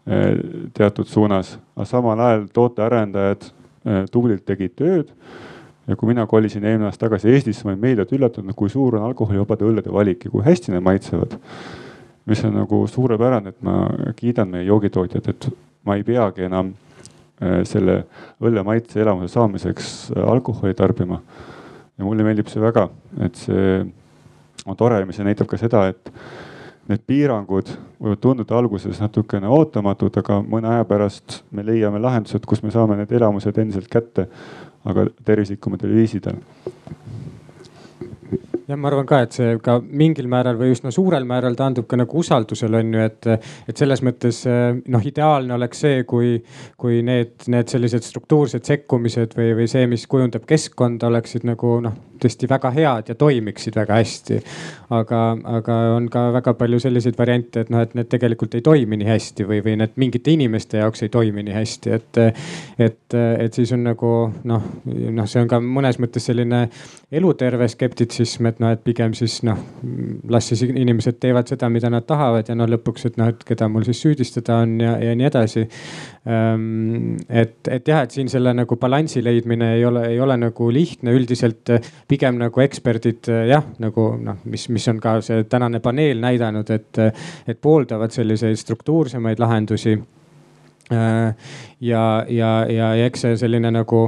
[0.08, 0.32] äh,
[0.74, 5.12] teatud suunas, aga samal ajal tootearendajad äh, tublilt tegid tööd.
[5.86, 9.04] ja kui mina kolisin eelmine aasta tagasi Eestisse, ma olin meeldivalt üllatunud, kui suur on
[9.06, 11.36] alkoholivabade õllede valik ja kui hästi need maitsevad.
[12.26, 13.86] mis on nagu suurepärane, et ma
[14.16, 15.48] kiidan meie joogitootjat, et
[15.84, 16.72] ma ei peagi enam
[17.62, 18.06] selle
[18.42, 21.20] õlle maitse elamuse saamiseks alkoholi tarbima
[21.96, 22.88] ja mulle meeldib see väga,
[23.24, 23.78] et see
[24.66, 26.12] on tore, mis näitab ka seda, et
[26.90, 27.70] need piirangud
[28.02, 32.98] võivad tunduda alguses natukene ootamatud, aga mõne aja pärast me leiame lahendused, kus me saame
[33.00, 34.28] need elamused endiselt kätte,
[34.86, 36.38] aga tervislikumatel viisidel
[38.66, 41.98] jah, ma arvan ka, et see ka mingil määral või üsna suurel määral taandub ka
[42.00, 43.28] nagu usaldusel on ju, et,
[43.70, 46.36] et selles mõttes noh, ideaalne oleks see, kui,
[46.80, 52.02] kui need, need sellised struktuursed sekkumised või, või see, mis kujundab keskkonda, oleksid nagu noh
[52.22, 54.40] tõesti väga head ja toimiksid väga hästi.
[54.90, 55.20] aga,
[55.58, 59.08] aga on ka väga palju selliseid variante, et noh, et need tegelikult ei toimi nii
[59.08, 62.22] hästi või, või need mingite inimeste jaoks ei toimi nii hästi, et.
[62.78, 64.12] et, et siis on nagu
[64.44, 66.66] noh, noh, see on ka mõnes mõttes selline
[67.14, 69.58] eluterve skeptitsism, et noh, et pigem siis noh,
[70.30, 73.68] las siis inimesed teevad seda, mida nad tahavad ja no lõpuks, et noh, et keda
[73.70, 75.66] mul siis süüdistada on ja, ja nii edasi.
[76.26, 80.70] Ehm, et, et jah, et siin selle nagu balansi leidmine ei ole, ei ole nagu
[80.74, 81.70] lihtne üldiselt
[82.08, 87.00] pigem nagu eksperdid jah, nagu noh, mis, mis on ka see tänane paneel näidanud, et,
[87.48, 89.96] et pooldavad selliseid struktuursemaid lahendusi.
[90.86, 91.32] Ja,
[91.82, 94.02] ja, ja, ja eks see selline nagu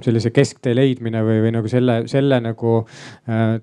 [0.00, 2.78] sellise kesktee leidmine või, või nagu selle, selle nagu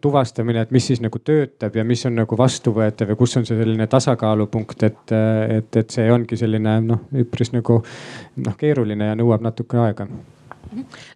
[0.01, 3.57] tuvastamine, et mis siis nagu töötab ja mis on nagu vastuvõetav ja kus on see
[3.57, 5.15] selline tasakaalupunkt, et,
[5.55, 10.05] et, et see ongi selline noh, üpris nagu noh, keeruline ja nõuab natuke aega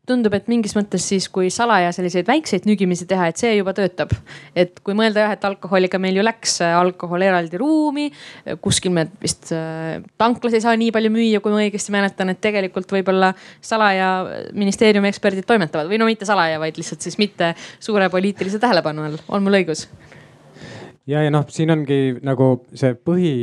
[0.10, 4.14] tundub, et mingis mõttes siis, kui salaja selliseid väikseid nügimisi teha, et see juba töötab.
[4.56, 8.10] et kui mõelda jah, et alkoholiga meil ju läks äh, alkohol eraldi ruumi,
[8.64, 12.42] kuskil me vist äh, tanklas ei saa nii palju müüa, kui ma õigesti mäletan, et
[12.44, 14.12] tegelikult võib-olla salaja
[14.54, 19.24] ministeeriumi eksperdid toimetavad või no mitte salaja, vaid lihtsalt siis mitte suure poliitilise tähelepanu all,
[19.30, 19.88] on mul õigus?
[21.06, 23.34] Ja, ja noh, siin ongi nagu see põhi,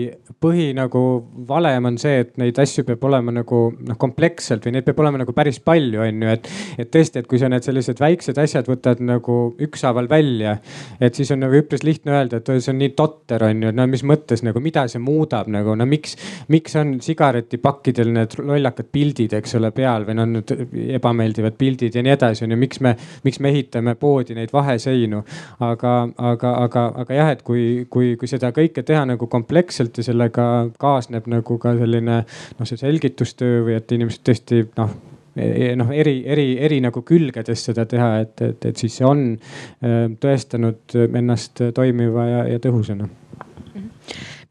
[0.42, 1.00] põhi nagu
[1.46, 5.20] valem on see, et neid asju peab olema nagu noh, kompleksselt või neid peab olema
[5.22, 6.48] nagu päris palju, on ju, et.
[6.82, 10.56] et tõesti, et kui sa need sellised väiksed asjad võtad nagu ükshaaval välja,
[11.00, 13.86] et siis on nagu üpris lihtne öelda, et see on nii totter, on ju, no
[13.90, 16.16] mis mõttes nagu, mida see muudab nagu, no miks,
[16.52, 20.52] miks on sigaretipakkidel need lollakad pildid, eks ole, peal või no need
[20.98, 25.22] ebameeldivad pildid ja nii edasi, on ju, miks me, miks me ehitame poodi neid vaheseinu.
[25.62, 30.00] aga, aga, aga, aga jah, et kui kui, kui, kui seda kõike teha nagu kompleksselt
[30.00, 30.48] ja sellega
[30.80, 34.94] kaasneb nagu ka selline noh, see selgitustöö või et inimesed tõesti noh
[35.36, 39.08] e, e, noh, eri, eri, eri nagu külgedes seda teha, et, et, et siis see
[39.08, 43.08] on äh, tõestanud ennast toimiva ja, ja tõhusana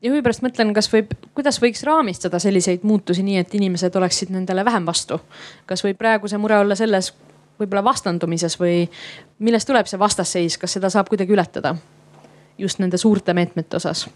[0.02, 4.34] ja huvi pärast mõtlen, kas võib, kuidas võiks raamistada selliseid muutusi nii, et inimesed oleksid
[4.34, 5.22] nendele vähem vastu.
[5.66, 7.14] kas võib praegu see mure olla selles
[7.62, 8.86] võib-olla vastandumises või
[9.40, 11.76] millest tuleb see vastasseis, kas seda saab kuidagi ületada?
[12.58, 14.08] Just nende suurte meetmete osas.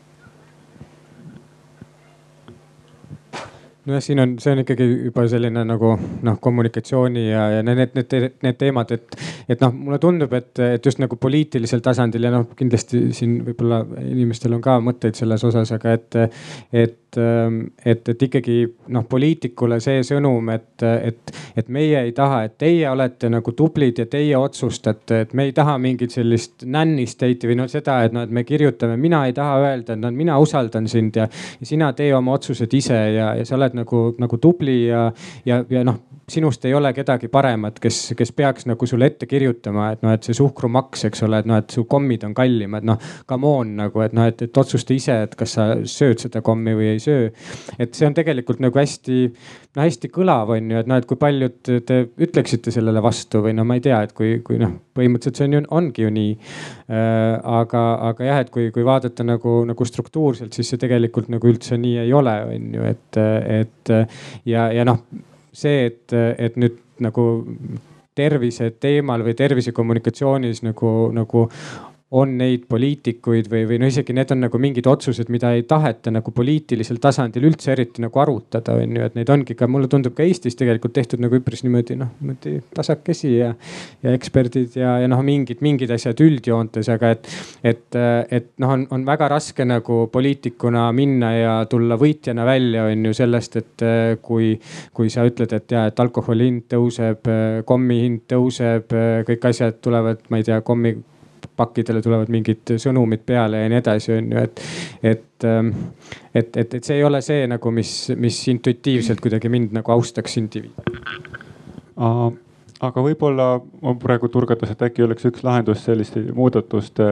[3.85, 5.91] Nojah, siin on, see on ikkagi juba selline nagu
[6.25, 10.89] noh, kommunikatsiooni ja, ja need, need, need teemad, et, et noh, mulle tundub, et, et
[10.89, 15.69] just nagu poliitilisel tasandil ja noh, kindlasti siin võib-olla inimestel on ka mõtteid selles osas,
[15.77, 16.17] aga et,
[16.73, 18.57] et, et, et ikkagi
[18.93, 24.01] noh, poliitikule see sõnum, et, et, et meie ei taha, et teie olete nagu tublid
[24.01, 28.15] ja teie otsustate, et me ei taha mingit sellist nanny state'i või noh, seda, et
[28.15, 31.29] noh, et me kirjutame, mina ei taha öelda, et noh, mina usaldan sind ja,
[31.59, 35.07] ja sina tee oma otsused ise ja, ja sa oled nagu, nagu tubli ja,
[35.47, 39.91] ja, ja noh, sinust ei ole kedagi paremat, kes, kes peaks nagu sulle ette kirjutama,
[39.93, 43.01] et noh, et see suhkrumaks, eks ole, et noh, et su kommid on kallimad, noh
[43.29, 46.73] come on nagu, et noh, et, et otsusta ise, et kas sa sööd seda kommi
[46.77, 47.27] või ei söö.
[47.77, 49.19] et see on tegelikult nagu hästi,
[49.77, 53.53] no hästi kõlav on ju, et noh, et kui paljud te ütleksite sellele vastu või
[53.57, 56.33] no ma ei tea, et kui, kui noh, põhimõtteliselt see on ju, ongi ju nii
[56.33, 57.37] äh,.
[57.61, 61.77] aga, aga jah, et kui, kui vaadata nagu, nagu struktuurselt, siis see tegelikult nagu üldse
[61.77, 63.23] nii ei ole, on ju, et,
[63.61, 63.95] et
[64.49, 65.05] ja, ja noh
[65.55, 67.25] see, et, et nüüd nagu
[68.15, 71.47] tervise teemal või tervisekommunikatsioonis nagu, nagu
[72.13, 76.11] on neid poliitikuid või, või no isegi need on nagu mingid otsused, mida ei taheta
[76.13, 80.13] nagu poliitilisel tasandil üldse eriti nagu arutada, on ju, et neid ongi ka, mulle tundub
[80.13, 83.47] ka Eestis tegelikult tehtud nagu üpris niimoodi noh, niimoodi tasakesi ja.
[84.05, 87.31] ja eksperdid ja, ja noh, mingid, mingid asjad üldjoontes, aga et,
[87.73, 93.09] et, et noh, on, on väga raske nagu poliitikuna minna ja tulla võitjana välja, on
[93.09, 93.87] ju sellest, et
[94.21, 94.53] kui,
[94.93, 97.33] kui sa ütled, et ja, et alkoholi hind tõuseb,
[97.65, 98.93] kommi hind tõuseb,
[99.25, 100.93] kõik asjad tulevad, ma ei tea, kommi
[101.55, 104.63] pakkidele tulevad mingid sõnumid peale ja nii edasi, on ju, et,
[105.03, 105.71] et, ähm,
[106.33, 110.37] et, et, et see ei ole see nagu, mis, mis intuitiivselt kuidagi mind nagu austaks
[110.41, 110.73] indiviidi
[112.83, 113.47] aga võib-olla
[113.81, 117.05] ma praegu turgatas, et äkki oleks üks lahendus selliste muudatuste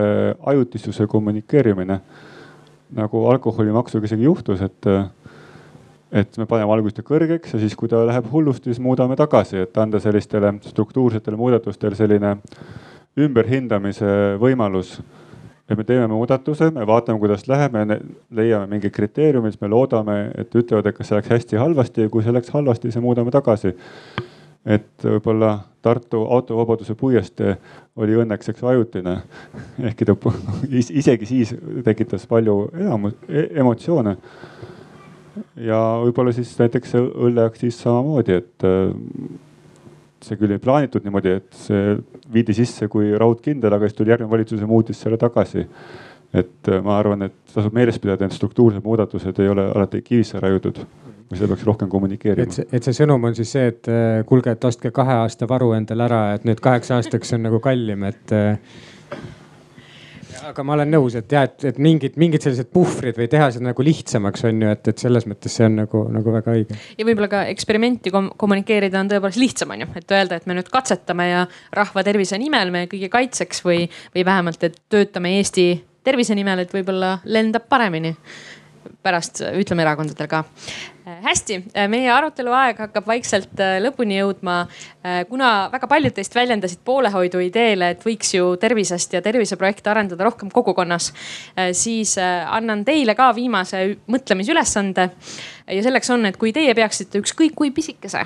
[0.51, 1.99] ajutisuse kommunikeerimine.
[2.93, 4.87] nagu alkoholimaksuga isegi juhtus, et,
[6.11, 9.63] et me paneme alguses ta kõrgeks ja siis, kui ta läheb hullusti, siis muudame tagasi,
[9.65, 12.35] et anda sellistele struktuursetele muudatustele selline
[13.19, 14.99] ümberhindamise võimalus.
[15.69, 17.97] et me teeme muudatuse, me vaatame, kuidas läheb, me
[18.35, 22.23] leiame mingid kriteeriumid, siis me loodame, et ütlevad, et kas see läks hästi-halvasti ja kui
[22.23, 23.73] see läks halvasti, siis muudame tagasi.
[24.65, 27.57] et võib-olla Tartu autovabaduse puiestee
[27.99, 29.17] oli õnneks eks ajutine,
[29.89, 30.15] ehkki ta
[30.71, 34.15] isegi siis tekitas palju e-, emotsioone
[35.59, 38.67] ja võib-olla siis näiteks õlleaktsiis samamoodi, et
[40.23, 41.97] see küll ei plaanitud niimoodi, et see
[42.33, 45.67] viidi sisse kui raudkindel, aga siis tuli järgmine valitsus ja muutis selle tagasi.
[46.33, 50.39] et äh, ma arvan, et tasub meeles pidada, et struktuursed muudatused ei ole alati kivisse
[50.41, 50.79] raiutud
[51.29, 52.47] või seda peaks rohkem kommunikeerima.
[52.47, 55.47] et see, et see sõnum on siis see, et äh, kuulge, et ostke kahe aasta
[55.49, 58.57] varu endale ära, et nüüd kaheks aastaks on nagu kallim, et äh,
[60.49, 63.69] aga ma olen nõus, et jah, et, et mingid, mingid sellised puhvrid või teha seda
[63.69, 66.79] nagu lihtsamaks on ju, et, et selles mõttes see on nagu, nagu väga õige.
[66.99, 70.57] ja võib-olla ka eksperimenti kom kommunikeerida on tõepoolest lihtsam on ju, et öelda, et me
[70.57, 71.45] nüüd katsetame ja
[71.75, 75.67] rahva tervise nimel meie kõigi kaitseks või, või vähemalt, et töötame Eesti
[76.03, 78.13] tervise nimel, et võib-olla lendab paremini
[79.03, 80.43] pärast ütleme erakondadel ka.
[81.03, 84.65] Äh, hästi, äh, meie arutelu aeg hakkab vaikselt äh, lõpuni jõudma.
[85.27, 90.47] kuna väga paljud teist väljendasid poolehoidu ideele, et võiks ju tervisest ja terviseprojekte arendada rohkem
[90.47, 91.09] kogukonnas,
[91.75, 95.09] siis annan teile ka viimase mõtlemisülesande.
[95.67, 98.21] ja selleks on, et kui teie peaksite ükskõik kui pisikese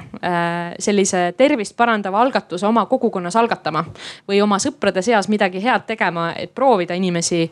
[0.77, 3.87] sellise tervist parandava algatuse oma kogukonnas algatama
[4.29, 7.49] või oma sõprade seas midagi head tegema, et proovida inimesi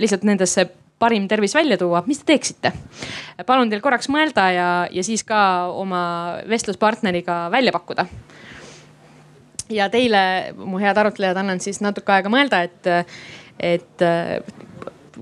[0.00, 0.64] lihtsalt nendesse
[0.98, 2.72] parim tervis välja tuua, mis te teeksite?
[3.46, 5.40] palun teil korraks mõelda ja, ja siis ka
[5.74, 6.04] oma
[6.48, 8.06] vestluspartneriga välja pakkuda.
[9.70, 12.92] ja teile, mu head arutlejad, annan siis natuke aega mõelda, et,
[13.58, 14.06] et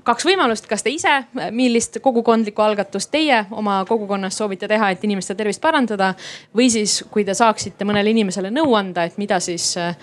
[0.04, 1.12] kaks võimalust, kas te ise,
[1.54, 6.14] millist kogukondlikku algatust teie oma kogukonnas soovite teha, et inimeste tervist parandada.
[6.56, 9.96] või siis, kui te saaksite mõnele inimesele nõu anda, et mida siis äh,,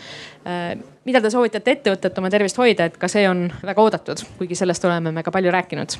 [1.10, 4.22] mida te soovitate ette võtta, et oma tervist hoida, et ka see on väga oodatud,
[4.38, 5.98] kuigi sellest oleme me ka palju rääkinud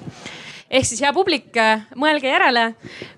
[0.69, 1.57] ehk siis hea publik,
[1.98, 2.65] mõelge järele,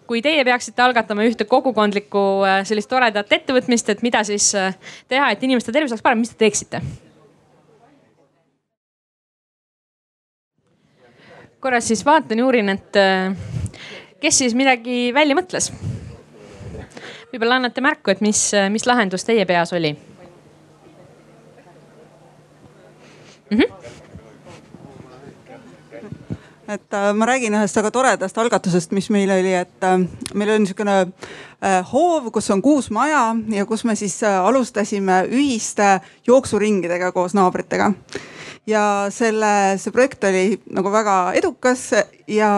[0.08, 4.76] kui teie peaksite algatama ühte kogukondlikku äh, sellist toredat ettevõtmist, et mida siis äh,
[5.12, 6.84] teha, et inimeste tervis oleks parem, mis te teeksite?
[11.62, 13.36] korra siis vaatan ja uurin, et äh,
[14.24, 15.70] kes siis midagi välja mõtles.
[17.34, 19.94] võib-olla annate märku, et mis, mis lahendus teie peas oli
[23.52, 23.58] mm.
[23.60, 24.02] -hmm
[26.74, 29.98] et äh, ma räägin ühest väga toredast algatusest, mis meil oli, et äh,
[30.34, 31.32] meil oli niisugune äh,
[31.92, 37.92] hoov, kus on kuus maja ja kus me siis äh, alustasime ühiste jooksuringidega koos naabritega
[38.68, 41.88] ja selle, see projekt oli nagu väga edukas
[42.30, 42.50] ja,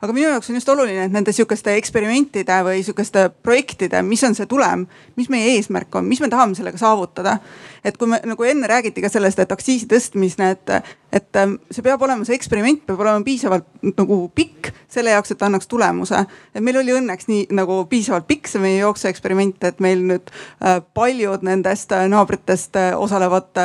[0.00, 4.36] aga minu jaoks on just oluline, et nende sihukeste eksperimentide või sihukeste projektide, mis on
[4.38, 4.86] see tulem,
[5.18, 7.38] mis meie eesmärk on, mis me tahame sellega saavutada.
[7.84, 10.72] et kui me nagu enne räägiti ka sellest, et aktsiisi tõstmine, et,
[11.12, 15.38] et ähm, see peab olema, see eksperiment peab olema piisavalt nagu pikk selle jaoks, et
[15.38, 16.24] ta annaks tulemuse.
[16.54, 20.80] et meil oli õnneks nii nagu piisavalt pikk see meie jooksueksperiment, et meil nüüd äh,
[20.94, 23.56] paljud nendest äh, naabritest äh, osalevad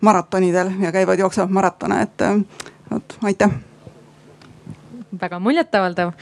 [0.00, 2.24] maratonidel ja käivad, jooksevad maratone, et
[2.90, 3.58] vot aitäh
[5.20, 6.12] väga muljetavaldav.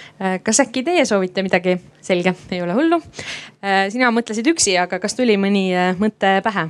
[0.42, 1.76] Kas äkki teie soovite midagi?
[2.02, 2.96] selge, ei ole hullu.
[3.92, 5.68] Sina mõtlesid üksi, aga kas tuli mõni
[6.00, 6.64] mõte pähe?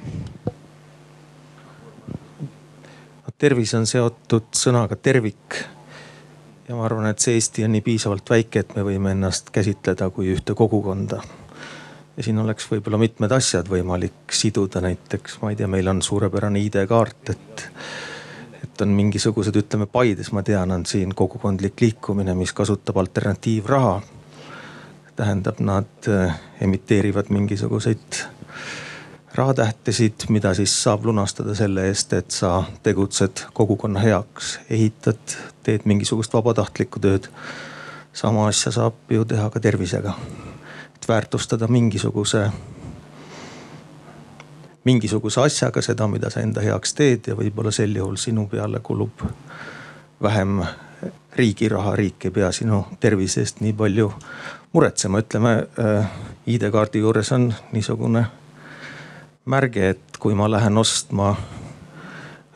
[3.38, 5.62] tervis on seotud sõnaga tervik.
[6.68, 10.10] Ja ma arvan, et see Eesti on nii piisavalt väike, et me võime ennast käsitleda
[10.14, 11.22] kui ühte kogukonda.
[12.16, 16.60] ja siin oleks võib-olla mitmed asjad võimalik siduda, näiteks ma ei tea, meil on suurepärane
[16.66, 17.66] ID-kaart, et
[18.62, 24.00] et on mingisugused, ütleme Paides, ma tean, on siin kogukondlik liikumine, mis kasutab alternatiivraha.
[25.18, 28.20] tähendab, nad äh, emiteerivad mingisuguseid
[29.38, 36.34] rahatähtesid, mida siis saab lunastada selle eest, et sa tegutsed kogukonna heaks, ehitad, teed mingisugust
[36.34, 37.28] vabatahtlikku tööd.
[38.12, 40.14] sama asja saab ju teha ka tervisega.
[40.96, 42.50] et väärtustada mingisuguse
[44.84, 49.22] mingisuguse asjaga seda, mida sa enda heaks teed ja võib-olla sel juhul sinu peale kulub
[50.22, 50.62] vähem
[51.36, 54.10] riigi raha, riik ei pea sinu tervise eest nii palju
[54.72, 56.10] muretsema, ütleme äh,
[56.46, 58.26] ID-kaardi juures on niisugune
[59.48, 61.32] märge, et kui ma lähen ostma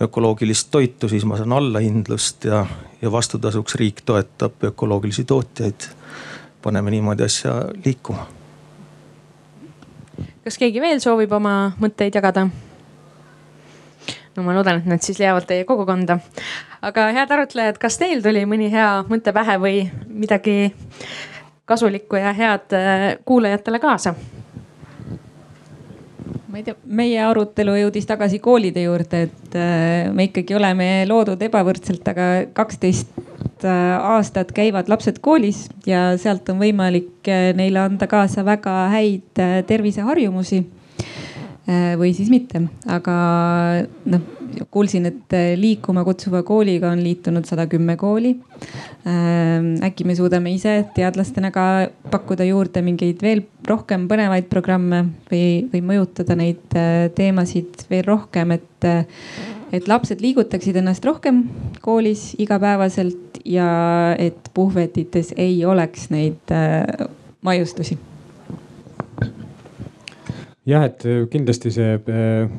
[0.02, 2.66] ökoloogilist toitu, siis ma saan allahindlust ja,
[3.02, 5.90] ja vastutasuks riik toetab ökoloogilisi tootjaid.
[6.62, 7.54] paneme niimoodi asja
[7.84, 8.26] liikuma
[10.44, 12.46] kas keegi veel soovib oma mõtteid jagada?
[14.36, 16.18] no ma loodan, et nad siis leiavad teie kogukonda.
[16.82, 20.72] aga head arutlejad, kas teil tuli mõni hea mõte pähe või midagi
[21.64, 24.14] kasulikku ja head äh, kuulajatele kaasa?
[26.52, 31.40] Ma ei tea, meie arutelu jõudis tagasi koolide juurde, et äh, me ikkagi oleme loodud
[31.46, 38.08] ebavõrdselt, aga kaksteist äh, aastat käivad lapsed koolis ja sealt on võimalik äh, neile anda
[38.10, 40.60] kaasa väga häid terviseharjumusi.
[41.96, 42.58] või siis mitte,
[42.90, 43.12] aga
[44.10, 48.34] noh kuulsin, et äh, liikuma kutsuva kooliga on liitunud sada kümme kooli.
[49.08, 51.64] Ähm, äkki me suudame ise teadlastena ka
[52.12, 58.54] pakkuda juurde mingeid veel rohkem põnevaid programme või, või mõjutada neid äh, teemasid veel rohkem,
[58.58, 59.04] et, äh,
[59.72, 61.44] et lapsed liigutaksid ennast rohkem
[61.84, 63.68] koolis igapäevaselt ja
[64.20, 66.52] et puhvetites ei oleks neid
[67.42, 67.98] maiustusi
[70.66, 72.50] jah, et äh, kindlasti see äh,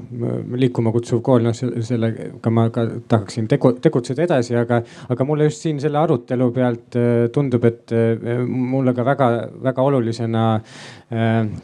[0.59, 4.81] liikuma kutsuv kool, noh sellega ma ka tahaksin tegu, tegutseda edasi, aga,
[5.13, 7.93] aga mulle just siin selle arutelu pealt äh, tundub, et
[8.47, 10.43] mulle ka väga-väga olulisena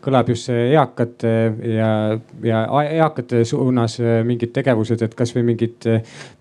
[0.03, 1.31] kõlab just see eakate
[1.73, 1.89] ja,
[2.45, 2.59] ja
[2.99, 3.95] eakate suunas
[4.27, 5.87] mingid tegevused, et kasvõi mingid,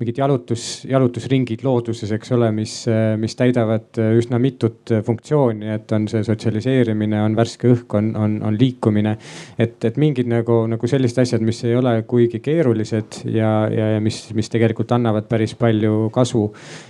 [0.01, 2.75] mingid jalutus, jalutusringid looduses, eks ole, mis,
[3.21, 8.59] mis täidavad üsna mitut funktsiooni, et on see sotsialiseerimine, on värske õhk, on, on, on
[8.61, 9.17] liikumine.
[9.59, 14.03] et, et mingid nagu, nagu sellised asjad, mis ei ole kuigi keerulised ja, ja, ja
[14.05, 16.45] mis, mis tegelikult annavad päris palju kasu.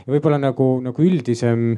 [0.07, 1.71] ja võib-olla nagu, nagu üldisem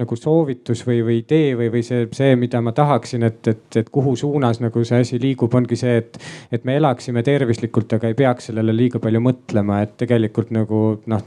[0.00, 3.90] nagu soovitus või, või idee või, või see, see, mida ma tahaksin, et, et, et
[3.92, 6.18] kuhu suunas nagu see asi liigub, ongi see, et,
[6.52, 11.24] et me elaksime tervislikult, aga ei peaks sellele liiga palju mõtlema, et tegelikult nagu noh,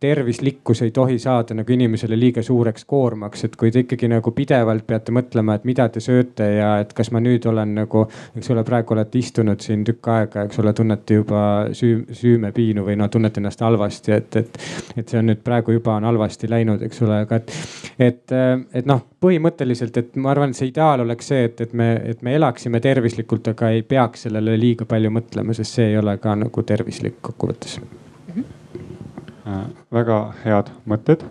[0.00, 4.86] tervislikkus ei tohi saada nagu inimesele liiga suureks koormaks, et kui te ikkagi nagu pidevalt
[4.88, 8.06] peate mõtlema, et mida te sööte ja et kas ma nüüd olen nagu,
[8.36, 11.42] eks ole, praegu praegu olete istunud siin tükk aega, eks ole, tunnete juba
[11.76, 14.58] süü, süümepiinu või no tunnete ennast halvasti, et, et,
[14.96, 17.52] et see on nüüd praegu juba on halvasti läinud, eks ole, aga et,
[17.98, 18.34] et,
[18.80, 22.22] et noh, põhimõtteliselt, et ma arvan, et see ideaal oleks see, et, et me, et
[22.22, 26.36] me elaksime tervislikult, aga ei peaks sellele liiga palju mõtlema, sest see ei ole ka
[26.40, 28.32] nagu tervislik kokkuvõttes mm.
[28.36, 29.74] -hmm.
[29.92, 31.26] väga head mõtted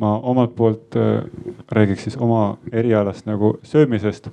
[0.00, 1.24] ma omalt poolt äh,
[1.72, 4.28] räägiks siis oma erialast nagu söömisest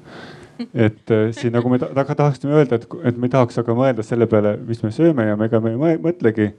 [0.74, 4.06] et äh, siin nagu me taga tahaksime öelda, et, et me ei tahaks aga mõelda
[4.06, 6.52] selle peale, mis me sööme ja me ega me ei mõtlegi.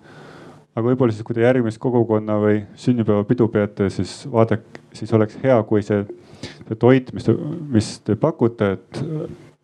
[0.76, 5.56] aga võib-olla siis, kui te järgmist kogukonna või sünnipäevapidu peate, siis vaadake, siis oleks hea,
[5.66, 6.04] kui see,
[6.40, 7.26] see toit, mis
[7.74, 9.02] mis te pakute, et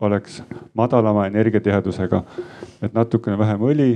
[0.05, 0.43] oleks
[0.74, 2.23] madalama energiatihedusega.
[2.82, 3.90] et natukene vähem õli,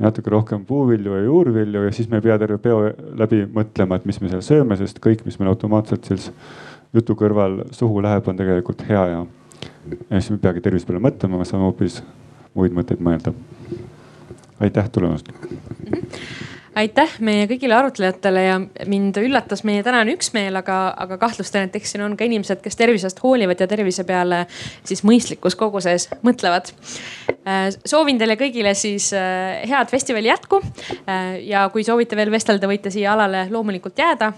[0.00, 2.80] natuke rohkem puuvilju ja juurvilju ja siis me ei pea terve peo
[3.18, 6.30] läbi mõtlema, et mis me seal sööme, sest kõik, mis meil automaatselt siis
[6.96, 9.20] jutu kõrval suhu läheb, on tegelikult hea ja
[9.88, 12.02] ja siis me ei peagi tervise peale mõtlema, me saame hoopis
[12.54, 13.32] muid mõtteid mõelda.
[14.60, 15.58] aitäh tulemast mm.
[15.90, 16.49] -hmm
[16.80, 18.56] aitäh meie kõigile arutlejatele ja
[18.88, 22.78] mind üllatas meie tänane üksmeel, aga, aga kahtlustan, et eks siin on ka inimesed, kes
[22.78, 24.44] tervisest hoolivad ja tervise peale
[24.86, 26.72] siis mõistlikus koguses mõtlevad.
[27.40, 30.60] Äh, soovin teile kõigile siis äh, head festivali jätku.
[31.04, 34.32] Äh, ja kui soovite veel vestelda, võite siia alale loomulikult jääda.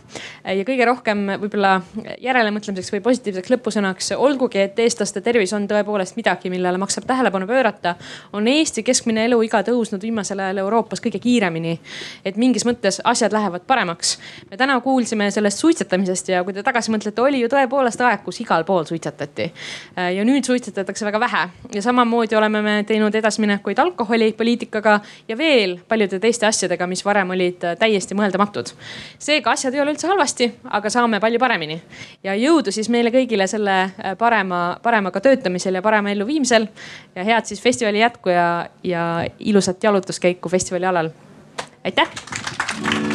[0.45, 1.77] ja kõige rohkem võib-olla
[2.23, 7.95] järelemõtlemiseks või positiivseks lõpusõnaks, olgugi et eestlaste tervis on tõepoolest midagi, millele maksab tähelepanu pöörata,
[8.33, 11.79] on Eesti keskmine eluiga tõusnud viimasel ajal Euroopas kõige kiiremini
[12.25, 14.19] et mingis mõttes asjad lähevad paremaks.
[14.51, 18.41] me täna kuulsime sellest suitsetamisest ja kui te tagasi mõtlete, oli ju tõepoolest aeg, kus
[18.41, 19.49] igal pool suitsetati.
[19.99, 21.43] Äh, ja nüüd suitsetatakse väga vähe
[21.75, 27.65] ja samamoodi oleme me teinud edasiminekuid alkoholipoliitikaga ja veel paljude teiste asjadega, mis varem olid
[27.65, 28.75] äh, täiesti mõeldamatud.
[29.19, 31.81] seega asjad ei ole üldse halvasti, aga saame palju paremini
[32.25, 36.69] ja jõudu siis meile kõigile selle äh, parema, paremaga töötamisel ja parema elluviimisel.
[37.15, 41.11] ja head siis festivali jätku ja, ja ilusat jalutuskäiku festivali alal
[41.85, 43.12] aitäh.